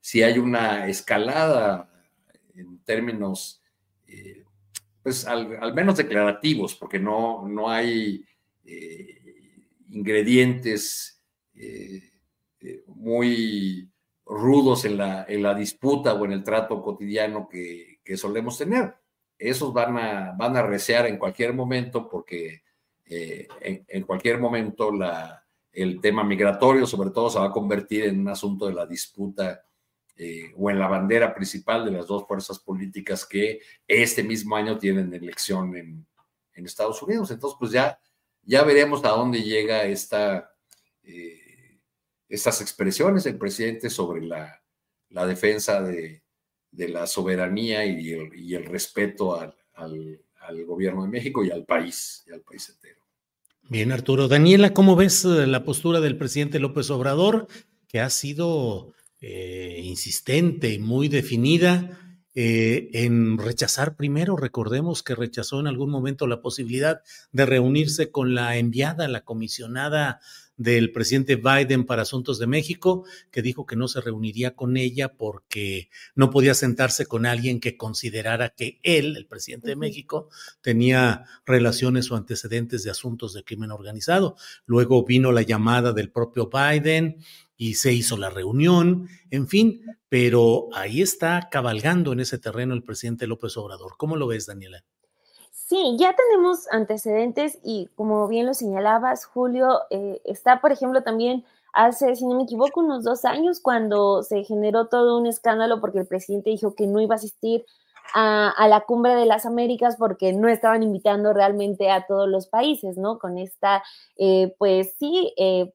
si 0.00 0.22
hay 0.22 0.38
una 0.38 0.88
escalada 0.88 1.90
en 2.54 2.78
términos 2.84 3.62
pues 5.08 5.26
al, 5.26 5.72
menos 5.72 5.96
declarativos, 5.96 6.74
porque 6.74 6.98
no, 6.98 7.48
no 7.48 7.70
hay 7.70 8.26
eh, 8.64 9.18
ingredientes 9.88 11.22
eh, 11.54 12.12
eh, 12.60 12.82
muy 12.86 13.90
rudos 14.28 14.84
en 14.84 14.98
la, 14.98 15.24
en 15.28 15.42
la 15.42 15.54
disputa 15.54 16.14
o 16.14 16.24
en 16.24 16.32
el 16.32 16.44
trato 16.44 16.82
cotidiano 16.82 17.48
que, 17.48 17.98
solemos 18.16 18.56
tener. 18.56 18.94
Esos 19.38 19.72
van 19.72 19.98
a, 19.98 20.32
van 20.36 20.56
a 20.56 20.62
resear 20.62 21.06
en 21.06 21.18
cualquier 21.18 21.52
momento 21.52 22.08
porque 22.08 22.62
en, 23.04 23.84
en, 23.86 24.02
cualquier 24.04 24.38
momento 24.38 24.90
la, 24.90 25.46
el 25.72 26.00
tema 26.00 26.24
migratorio 26.24 26.86
sobre 26.86 27.10
todo 27.10 27.30
se 27.30 27.38
va 27.38 27.46
a 27.46 27.52
convertir 27.52 28.04
en 28.04 28.20
un 28.20 28.28
asunto 28.28 28.66
de 28.66 28.74
la 28.74 28.86
disputa 28.86 29.62
eh, 30.16 30.52
o 30.56 30.68
en 30.68 30.80
la 30.80 30.88
bandera 30.88 31.32
principal 31.32 31.84
de 31.84 31.92
las 31.92 32.08
dos 32.08 32.26
fuerzas 32.26 32.58
políticas 32.58 33.24
que 33.24 33.60
este 33.86 34.24
mismo 34.24 34.56
año 34.56 34.76
tienen 34.76 35.14
elección 35.14 35.76
en, 35.76 36.06
Estados 36.52 37.00
Unidos. 37.04 37.30
Entonces, 37.30 37.56
pues 37.56 37.70
ya, 37.70 38.00
ya 38.42 38.64
veremos 38.64 39.04
a 39.04 39.10
dónde 39.10 39.44
llega 39.44 39.84
esta, 39.84 40.52
eh, 41.04 41.47
estas 42.28 42.60
expresiones 42.60 43.24
del 43.24 43.38
presidente 43.38 43.90
sobre 43.90 44.26
la, 44.26 44.62
defensa 45.26 45.82
de, 45.82 46.22
la 46.72 47.06
soberanía 47.06 47.84
y 47.84 48.54
el, 48.54 48.64
respeto 48.64 49.34
al, 49.34 49.54
al, 49.74 50.64
gobierno 50.64 51.02
de 51.02 51.08
México 51.08 51.44
y 51.44 51.50
al 51.50 51.64
país, 51.64 52.24
y 52.26 52.32
al 52.32 52.40
país 52.40 52.68
entero. 52.68 53.00
Bien, 53.68 53.92
Arturo. 53.92 54.28
Daniela, 54.28 54.72
¿cómo 54.72 54.96
ves 54.96 55.24
eh, 55.24 55.46
la 55.46 55.64
postura 55.64 56.00
del 56.00 56.16
presidente 56.16 56.58
López 56.58 56.88
Obrador, 56.90 57.48
que 57.86 58.00
ha 58.00 58.08
sido 58.08 58.94
eh, 59.20 59.80
insistente 59.82 60.72
y 60.72 60.78
muy 60.78 61.08
definida 61.08 61.98
eh, 62.40 62.90
en 62.92 63.36
rechazar 63.36 63.96
primero, 63.96 64.36
recordemos 64.36 65.02
que 65.02 65.16
rechazó 65.16 65.58
en 65.58 65.66
algún 65.66 65.90
momento 65.90 66.28
la 66.28 66.40
posibilidad 66.40 67.00
de 67.32 67.46
reunirse 67.46 68.12
con 68.12 68.36
la 68.36 68.56
enviada, 68.58 69.08
la 69.08 69.24
comisionada 69.24 70.20
del 70.58 70.92
presidente 70.92 71.36
Biden 71.36 71.86
para 71.86 72.02
Asuntos 72.02 72.38
de 72.38 72.46
México, 72.46 73.06
que 73.30 73.40
dijo 73.40 73.64
que 73.64 73.76
no 73.76 73.88
se 73.88 74.02
reuniría 74.02 74.54
con 74.54 74.76
ella 74.76 75.14
porque 75.16 75.88
no 76.14 76.30
podía 76.30 76.52
sentarse 76.52 77.06
con 77.06 77.24
alguien 77.24 77.60
que 77.60 77.76
considerara 77.76 78.50
que 78.50 78.80
él, 78.82 79.16
el 79.16 79.26
presidente 79.26 79.68
de 79.68 79.76
México, 79.76 80.28
tenía 80.60 81.24
relaciones 81.46 82.10
o 82.10 82.16
antecedentes 82.16 82.82
de 82.82 82.90
asuntos 82.90 83.32
de 83.32 83.44
crimen 83.44 83.70
organizado. 83.70 84.36
Luego 84.66 85.04
vino 85.06 85.32
la 85.32 85.42
llamada 85.42 85.92
del 85.92 86.10
propio 86.10 86.50
Biden 86.52 87.18
y 87.56 87.74
se 87.74 87.92
hizo 87.92 88.16
la 88.16 88.30
reunión, 88.30 89.08
en 89.30 89.48
fin, 89.48 89.82
pero 90.08 90.68
ahí 90.74 91.02
está 91.02 91.48
cabalgando 91.50 92.12
en 92.12 92.20
ese 92.20 92.38
terreno 92.38 92.74
el 92.74 92.82
presidente 92.82 93.26
López 93.26 93.56
Obrador. 93.56 93.94
¿Cómo 93.96 94.16
lo 94.16 94.26
ves, 94.26 94.46
Daniela? 94.46 94.84
Sí, 95.68 95.96
ya 95.98 96.16
tenemos 96.16 96.66
antecedentes 96.72 97.58
y 97.62 97.90
como 97.94 98.26
bien 98.26 98.46
lo 98.46 98.54
señalabas, 98.54 99.26
Julio, 99.26 99.80
eh, 99.90 100.18
está, 100.24 100.62
por 100.62 100.72
ejemplo, 100.72 101.02
también 101.02 101.44
hace, 101.74 102.16
si 102.16 102.24
no 102.24 102.36
me 102.36 102.44
equivoco, 102.44 102.80
unos 102.80 103.04
dos 103.04 103.26
años 103.26 103.60
cuando 103.60 104.22
se 104.22 104.44
generó 104.44 104.86
todo 104.86 105.18
un 105.18 105.26
escándalo 105.26 105.78
porque 105.82 105.98
el 105.98 106.06
presidente 106.06 106.48
dijo 106.48 106.74
que 106.74 106.86
no 106.86 107.02
iba 107.02 107.16
a 107.16 107.18
asistir 107.18 107.66
a, 108.14 108.66
la 108.66 108.80
cumbre 108.80 109.14
de 109.14 109.26
las 109.26 109.44
Américas 109.44 109.96
porque 109.98 110.32
no 110.32 110.48
estaban 110.48 110.82
invitando 110.82 111.34
realmente 111.34 111.90
a 111.90 112.06
todos 112.06 112.30
los 112.30 112.46
países, 112.46 112.96
¿no? 112.96 113.18
Con 113.18 113.36
esta, 113.36 113.82
eh, 114.16 114.54
pues 114.56 114.94
sí, 114.98 115.34
eh, 115.36 115.74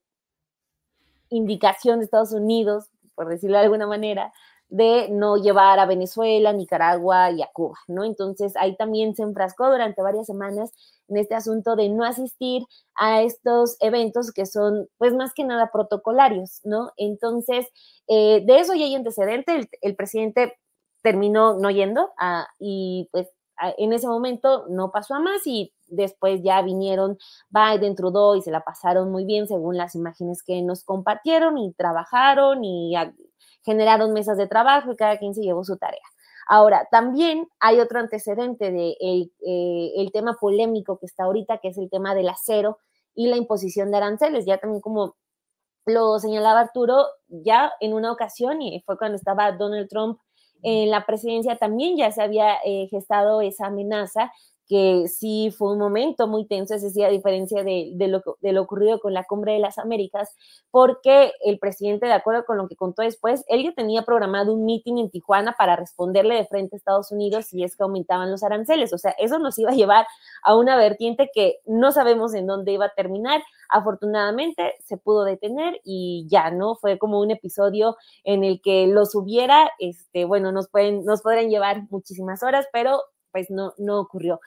indicación 1.30 2.00
de 2.00 2.06
Estados 2.06 2.32
Unidos, 2.32 2.90
por 3.14 3.30
decirlo 3.30 3.58
de 3.58 3.66
alguna 3.66 3.86
manera, 3.86 4.34
de 4.74 5.08
no 5.12 5.38
llevar 5.38 5.78
a 5.78 5.86
Venezuela, 5.86 6.52
Nicaragua 6.52 7.30
y 7.30 7.44
a 7.44 7.50
Cuba, 7.54 7.78
¿no? 7.88 8.04
Entonces 8.04 8.56
ahí 8.56 8.76
también 8.76 9.16
se 9.16 9.22
enfrascó 9.22 9.70
durante 9.70 10.02
varias 10.02 10.26
semanas 10.26 10.72
en 11.10 11.18
este 11.18 11.36
asunto 11.36 11.76
de 11.76 11.90
no 11.90 12.04
asistir 12.04 12.64
a 12.96 13.22
estos 13.22 13.78
eventos 13.82 14.32
que 14.32 14.48
son, 14.48 14.90
pues 14.98 15.14
más 15.14 15.32
que 15.36 15.44
nada 15.44 15.70
protocolarios, 15.72 16.60
¿no? 16.64 16.92
Entonces, 16.98 17.68
eh, 18.08 18.42
de 18.48 18.60
eso 18.60 18.74
ya 18.74 18.86
hay 18.86 18.96
antecedente, 18.96 19.70
el, 19.82 19.96
presidente 19.96 20.58
terminó 21.04 21.60
no 21.60 21.70
yendo 21.70 22.10
a, 22.18 22.48
y 22.58 23.10
pues 23.12 23.30
en 23.78 23.94
ese 23.94 24.08
momento 24.08 24.66
no 24.70 24.92
pasó 24.92 25.14
a 25.14 25.20
más 25.20 25.46
y 25.46 25.72
después 25.86 26.42
ya 26.42 26.64
vinieron 26.64 27.20
Biden, 27.52 27.96
Trudeau 27.96 28.36
y 28.36 28.42
se 28.42 28.50
la 28.50 28.62
pasaron 28.62 29.12
muy 29.12 29.24
bien 29.24 29.48
según 29.48 29.78
las 29.78 29.94
imágenes 29.94 30.42
que 30.42 30.64
nos 30.64 30.84
compartieron 30.84 31.60
y 31.60 31.74
trabajaron 31.74 32.64
y 32.64 32.96
generaron 33.64 34.14
mesas 34.14 34.38
de 34.38 34.48
trabajo 34.48 34.92
y 34.92 34.96
cada 34.96 35.18
quien 35.18 35.34
se 35.34 35.42
llevó 35.42 35.64
su 35.64 35.78
tarea. 35.78 36.02
Ahora, 36.48 36.88
también 36.92 37.48
hay 37.60 37.80
otro 37.80 38.00
antecedente 38.00 38.72
de 38.72 38.98
eh, 39.00 39.92
el, 39.96 40.12
tema 40.12 40.36
polémico 40.40 40.98
que 41.00 41.06
está 41.06 41.24
ahorita, 41.24 41.60
que 41.60 41.70
es 41.70 41.78
el 41.78 41.90
tema 41.90 42.16
del 42.16 42.30
acero 42.30 42.80
y 43.16 43.28
la 43.28 43.38
imposición 43.38 43.92
de 43.92 43.98
aranceles. 43.98 44.46
Ya 44.46 44.58
también 44.58 44.82
como 44.82 45.16
lo 45.86 46.20
señalaba 46.20 46.62
Arturo, 46.62 47.06
ya 47.28 47.72
en 47.80 47.94
una 47.94 48.12
ocasión, 48.12 48.62
y 48.62 48.82
fue 48.86 48.98
cuando 48.98 49.16
estaba 49.16 49.52
Donald 49.54 49.90
Trump 49.90 50.20
en 50.62 50.90
la 50.90 51.06
presidencia, 51.06 51.58
también 51.58 51.98
ya 51.98 52.12
se 52.12 52.22
había 52.22 52.56
eh, 52.66 52.88
gestado 52.90 53.42
esa 53.42 53.68
amenaza 53.68 54.32
que 54.68 55.08
sí 55.08 55.54
fue 55.58 55.74
un 55.74 55.80
momento 55.80 56.28
muy 56.28 56.46
tenso, 56.46 56.74
es 56.74 56.82
decir, 56.82 57.06
a 57.06 57.10
diferencia 57.10 57.64
de, 57.64 57.94
lo, 58.08 58.62
ocurrido 58.62 59.00
con 59.00 59.14
la 59.14 59.24
Cumbre 59.26 59.54
de 59.54 59.60
las 59.60 59.78
Américas, 59.78 60.36
porque 60.72 61.32
el 61.44 61.60
presidente, 61.60 62.06
de 62.06 62.14
acuerdo 62.14 62.46
con 62.46 62.58
lo 62.58 62.68
que 62.68 62.76
contó 62.76 63.02
después, 63.02 63.44
él 63.48 63.64
ya 63.64 63.74
tenía 63.74 64.04
programado 64.04 64.54
un 64.54 64.66
meeting 64.66 64.98
en 64.98 65.10
Tijuana 65.10 65.56
para 65.58 65.76
responderle 65.76 66.36
de 66.36 66.46
frente 66.46 66.76
a 66.76 66.78
Estados 66.78 67.12
Unidos 67.12 67.48
si 67.48 67.64
es 67.64 67.76
que 67.76 67.84
aumentaban 67.84 68.32
los 68.32 68.44
aranceles. 68.44 68.94
O 68.94 68.98
sea, 68.98 69.12
eso 69.18 69.40
nos 69.40 69.58
iba 69.60 69.72
a 69.72 69.76
llevar 69.76 70.08
a 70.44 70.56
una 70.56 70.78
vertiente 70.78 71.30
que 71.34 71.60
no 71.66 71.92
sabemos 71.92 72.34
en 72.34 72.48
dónde 72.48 72.72
iba 72.72 72.86
a 72.86 72.94
terminar. 72.96 73.42
Afortunadamente 73.70 74.76
se 74.84 74.98
pudo 74.98 75.24
detener 75.24 75.80
y 75.84 76.28
ya, 76.30 76.52
¿no? 76.52 76.76
Fue 76.76 76.98
como 76.98 77.20
un 77.20 77.32
episodio 77.32 77.98
en 78.24 78.44
el 78.44 78.62
que 78.62 78.88
los 78.88 79.16
hubiera, 79.16 79.72
este, 79.80 80.26
bueno, 80.26 80.52
nos 80.52 80.70
pueden, 80.70 81.04
nos 81.06 81.22
podrían 81.22 81.50
llevar 81.50 81.84
muchísimas 81.90 82.44
horas, 82.44 82.68
pero 82.72 83.02
pues 83.34 83.50
no, 83.50 83.74
no 83.78 84.00
ocurrió. 84.00 84.40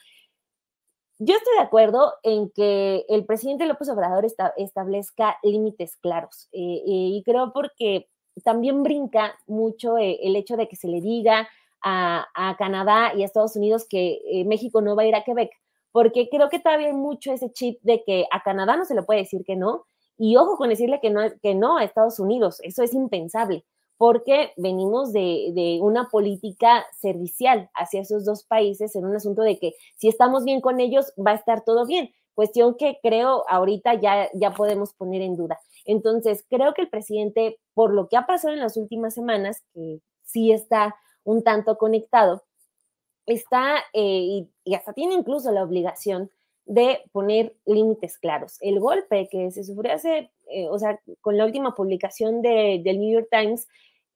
Yo 1.19 1.35
estoy 1.35 1.55
de 1.55 1.63
acuerdo 1.63 2.13
en 2.23 2.51
que 2.51 3.07
el 3.09 3.25
presidente 3.25 3.65
López 3.65 3.89
Obrador 3.89 4.27
establezca 4.57 5.39
límites 5.43 5.97
claros 5.97 6.49
eh, 6.53 6.59
eh, 6.61 6.83
y 6.87 7.23
creo 7.25 7.53
porque 7.55 8.09
también 8.45 8.83
brinca 8.83 9.35
mucho 9.47 9.97
eh, 9.97 10.19
el 10.23 10.37
hecho 10.37 10.59
de 10.59 10.69
que 10.69 10.77
se 10.77 10.89
le 10.89 11.01
diga 11.01 11.49
a, 11.83 12.27
Canadá 12.59 13.13
y 13.15 13.23
a 13.23 13.25
Estados 13.25 13.57
Unidos 13.57 13.87
que 13.89 14.45
México 14.45 14.83
no 14.83 14.97
va 14.97 15.03
a 15.03 15.07
ir 15.07 15.15
a 15.15 15.23
Quebec, 15.23 15.51
porque 15.93 16.29
creo 16.29 16.49
que 16.49 16.59
todavía 16.59 16.89
hay 16.89 16.93
mucho 16.93 17.33
ese 17.33 17.53
chip 17.53 17.79
de 17.83 18.03
que 18.05 18.27
a 18.33 18.43
Canadá 18.43 18.77
no 18.77 18.85
se 18.85 18.95
le 18.95 19.05
puede 19.05 19.21
decir 19.21 19.45
que 19.45 19.55
no, 19.55 19.87
y 20.19 20.37
ojo 20.37 20.57
con 20.57 20.71
decirle 20.71 20.99
que 21.01 21.11
no, 21.11 21.21
que 21.41 21.55
no 21.55 21.79
a 21.79 21.85
Estados 21.85 22.19
Unidos, 22.19 22.59
eso 22.63 22.83
es 22.83 22.93
impensable 22.93 23.65
porque 23.99 24.53
venimos 24.57 25.13
de, 25.13 25.79
una 25.81 26.09
política 26.09 26.85
servicial 27.01 27.71
hacia 27.75 28.03
esos 28.03 28.25
dos 28.25 28.45
países 28.45 28.95
en 28.95 29.07
un 29.07 29.17
asunto 29.17 29.43
de 29.43 29.59
que 29.59 29.75
si 29.97 30.09
estamos 30.09 30.45
bien 30.45 30.61
con 30.61 30.81
ellos, 30.81 31.13
va 31.17 31.33
a 31.33 31.37
estar 31.37 31.65
todo 31.65 31.87
bien. 31.87 32.11
Cuestión 32.35 32.77
que 32.77 32.99
creo 33.03 33.45
ahorita 33.49 33.95
ya, 33.95 34.29
ya 34.35 34.53
podemos 34.53 34.93
poner 34.93 35.23
en 35.23 35.37
duda. 35.37 35.59
Entonces, 35.87 36.45
creo 36.51 36.75
que 36.75 36.83
el 36.83 36.91
presidente, 36.91 37.59
por 37.73 37.95
lo 37.95 38.09
que 38.09 38.17
ha 38.17 38.27
pasado 38.27 38.53
en 38.53 38.61
las 38.61 38.77
últimas 38.77 39.15
semanas, 39.15 39.63
que 39.73 40.01
sí 40.23 40.53
está 40.53 40.95
un 41.25 41.43
tanto 41.43 41.79
conectado, 41.79 42.43
está 43.27 43.79
eh, 43.93 44.49
y, 44.65 44.75
hasta 44.75 44.93
tiene 44.93 45.15
incluso 45.15 45.51
la 45.53 45.63
obligación 45.63 46.31
de 46.67 47.01
poner 47.13 47.55
límites 47.65 48.19
claros. 48.19 48.59
El 48.61 48.81
golpe 48.81 49.29
que 49.31 49.51
se 49.51 49.65
sufrió 49.65 49.95
hace, 49.95 50.31
eh, 50.51 50.69
o 50.69 50.79
sea, 50.79 51.01
con 51.21 51.39
la 51.39 51.45
última 51.45 51.75
publicación 51.75 52.43
de, 52.43 52.81
del 52.85 53.01
New 53.01 53.13
York 53.13 53.29
Times, 53.31 53.69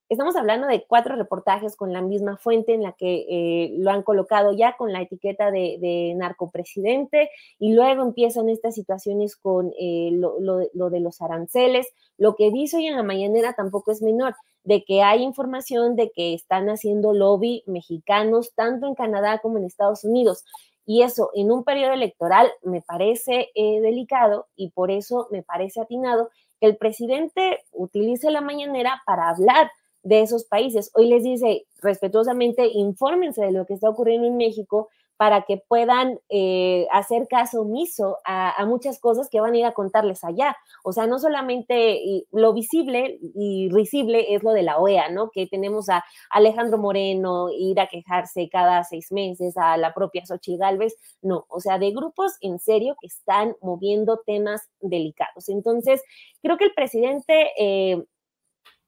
estamos 0.08 0.34
hablando 0.34 0.66
de 0.66 0.84
cuatro 0.88 1.14
reportajes 1.14 1.76
con 1.76 1.92
la 1.92 2.02
misma 2.02 2.36
fuente 2.36 2.74
en 2.74 2.82
la 2.82 2.92
que 2.92 3.26
eh, 3.28 3.74
lo 3.78 3.92
han 3.92 4.02
colocado 4.02 4.52
ya 4.52 4.76
con 4.76 4.92
la 4.92 5.00
etiqueta 5.00 5.52
de, 5.52 5.78
de 5.80 6.14
narcopresidente 6.16 7.30
y 7.60 7.72
luego 7.74 8.02
empiezan 8.02 8.48
estas 8.48 8.74
situaciones 8.74 9.36
con 9.36 9.72
eh, 9.78 10.10
lo, 10.12 10.40
lo, 10.40 10.68
lo, 10.74 10.90
de 10.90 10.98
los 10.98 11.22
aranceles. 11.22 11.86
Lo 12.18 12.34
que 12.34 12.50
dice 12.50 12.78
hoy 12.78 12.86
en 12.88 12.96
la 12.96 13.04
mañanera 13.04 13.52
tampoco 13.52 13.92
es 13.92 14.02
menor, 14.02 14.34
de 14.64 14.82
que 14.82 15.02
hay 15.02 15.22
información 15.22 15.94
de 15.94 16.10
que 16.10 16.34
están 16.34 16.68
haciendo 16.68 17.14
lobby 17.14 17.62
mexicanos 17.66 18.52
tanto 18.54 18.88
en 18.88 18.96
Canadá 18.96 19.38
como 19.38 19.58
en 19.58 19.64
Estados 19.64 20.02
Unidos. 20.02 20.44
Y 20.90 21.02
eso 21.04 21.30
en 21.34 21.52
un 21.52 21.62
periodo 21.62 21.92
electoral 21.92 22.50
me 22.64 22.82
parece 22.82 23.50
eh, 23.54 23.80
delicado 23.80 24.48
y 24.56 24.70
por 24.70 24.90
eso 24.90 25.28
me 25.30 25.40
parece 25.40 25.80
atinado 25.80 26.30
que 26.58 26.66
el 26.66 26.76
presidente 26.76 27.60
utilice 27.70 28.28
la 28.32 28.40
mañanera 28.40 29.00
para 29.06 29.28
hablar 29.28 29.70
de 30.02 30.22
esos 30.22 30.46
países. 30.46 30.90
Hoy 30.94 31.06
les 31.06 31.22
dice 31.22 31.64
respetuosamente, 31.80 32.66
infórmense 32.66 33.40
de 33.40 33.52
lo 33.52 33.66
que 33.66 33.74
está 33.74 33.88
ocurriendo 33.88 34.26
en 34.26 34.36
México 34.36 34.88
para 35.20 35.42
que 35.42 35.58
puedan 35.58 36.18
eh, 36.30 36.86
hacer 36.90 37.28
caso 37.28 37.60
omiso 37.60 38.16
a, 38.24 38.64
muchas 38.64 38.98
cosas 38.98 39.28
que 39.28 39.38
van 39.38 39.52
a 39.52 39.58
ir 39.58 39.64
a 39.66 39.72
contarles 39.72 40.24
allá. 40.24 40.56
O 40.82 40.94
sea, 40.94 41.06
no 41.06 41.18
solamente 41.18 42.24
lo 42.32 42.54
visible 42.54 43.18
y 43.34 43.68
risible 43.70 44.34
es 44.34 44.42
lo 44.42 44.52
de 44.52 44.62
la 44.62 44.78
OEA, 44.78 45.10
¿no? 45.10 45.30
Que 45.30 45.46
tenemos 45.46 45.90
a 45.90 46.02
Alejandro 46.30 46.78
Moreno 46.78 47.50
ir 47.50 47.78
a 47.80 47.88
quejarse 47.88 48.48
cada 48.48 48.82
seis 48.84 49.12
meses, 49.12 49.58
a 49.58 49.76
la 49.76 49.92
propia 49.92 50.24
Xochitl 50.24 50.58
Galvez, 50.58 50.96
no, 51.20 51.44
o 51.50 51.60
sea, 51.60 51.78
de 51.78 51.90
grupos 51.90 52.38
en 52.40 52.58
serio 52.58 52.96
que 52.98 53.08
están 53.08 53.54
moviendo 53.60 54.22
temas 54.24 54.70
delicados. 54.80 55.50
Entonces, 55.50 56.02
creo 56.40 56.56
que 56.56 56.64
el 56.64 56.72
presidente... 56.72 57.50
Eh, 57.58 58.02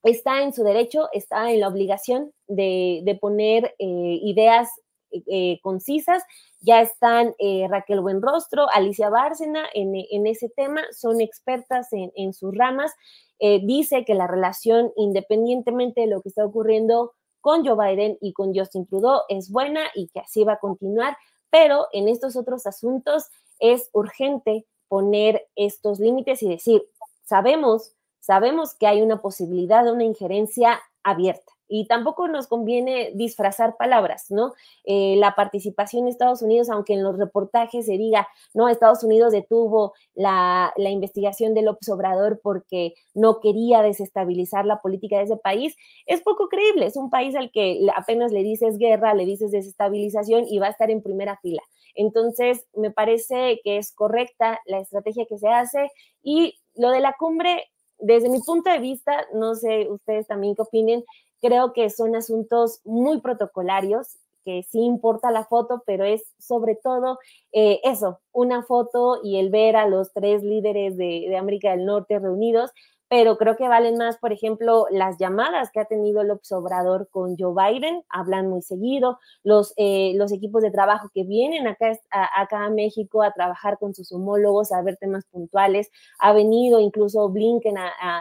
está 0.04 0.42
en 0.42 0.52
su 0.52 0.64
derecho, 0.64 1.08
está 1.12 1.52
en 1.52 1.60
la 1.60 1.68
obligación 1.68 2.32
de, 2.48 3.16
poner 3.20 3.76
eh, 3.78 4.18
ideas 4.22 4.68
eh, 5.12 5.60
concisas. 5.62 6.22
Ya 6.60 6.80
están 6.80 7.34
eh, 7.38 7.66
Raquel 7.68 8.00
Buenrostro, 8.00 8.66
Alicia 8.72 9.10
Bárcena 9.10 9.64
en, 9.74 9.94
en, 9.94 10.26
ese 10.26 10.48
tema, 10.48 10.82
son 10.92 11.20
expertas 11.20 11.88
en, 11.92 12.32
sus 12.32 12.56
ramas. 12.56 12.92
dice 13.40 14.04
que 14.04 14.14
la 14.14 14.26
relación, 14.26 14.92
independientemente 14.96 16.02
de 16.02 16.06
lo 16.06 16.22
que 16.22 16.28
está 16.28 16.44
ocurriendo 16.44 17.12
con 17.40 17.66
Joe 17.66 17.76
Biden 17.76 18.18
y 18.20 18.32
con 18.32 18.54
Justin 18.54 18.86
Trudeau, 18.86 19.22
es 19.28 19.50
buena 19.50 19.82
y 19.94 20.08
que 20.08 20.20
así 20.20 20.44
va 20.44 20.54
a 20.54 20.60
continuar, 20.60 21.16
pero 21.50 21.88
en 21.92 22.08
estos 22.08 22.36
otros 22.36 22.66
asuntos 22.66 23.24
es 23.58 23.90
urgente 23.92 24.64
poner 24.86 25.48
estos 25.56 25.98
límites 25.98 26.42
y 26.42 26.48
decir, 26.48 26.82
sabemos 27.24 27.96
sabemos 28.22 28.74
que 28.74 28.86
hay 28.86 29.02
una 29.02 29.20
posibilidad 29.20 29.84
de 29.84 29.92
una 29.92 30.04
injerencia 30.04 30.80
abierta. 31.02 31.52
Y 31.74 31.86
tampoco 31.86 32.28
nos 32.28 32.48
conviene 32.48 33.12
disfrazar 33.14 33.78
palabras, 33.78 34.26
¿no? 34.28 34.52
Eh, 34.84 35.16
la 35.16 35.34
participación 35.34 36.04
de 36.04 36.10
Estados 36.10 36.42
Unidos, 36.42 36.68
aunque 36.68 36.92
en 36.92 37.02
los 37.02 37.16
reportajes 37.16 37.86
se 37.86 37.96
diga, 37.96 38.28
no, 38.52 38.68
Estados 38.68 39.02
Unidos 39.04 39.32
detuvo 39.32 39.94
la, 40.14 40.74
la 40.76 40.90
investigación 40.90 41.54
de 41.54 41.62
López 41.62 41.88
Obrador 41.88 42.40
porque 42.42 42.92
no 43.14 43.40
quería 43.40 43.80
desestabilizar 43.80 44.66
la 44.66 44.82
política 44.82 45.16
de 45.16 45.24
ese 45.24 45.38
país, 45.38 45.74
es 46.04 46.20
poco 46.20 46.48
creíble. 46.48 46.84
Es 46.84 46.96
un 46.98 47.08
país 47.08 47.34
al 47.36 47.50
que 47.50 47.80
apenas 47.96 48.32
le 48.32 48.42
dices 48.42 48.76
guerra, 48.76 49.14
le 49.14 49.24
dices 49.24 49.50
desestabilización 49.50 50.44
y 50.46 50.58
va 50.58 50.66
a 50.66 50.72
estar 50.72 50.90
en 50.90 51.02
primera 51.02 51.38
fila. 51.38 51.62
Entonces, 51.94 52.66
me 52.74 52.90
parece 52.90 53.62
que 53.64 53.78
es 53.78 53.94
correcta 53.94 54.60
la 54.66 54.78
estrategia 54.78 55.24
que 55.24 55.38
se 55.38 55.48
hace 55.48 55.90
y 56.22 56.58
lo 56.74 56.90
de 56.90 57.00
la 57.00 57.14
cumbre 57.18 57.64
desde 58.02 58.28
mi 58.28 58.40
punto 58.40 58.70
de 58.70 58.78
vista, 58.78 59.26
no 59.32 59.54
sé 59.54 59.88
ustedes 59.88 60.26
también 60.26 60.54
qué 60.54 60.62
opinen, 60.62 61.04
creo 61.42 61.72
que 61.72 61.90
son 61.90 62.16
asuntos 62.16 62.80
muy 62.84 63.20
protocolarios, 63.20 64.16
que 64.44 64.62
sí 64.62 64.80
importa 64.80 65.30
la 65.30 65.44
foto, 65.44 65.82
pero 65.86 66.04
es 66.04 66.22
sobre 66.38 66.74
todo 66.74 67.18
eh, 67.52 67.80
eso, 67.84 68.20
una 68.32 68.62
foto 68.62 69.20
y 69.22 69.38
el 69.38 69.50
ver 69.50 69.76
a 69.76 69.86
los 69.86 70.12
tres 70.12 70.42
líderes 70.42 70.96
de, 70.96 71.26
de 71.28 71.36
América 71.36 71.72
del 71.72 71.84
Norte 71.84 72.18
reunidos, 72.18 72.70
pero 73.12 73.36
creo 73.36 73.58
que 73.58 73.68
valen 73.68 73.98
más, 73.98 74.16
por 74.16 74.32
ejemplo, 74.32 74.86
las 74.90 75.18
llamadas 75.18 75.70
que 75.70 75.80
ha 75.80 75.84
tenido 75.84 76.22
el 76.22 76.30
Obrador 76.30 77.10
con 77.10 77.36
Joe 77.36 77.52
Biden, 77.54 78.02
hablan 78.08 78.48
muy 78.48 78.62
seguido, 78.62 79.18
los, 79.44 79.74
eh, 79.76 80.16
equipos 80.32 80.62
de 80.62 80.70
trabajo 80.70 81.10
que 81.12 81.24
vienen 81.24 81.66
acá 81.66 81.92
a, 82.10 82.70
México 82.70 83.22
a 83.22 83.32
trabajar 83.32 83.76
con 83.78 83.94
sus 83.94 84.12
homólogos, 84.12 84.72
a 84.72 84.80
ver 84.80 84.96
temas 84.96 85.26
puntuales, 85.26 85.90
ha 86.20 86.32
venido 86.32 86.80
incluso 86.80 87.28
Blinken, 87.28 87.74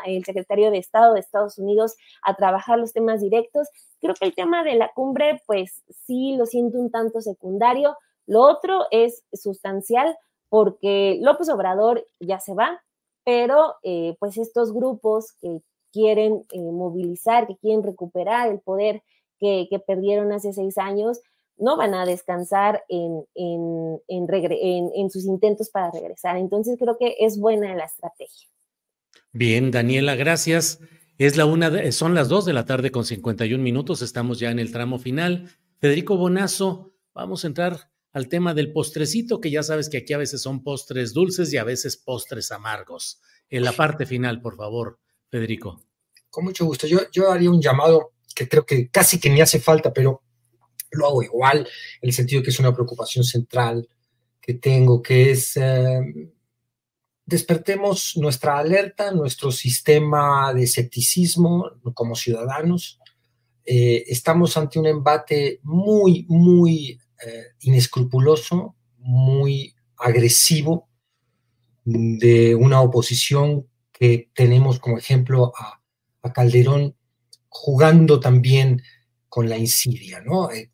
el 0.08 0.26
secretario 0.26 0.72
de 0.72 0.80
Estado 0.80 1.14
de 1.14 1.22
Estados 1.22 1.58
Unidos, 1.58 1.96
a 2.22 2.36
trabajar 2.36 2.78
los 2.78 2.92
temas 2.92 3.22
directos. 3.22 3.70
Creo 4.02 4.14
que 4.14 4.26
el 4.26 4.36
tema 4.36 4.66
de 4.66 4.76
la 4.76 4.92
cumbre, 4.94 5.42
pues 5.48 5.86
sí 6.06 6.36
lo 6.36 6.46
siento 6.46 6.78
un 6.78 6.92
tanto 6.92 7.22
secundario. 7.22 7.96
Lo 8.28 8.42
otro 8.42 8.88
es 8.92 9.24
sustancial 9.32 10.18
porque 10.50 11.18
López 11.22 11.48
Obrador 11.48 12.06
ya 12.20 12.42
se 12.42 12.54
va, 12.54 12.82
pero 13.24 13.76
eh, 13.84 14.16
pues 14.20 14.38
estos 14.38 14.74
grupos 14.74 15.34
que 15.42 15.62
quieren 15.92 16.46
eh, 16.52 16.60
movilizar, 16.60 17.48
que 17.48 17.58
quieren 17.58 17.84
recuperar 17.84 18.50
el 18.50 18.60
poder 18.60 19.04
que, 19.40 19.68
perdieron 19.88 20.32
hace 20.32 20.54
seis 20.54 20.78
años, 20.78 21.20
no 21.58 21.76
van 21.76 21.96
a 21.96 22.06
descansar 22.06 22.84
en, 22.90 23.26
en, 23.36 25.10
sus 25.10 25.26
intentos 25.26 25.70
para 25.70 25.90
regresar. 25.92 26.38
Entonces 26.38 26.78
creo 26.80 26.98
que 26.98 27.16
es 27.20 27.40
buena 27.40 27.76
la 27.76 27.86
estrategia. 27.86 28.48
Bien, 29.32 29.72
Daniela, 29.72 30.16
gracias. 30.16 30.80
Es 31.18 31.38
la 31.38 31.46
una, 31.46 31.92
son 31.92 32.14
las 32.14 32.30
dos 32.30 32.46
de 32.46 32.54
la 32.54 32.66
tarde 32.66 32.92
con 32.92 33.04
51 33.04 33.64
minutos, 33.64 34.02
estamos 34.02 34.40
ya 34.40 34.52
en 34.52 34.60
el 34.60 34.72
tramo 34.72 35.00
final. 35.00 35.50
Federico 35.80 36.18
Bonazo, 36.18 36.94
vamos 37.14 37.44
a 37.44 37.48
entrar 37.48 37.92
al 38.14 38.28
tema 38.28 38.54
del 38.54 38.72
postrecito, 38.72 39.40
que 39.40 39.52
ya 39.52 39.64
sabes 39.64 39.90
que 39.90 39.98
aquí 39.98 40.14
a 40.14 40.18
veces 40.18 40.42
son 40.42 40.64
postres 40.64 41.14
dulces 41.14 41.52
y 41.54 41.58
a 41.58 41.64
veces 41.64 41.98
postres 41.98 42.52
amargos. 42.52 43.22
En 43.50 43.64
la 43.64 43.72
parte 43.72 44.06
final, 44.06 44.42
por 44.42 44.56
favor, 44.56 45.00
Federico. 45.30 45.82
Con 46.30 46.46
mucho 46.46 46.66
gusto. 46.66 46.88
Yo, 46.88 47.00
yo 47.12 47.32
haría 47.32 47.50
un 47.50 47.62
llamado 47.62 48.14
que 48.34 48.48
creo 48.48 48.66
que 48.66 48.90
casi 48.90 49.20
que 49.20 49.30
ni 49.30 49.42
hace 49.42 49.60
falta, 49.60 49.94
pero 49.94 50.24
lo 50.92 51.08
hago 51.08 51.24
igual, 51.24 51.60
en 51.60 52.10
el 52.10 52.14
sentido 52.14 52.44
que 52.44 52.50
es 52.50 52.60
una 52.60 52.74
preocupación 52.74 53.24
central 53.24 53.88
que 54.42 54.56
tengo, 54.56 55.02
que 55.02 55.32
es 55.32 55.56
eh, 55.56 56.32
despertemos 57.26 58.18
nuestra 58.18 58.58
alerta, 58.58 59.12
nuestro 59.12 59.52
sistema 59.52 60.54
de 60.54 60.64
escepticismo 60.64 61.72
como 61.94 62.16
ciudadanos. 62.16 63.00
Eh, 63.64 64.04
estamos 64.08 64.58
ante 64.58 64.80
un 64.80 64.88
embate 64.88 65.60
muy, 65.64 66.26
muy 66.28 67.00
eh, 67.26 67.46
inescrupuloso 67.62 68.76
muy 68.98 69.76
agresivo 69.98 70.90
de 71.84 72.56
una 72.56 72.82
oposición 72.82 73.68
que 73.92 74.30
tenemos 74.34 74.80
como 74.80 74.98
ejemplo 74.98 75.54
a, 75.58 75.80
Calderón 76.34 76.96
jugando 77.50 78.20
también 78.20 78.84
con 79.28 79.50
la 79.50 79.58
insidia, 79.58 80.22
¿no? 80.22 80.52
Eh, 80.52 80.71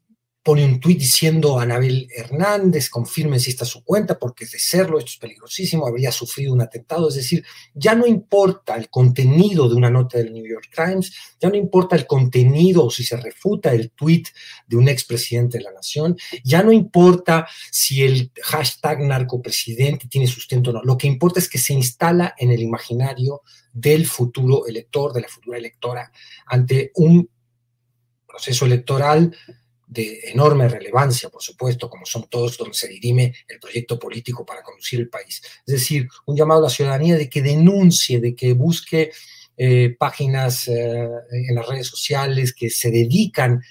pone 0.48 0.64
un 0.64 0.80
tuit 0.80 0.98
diciendo 0.98 1.60
a 1.60 1.64
Anabel 1.64 2.08
Hernández, 2.10 2.90
confirme 2.90 3.38
si 3.38 3.50
está 3.50 3.66
su 3.66 3.84
cuenta, 3.84 4.18
porque 4.18 4.46
de 4.46 4.58
serlo, 4.58 4.98
esto 4.98 5.12
es 5.12 5.18
peligrosísimo, 5.18 5.86
habría 5.86 6.10
sufrido 6.10 6.54
un 6.54 6.62
atentado. 6.62 7.10
Es 7.10 7.16
decir, 7.16 7.44
ya 7.74 7.96
no 7.96 8.08
importa 8.08 8.78
el 8.78 8.90
contenido 8.90 9.68
de 9.68 9.76
una 9.76 9.90
nota 9.90 10.20
del 10.20 10.32
New 10.32 10.46
York 10.46 10.70
Times, 10.74 11.14
ya 11.38 11.50
no 11.50 11.58
importa 11.58 11.98
el 11.98 12.08
contenido 12.08 12.86
o 12.86 12.90
si 12.90 13.04
se 13.04 13.18
refuta 13.18 13.74
el 13.74 13.92
tuit 13.92 14.30
de 14.66 14.78
un 14.78 14.88
expresidente 14.88 15.58
de 15.58 15.66
la 15.66 15.74
nación, 15.74 16.16
ya 16.46 16.64
no 16.64 16.72
importa 16.72 17.46
si 17.70 18.04
el 18.04 18.32
hashtag 18.42 19.02
narcopresidente 19.02 20.08
tiene 20.08 20.28
sustento 20.28 20.70
o 20.70 20.74
no. 20.76 20.82
Lo 20.82 20.98
que 20.98 21.08
importa 21.08 21.42
es 21.42 21.50
que 21.50 21.58
se 21.58 21.74
instala 21.74 22.36
en 22.38 22.52
el 22.52 22.62
imaginario 22.62 23.42
del 23.74 24.08
futuro 24.08 24.66
elector, 24.66 25.12
de 25.12 25.22
la 25.24 25.28
futura 25.28 25.58
electora, 25.58 26.10
ante 26.46 26.94
un 26.96 27.30
proceso 28.26 28.66
electoral 28.66 29.36
de 29.88 30.20
enorme 30.26 30.68
relevancia, 30.68 31.30
por 31.30 31.42
supuesto, 31.42 31.90
como 31.90 32.06
son 32.06 32.28
todos 32.30 32.58
donde 32.58 32.74
se 32.74 32.90
dirime 32.90 33.34
el 33.48 33.58
proyecto 33.58 33.98
político 33.98 34.46
para 34.46 34.62
conducir 34.62 35.00
el 35.00 35.10
país. 35.10 35.42
Es 35.66 35.74
decir, 35.74 36.08
un 36.26 36.36
llamado 36.36 36.60
a 36.60 36.64
la 36.64 36.70
ciudadanía 36.70 37.16
de 37.16 37.30
que 37.30 37.42
denuncie, 37.42 38.20
de 38.20 38.36
que 38.36 38.54
busque 38.54 39.12
eh, 39.56 39.96
páginas 39.98 40.68
eh, 40.68 41.10
en 41.32 41.56
las 41.56 41.68
redes 41.68 41.88
sociales 41.88 42.54
que 42.54 42.70
se 42.70 42.92
dedican 42.92 43.62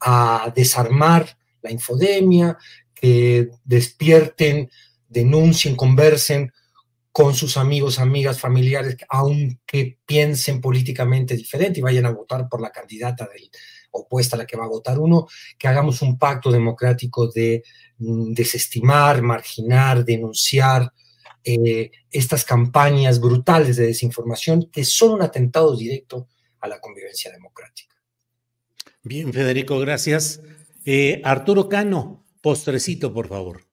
a 0.00 0.50
desarmar 0.56 1.36
la 1.60 1.70
infodemia, 1.70 2.56
que 2.94 3.50
despierten, 3.64 4.70
denuncien, 5.08 5.76
conversen 5.76 6.52
con 7.12 7.34
sus 7.34 7.56
amigos, 7.56 7.98
amigas, 7.98 8.40
familiares, 8.40 8.96
aunque 9.08 9.98
piensen 10.06 10.60
políticamente 10.60 11.36
diferente 11.36 11.80
y 11.80 11.82
vayan 11.82 12.06
a 12.06 12.10
votar 12.10 12.48
por 12.48 12.60
la 12.60 12.70
candidata 12.70 13.28
del, 13.32 13.50
opuesta 13.96 14.36
a 14.36 14.38
la 14.38 14.46
que 14.46 14.56
va 14.56 14.64
a 14.64 14.68
votar 14.68 14.98
uno, 14.98 15.26
que 15.58 15.68
hagamos 15.68 16.02
un 16.02 16.18
pacto 16.18 16.50
democrático 16.50 17.28
de 17.28 17.62
mm, 17.98 18.32
desestimar, 18.32 19.22
marginar, 19.22 20.04
denunciar 20.04 20.92
eh, 21.44 21.92
estas 22.10 22.44
campañas 22.44 23.20
brutales 23.20 23.76
de 23.76 23.86
desinformación 23.86 24.68
que 24.70 24.84
son 24.84 25.12
un 25.12 25.22
atentado 25.22 25.76
directo 25.76 26.28
a 26.60 26.66
la 26.66 26.80
convivencia 26.80 27.30
democrática. 27.30 27.94
Bien, 29.02 29.32
Federico, 29.32 29.78
gracias. 29.78 30.40
Eh, 30.84 31.20
Arturo 31.24 31.68
Cano, 31.68 32.24
postrecito, 32.40 33.14
por 33.14 33.28
favor. 33.28 33.64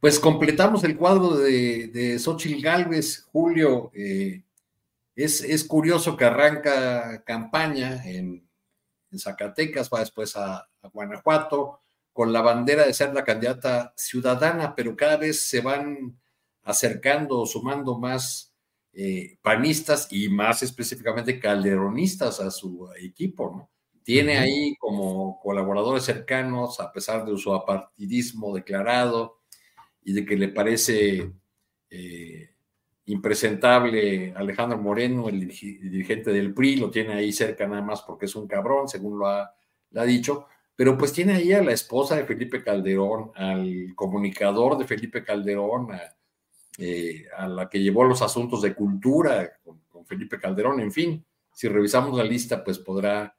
Pues 0.00 0.18
completamos 0.18 0.84
el 0.84 0.96
cuadro 0.96 1.36
de, 1.36 1.88
de 1.88 2.18
Xochitl 2.18 2.60
Galvez, 2.60 3.24
Julio. 3.32 3.90
Eh, 3.94 4.42
es, 5.14 5.42
es, 5.42 5.64
curioso 5.64 6.16
que 6.16 6.24
arranca 6.24 7.22
campaña 7.24 8.04
en 8.04 8.45
en 9.16 9.18
Zacatecas, 9.18 9.90
va 9.92 10.00
después 10.00 10.36
a, 10.36 10.68
Guanajuato, 10.92 11.80
con 12.12 12.32
la 12.32 12.42
bandera 12.42 12.86
de 12.86 12.94
ser 12.94 13.12
la 13.12 13.24
candidata 13.24 13.92
ciudadana, 13.96 14.74
pero 14.74 14.94
cada 14.94 15.16
vez 15.16 15.48
se 15.48 15.60
van 15.60 16.18
acercando 16.62 17.40
o 17.40 17.46
sumando 17.46 17.98
más 17.98 18.54
eh, 18.92 19.38
panistas 19.42 20.08
y 20.10 20.28
más 20.28 20.62
específicamente 20.62 21.40
calderonistas 21.40 22.40
a 22.40 22.50
su 22.50 22.88
equipo, 22.98 23.52
¿no? 23.54 23.70
Tiene 24.02 24.38
ahí 24.38 24.76
como 24.78 25.40
colaboradores 25.40 26.04
cercanos, 26.04 26.78
a 26.78 26.92
pesar 26.92 27.24
de 27.24 27.36
su 27.36 27.52
apartidismo 27.52 28.54
declarado 28.54 29.40
y 30.02 30.12
de 30.12 30.24
que 30.24 30.36
le 30.36 30.48
parece 30.48 31.32
eh, 31.90 32.55
impresentable 33.06 34.32
Alejandro 34.36 34.78
Moreno, 34.78 35.28
el 35.28 35.40
dirigente 35.40 36.32
del 36.32 36.52
PRI, 36.52 36.76
lo 36.76 36.90
tiene 36.90 37.14
ahí 37.14 37.32
cerca 37.32 37.66
nada 37.66 37.82
más 37.82 38.02
porque 38.02 38.26
es 38.26 38.34
un 38.34 38.48
cabrón, 38.48 38.88
según 38.88 39.18
lo 39.18 39.26
ha, 39.26 39.52
dicho, 40.04 40.46
pero 40.74 40.98
pues 40.98 41.12
tiene 41.12 41.34
ahí 41.34 41.52
a 41.52 41.62
la 41.62 41.72
esposa 41.72 42.16
de 42.16 42.24
Felipe 42.24 42.62
Calderón, 42.62 43.30
al 43.34 43.94
comunicador 43.94 44.76
de 44.76 44.84
Felipe 44.84 45.24
Calderón, 45.24 45.92
a, 45.92 46.02
eh, 46.78 47.24
la 47.48 47.68
que 47.70 47.80
llevó 47.80 48.04
los 48.04 48.20
asuntos 48.20 48.60
de 48.60 48.74
cultura 48.74 49.52
con, 49.62 49.80
Felipe 50.04 50.38
Calderón, 50.38 50.78
en 50.78 50.92
fin, 50.92 51.24
si 51.52 51.66
revisamos 51.66 52.16
la 52.16 52.22
lista, 52.22 52.62
pues 52.62 52.78
podrá, 52.78 53.36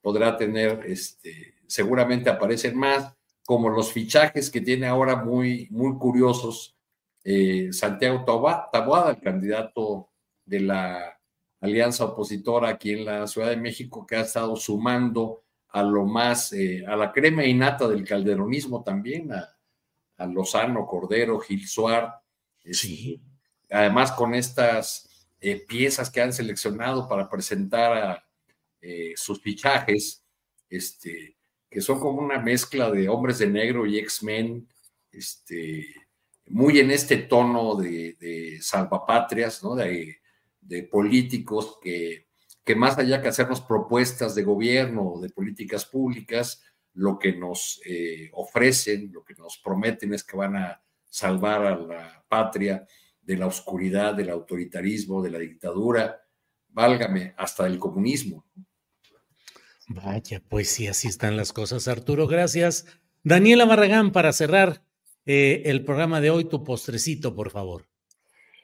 podrá 0.00 0.36
tener, 0.36 0.82
este, 0.86 1.54
seguramente 1.68 2.28
aparecen 2.28 2.76
más, 2.76 3.14
como 3.44 3.68
los 3.68 3.92
fichajes 3.92 4.50
que 4.50 4.60
tiene 4.60 4.88
ahora 4.88 5.14
muy, 5.14 5.68
muy 5.70 5.96
curiosos 5.98 6.79
eh, 7.24 7.72
Santiago 7.72 8.24
Taboada, 8.24 9.10
el 9.10 9.20
candidato 9.20 10.08
de 10.44 10.60
la 10.60 11.18
alianza 11.60 12.04
opositora 12.04 12.68
aquí 12.70 12.92
en 12.92 13.04
la 13.04 13.26
Ciudad 13.26 13.50
de 13.50 13.56
México, 13.56 14.06
que 14.06 14.16
ha 14.16 14.20
estado 14.20 14.56
sumando 14.56 15.42
a 15.68 15.82
lo 15.82 16.04
más, 16.06 16.52
eh, 16.52 16.84
a 16.86 16.96
la 16.96 17.12
crema 17.12 17.44
innata 17.44 17.86
del 17.88 18.04
calderonismo 18.04 18.82
también, 18.82 19.32
a, 19.32 19.56
Lozano, 20.26 20.86
Cordero, 20.86 21.40
Gil 21.40 21.66
Suar. 21.66 22.20
Sí. 22.62 23.22
Además, 23.70 24.12
con 24.12 24.34
estas 24.34 25.26
eh, 25.40 25.64
piezas 25.66 26.10
que 26.10 26.20
han 26.20 26.34
seleccionado 26.34 27.08
para 27.08 27.28
presentar 27.28 27.96
a 27.96 28.24
sus 29.14 29.40
fichajes, 29.42 30.24
este, 30.68 31.36
que 31.70 31.80
son 31.80 32.00
como 32.00 32.20
una 32.20 32.38
mezcla 32.38 32.90
de 32.90 33.08
hombres 33.08 33.38
de 33.38 33.46
negro 33.46 33.86
y 33.86 33.98
X-Men, 33.98 34.68
este, 35.12 35.86
muy 36.50 36.80
en 36.80 36.90
este 36.90 37.16
tono 37.16 37.76
de, 37.76 38.58
salvapatrias, 38.60 39.62
¿no? 39.62 39.74
de, 39.74 40.18
políticos 40.90 41.78
que, 41.82 42.28
que, 42.64 42.76
más 42.76 42.98
allá 42.98 43.20
que 43.20 43.28
hacernos 43.28 43.60
propuestas 43.60 44.34
de 44.34 44.44
gobierno 44.44 45.14
o 45.14 45.20
de 45.20 45.30
políticas 45.30 45.84
públicas, 45.84 46.62
lo 46.94 47.18
que 47.18 47.32
nos 47.32 47.80
eh, 47.84 48.30
ofrecen, 48.34 49.10
lo 49.12 49.24
que 49.24 49.34
nos 49.34 49.58
prometen 49.58 50.12
es 50.14 50.24
que 50.24 50.36
van 50.36 50.56
a 50.56 50.82
salvar 51.08 51.64
a 51.64 51.76
la 51.76 52.24
patria 52.28 52.86
de 53.22 53.36
la 53.36 53.46
oscuridad, 53.46 54.14
del 54.14 54.30
autoritarismo, 54.30 55.22
de 55.22 55.30
la 55.30 55.38
dictadura, 55.38 56.20
válgame, 56.68 57.34
hasta 57.36 57.64
del 57.64 57.78
comunismo. 57.78 58.44
Vaya, 59.88 60.42
pues 60.48 60.68
sí, 60.68 60.86
así 60.86 61.08
están 61.08 61.36
las 61.36 61.52
cosas, 61.52 61.88
Arturo. 61.88 62.26
Gracias. 62.26 62.86
Daniela 63.22 63.64
Barragán, 63.64 64.12
para 64.12 64.32
cerrar, 64.32 64.84
eh, 65.26 65.62
el 65.66 65.84
programa 65.84 66.20
de 66.20 66.30
hoy, 66.30 66.44
tu 66.44 66.64
postrecito, 66.64 67.34
por 67.34 67.50
favor. 67.50 67.86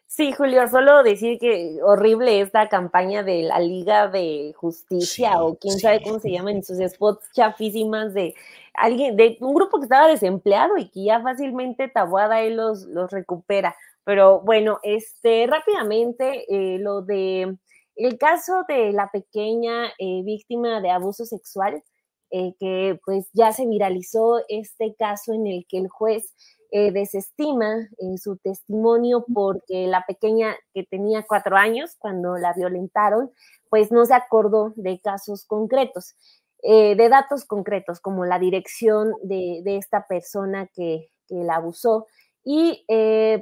Sí, 0.09 0.33
Julio, 0.33 0.67
solo 0.69 1.03
decir 1.03 1.39
que 1.39 1.79
horrible 1.83 2.41
esta 2.41 2.69
campaña 2.69 3.23
de 3.23 3.43
la 3.43 3.59
Liga 3.59 4.09
de 4.09 4.55
Justicia 4.57 5.43
o 5.43 5.57
quién 5.57 5.79
sabe 5.79 6.01
cómo 6.03 6.21
se 6.21 6.31
llaman 6.31 6.63
sus 6.63 6.79
spots 6.79 7.27
chafísimas 7.35 8.15
de 8.15 8.35
alguien, 8.73 9.17
de 9.17 9.37
un 9.41 9.53
grupo 9.53 9.79
que 9.79 9.85
estaba 9.85 10.09
desempleado 10.09 10.79
y 10.79 10.89
que 10.89 11.05
ya 11.05 11.21
fácilmente 11.21 11.89
Tabuada 11.89 12.41
él 12.41 12.57
los, 12.57 12.85
los 12.85 13.11
recupera. 13.11 13.77
Pero 14.05 14.41
bueno, 14.41 14.79
este, 14.85 15.47
rápidamente, 15.49 16.45
eh, 16.49 16.79
lo 16.79 17.03
de 17.03 17.57
el 17.97 18.19
caso 18.19 18.65
de 18.69 18.93
la 18.93 19.11
pequeña 19.11 19.89
eh, 19.99 20.23
víctima 20.23 20.81
de 20.81 20.91
abuso 20.91 21.25
sexual, 21.25 21.83
que 22.31 22.99
pues 23.05 23.29
ya 23.33 23.53
se 23.53 23.66
viralizó 23.66 24.41
este 24.49 24.95
caso 24.99 25.33
en 25.33 25.47
el 25.47 25.66
que 25.68 25.79
el 25.79 25.89
juez 25.89 26.35
eh, 26.72 26.91
desestima 26.91 27.89
eh, 27.99 28.18
su 28.18 28.37
testimonio 28.39 29.24
porque 29.33 29.87
la 29.87 30.05
pequeña 30.07 30.57
que 30.74 30.83
tenía 30.83 31.24
cuatro 31.27 31.57
años 31.57 31.95
cuando 31.99 32.37
la 32.37 32.53
violentaron, 32.55 33.31
pues 33.70 33.93
no 33.93 34.05
se 34.05 34.14
acordó 34.14 34.72
de 34.74 35.01
casos 35.01 35.45
concretos, 35.47 36.16
eh, 36.62 36.97
de 36.97 37.09
datos 37.09 37.45
concretos, 37.45 38.01
como 38.01 38.24
la 38.24 38.41
dirección 38.41 39.12
de, 39.22 39.62
esta 39.64 40.07
persona 40.09 40.68
que, 40.74 41.09
la 41.29 41.57
abusó. 41.57 42.07
Y 42.49 42.85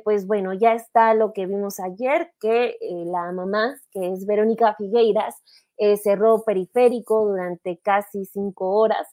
pues 0.03 0.27
bueno, 0.27 0.55
ya 0.55 0.73
está 0.73 1.13
lo 1.13 1.35
que 1.35 1.45
vimos 1.45 1.79
ayer, 1.79 2.33
que 2.41 2.77
la 3.07 3.33
mamá, 3.33 3.77
que 3.93 4.13
es 4.13 4.25
Verónica 4.25 4.75
Figueiras, 4.79 5.35
cerró 6.03 6.43
periférico 6.43 7.27
durante 7.27 7.79
casi 7.85 8.25
cinco 8.25 8.71
horas 8.71 9.07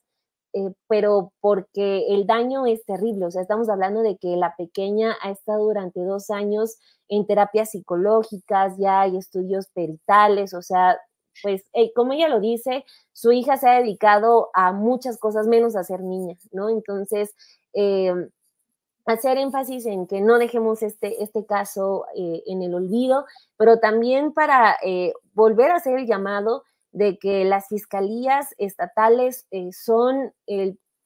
eh, 0.54 0.74
pero 0.88 1.32
porque 1.40 2.08
el 2.10 2.28
daño 2.28 2.66
es 2.66 2.84
terrible. 2.86 3.26
O 3.26 3.32
sea, 3.32 3.42
estamos 3.42 3.70
hablando 3.70 4.02
de 4.02 4.18
que 4.18 4.36
la 4.36 4.56
pequeña 4.58 5.16
ha 5.22 5.32
estado 5.32 5.64
durante 5.66 6.02
dos 6.02 6.30
años 6.30 6.78
en 7.08 7.26
terapias 7.26 7.72
psicológicas, 7.72 8.76
ya 8.78 9.02
hay 9.02 9.18
estudios 9.18 9.68
peritales, 9.74 10.54
o 10.54 10.62
sea, 10.62 10.98
pues 11.44 11.64
eh, 11.74 11.92
como 11.94 12.14
ella 12.14 12.28
lo 12.30 12.40
dice, 12.42 12.86
su 13.14 13.32
hija 13.32 13.58
se 13.58 13.70
ha 13.70 13.80
dedicado 13.80 14.50
a 14.54 14.74
muchas 14.74 15.18
cosas 15.20 15.48
menos 15.48 15.76
a 15.76 15.84
ser 15.84 16.02
niña, 16.02 16.36
¿no? 16.52 16.70
Entonces, 16.70 17.34
eh, 17.74 18.14
hacer 19.06 19.38
énfasis 19.38 19.86
en 19.86 20.08
que 20.08 20.22
no 20.22 20.38
dejemos 20.38 20.84
este, 20.84 21.24
este 21.24 21.46
caso 21.46 22.06
en 22.16 22.62
el 22.62 22.74
olvido, 22.76 23.26
pero 23.58 23.80
también 23.80 24.34
para 24.34 24.78
volver 25.34 25.72
a 25.72 25.76
hacer 25.76 25.98
el 25.98 26.08
llamado 26.08 26.64
de 26.92 27.18
que 27.18 27.46
las 27.46 27.68
fiscalías 27.68 28.54
estatales 28.58 29.46
eh, 29.52 29.72
son 29.72 30.34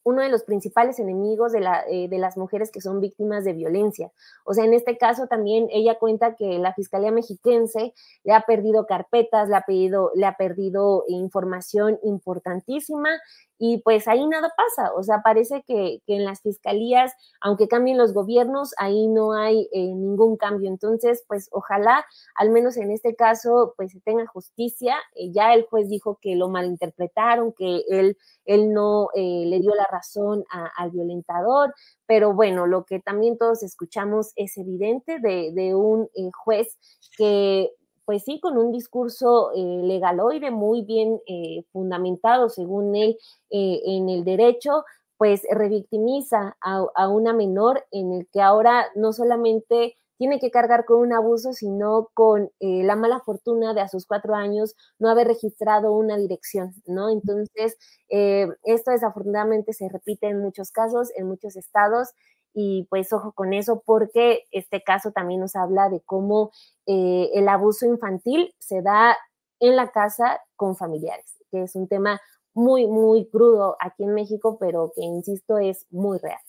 uno 0.05 0.21
de 0.21 0.29
los 0.29 0.43
principales 0.43 0.99
enemigos 0.99 1.53
eh, 1.55 2.07
de, 2.07 2.17
las 2.19 2.37
mujeres 2.37 2.69
que 2.71 2.79
son 2.79 3.01
víctimas 3.01 3.43
de 3.43 3.53
violencia. 3.53 4.11
O 4.45 4.53
sea, 4.53 4.63
en 4.63 4.75
este 4.75 4.97
caso 4.97 5.25
también 5.27 5.67
ella 5.71 5.97
cuenta 5.97 6.35
que 6.35 6.59
la 6.59 6.73
Fiscalía 6.73 7.11
Mexiquense 7.11 7.93
le 8.23 8.33
ha 8.33 8.41
perdido 8.41 8.85
carpetas, 8.85 9.49
le 9.49 9.55
ha, 9.55 9.61
pedido, 9.61 10.11
le 10.13 10.27
ha 10.27 10.37
perdido 10.37 11.05
información 11.07 11.99
importantísima 12.03 13.09
y 13.57 13.77
pues 13.79 14.07
ahí 14.07 14.25
nada 14.27 14.51
pasa, 14.55 14.93
o 14.93 15.03
sea, 15.03 15.21
parece 15.21 15.63
que, 15.65 16.01
en 16.07 16.25
las 16.25 16.41
fiscalías, 16.41 17.13
aunque 17.41 17.67
cambien 17.67 17.97
los 17.97 18.13
gobiernos, 18.13 18.73
ahí 18.77 19.07
no 19.07 19.33
hay 19.33 19.69
eh, 19.71 19.93
ningún 19.93 20.35
cambio. 20.37 20.69
Entonces, 20.69 21.23
pues 21.27 21.47
ojalá, 21.51 22.05
al 22.35 22.49
menos 22.49 22.77
en 22.77 22.91
este 22.91 23.15
caso, 23.15 23.73
pues 23.77 23.91
se 23.91 24.01
tenga 24.01 24.25
justicia. 24.27 24.97
Eh, 25.15 25.31
ya 25.31 25.53
el 25.53 25.65
juez 25.65 25.87
dijo 25.89 26.19
que 26.21 26.35
lo 26.35 26.49
malinterpretaron, 26.49 27.53
que 27.53 27.83
él, 27.89 28.17
él 28.45 28.73
no 28.73 29.09
eh, 29.15 29.45
le 29.45 29.59
dio 29.59 29.73
la 29.73 29.87
razón 29.89 30.43
al 30.49 30.91
violentador, 30.91 31.73
pero 32.05 32.33
bueno, 32.33 32.67
lo 32.67 32.85
que 32.85 32.99
también 32.99 33.37
todos 33.37 33.63
escuchamos 33.63 34.31
es 34.35 34.57
evidente 34.57 35.19
de, 35.19 35.51
de 35.53 35.75
un 35.75 36.09
juez 36.31 36.77
que 37.17 37.71
pues 38.05 38.23
sí, 38.23 38.39
con 38.39 38.57
un 38.57 38.71
discurso 38.71 39.51
eh, 39.55 39.81
legaloide 39.83 40.51
muy 40.51 40.83
bien 40.83 41.19
eh, 41.27 41.63
fundamentado, 41.71 42.49
según 42.49 42.95
él, 42.95 43.17
eh, 43.49 43.81
en 43.85 44.09
el 44.09 44.23
derecho, 44.23 44.83
pues 45.17 45.41
revictimiza 45.49 46.57
a, 46.61 47.09
una 47.09 47.33
menor 47.33 47.85
en 47.91 48.13
el 48.13 48.27
que 48.31 48.41
ahora 48.41 48.85
no 48.95 49.13
solamente 49.13 49.97
tiene 50.17 50.39
que 50.39 50.51
cargar 50.51 50.85
con 50.85 50.99
un 50.99 51.13
abuso, 51.13 51.53
sino 51.53 52.09
con 52.13 52.49
la 52.59 52.95
mala 52.95 53.19
fortuna 53.19 53.73
de 53.73 53.81
a 53.81 53.87
sus 53.89 54.05
cuatro 54.05 54.33
años 54.35 54.75
no 54.99 55.09
haber 55.09 55.27
registrado 55.27 55.93
una 55.93 56.17
dirección, 56.17 56.73
¿no? 56.85 57.09
Entonces, 57.09 57.77
esto 58.09 58.91
desafortunadamente 58.91 59.73
se 59.73 59.89
repite 59.89 60.27
en 60.27 60.39
muchos 60.39 60.71
casos, 60.71 61.11
en 61.15 61.27
muchos 61.27 61.57
estados, 61.57 62.11
y 62.55 62.87
pues 62.89 63.11
ojo 63.11 63.33
con 63.33 63.53
eso 63.53 63.83
porque 63.85 64.45
este 64.51 64.81
caso 64.81 65.11
también 65.11 65.41
nos 65.41 65.55
habla 65.55 65.89
de 65.89 66.01
cómo 66.05 66.51
eh, 66.87 67.29
el 67.33 67.49
abuso 67.49 67.85
infantil 67.85 68.55
se 68.59 68.81
da 68.81 69.15
en 69.59 69.75
la 69.75 69.91
casa 69.91 70.39
con 70.55 70.77
familiares, 70.77 71.25
que 71.51 71.63
es 71.63 71.75
un 71.75 71.87
tema 71.87 72.21
muy, 72.53 72.87
muy 72.87 73.27
crudo 73.29 73.75
aquí 73.81 74.03
en 74.03 74.13
México, 74.13 74.57
pero 74.57 74.93
que, 74.95 75.03
insisto, 75.03 75.57
es 75.57 75.85
muy 75.89 76.17
real. 76.17 76.39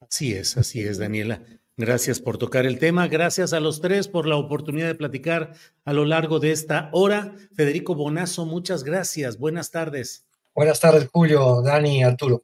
Así 0.00 0.32
es, 0.32 0.56
así 0.56 0.82
es, 0.82 0.98
Daniela. 0.98 1.42
Gracias 1.76 2.20
por 2.20 2.38
tocar 2.38 2.64
el 2.64 2.78
tema. 2.78 3.08
Gracias 3.08 3.52
a 3.52 3.60
los 3.60 3.80
tres 3.80 4.08
por 4.08 4.26
la 4.26 4.36
oportunidad 4.36 4.86
de 4.86 4.94
platicar 4.94 5.54
a 5.84 5.92
lo 5.92 6.04
largo 6.04 6.38
de 6.38 6.52
esta 6.52 6.88
hora. 6.92 7.34
Federico 7.54 7.96
Bonazo, 7.96 8.46
muchas 8.46 8.84
gracias. 8.84 9.38
Buenas 9.38 9.72
tardes. 9.72 10.24
Buenas 10.54 10.80
tardes, 10.80 11.08
Julio, 11.12 11.60
Dani, 11.62 12.04
Arturo. 12.04 12.42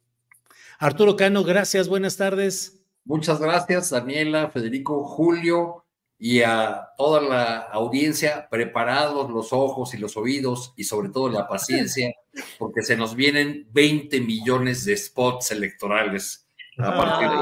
Arturo 0.83 1.15
Cano, 1.15 1.45
gracias, 1.45 1.87
buenas 1.87 2.17
tardes. 2.17 2.85
Muchas 3.05 3.41
gracias, 3.41 3.91
Daniela, 3.91 4.51
Federico, 4.51 5.05
Julio 5.05 5.85
y 6.19 6.43
a 6.43 6.89
toda 6.97 7.21
la 7.21 7.59
audiencia, 7.59 8.49
preparados 8.51 9.31
los 9.31 9.53
ojos 9.53 9.95
y 9.95 9.99
los 9.99 10.17
oídos 10.17 10.75
y 10.77 10.83
sobre 10.83 11.11
todo 11.11 11.29
la 11.29 11.47
paciencia, 11.47 12.13
porque 12.59 12.83
se 12.83 12.97
nos 12.97 13.15
vienen 13.15 13.69
20 13.71 14.23
millones 14.23 14.85
de 14.85 14.97
spots 14.97 15.53
electorales 15.53 16.49
a 16.79 16.97
partir 16.97 17.29
de 17.29 17.37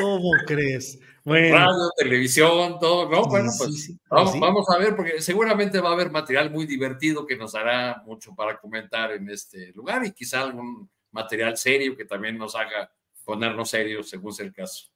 ¿Cómo 0.00 0.32
crees? 0.44 0.98
Radio, 1.24 1.92
televisión, 1.96 2.80
todo, 2.80 3.08
¿no? 3.08 3.22
Bueno, 3.26 3.52
pues 3.56 3.92
vamos, 4.10 4.40
vamos, 4.40 4.66
a 4.68 4.78
ver, 4.78 4.96
porque 4.96 5.20
seguramente 5.20 5.78
va 5.78 5.90
a 5.90 5.92
haber 5.92 6.10
material 6.10 6.50
muy 6.50 6.66
divertido 6.66 7.24
que 7.24 7.36
nos 7.36 7.54
hará 7.54 8.02
mucho 8.04 8.34
para 8.34 8.58
comentar 8.58 9.12
en 9.12 9.30
este 9.30 9.70
lugar 9.74 10.04
y 10.04 10.10
quizá 10.10 10.40
algún 10.40 10.90
material 11.12 11.56
serio 11.56 11.96
que 11.96 12.04
también 12.04 12.36
nos 12.36 12.56
haga 12.56 12.90
ponernos 13.24 13.70
serios 13.70 14.08
según 14.08 14.32
sea 14.32 14.46
el 14.46 14.52
caso. 14.52 14.88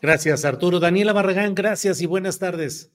Gracias, 0.00 0.44
Arturo. 0.44 0.78
Daniela 0.78 1.12
Barragán, 1.12 1.54
gracias 1.54 2.00
y 2.00 2.06
buenas 2.06 2.38
tardes. 2.38 2.92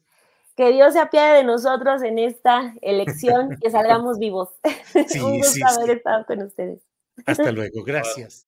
Que 0.55 0.71
Dios 0.71 0.93
se 0.93 0.99
apiade 0.99 1.37
de 1.37 1.43
nosotros 1.43 2.01
en 2.03 2.17
esta 2.17 2.73
elección, 2.81 3.57
que 3.61 3.69
salgamos 3.71 4.19
vivos. 4.19 4.49
Sí, 5.07 5.19
Un 5.21 5.39
gusto 5.39 5.67
haber 5.67 5.97
estado 5.97 6.25
con 6.25 6.41
ustedes. 6.43 6.81
Hasta 7.25 7.51
luego, 7.51 7.83
gracias. 7.83 8.47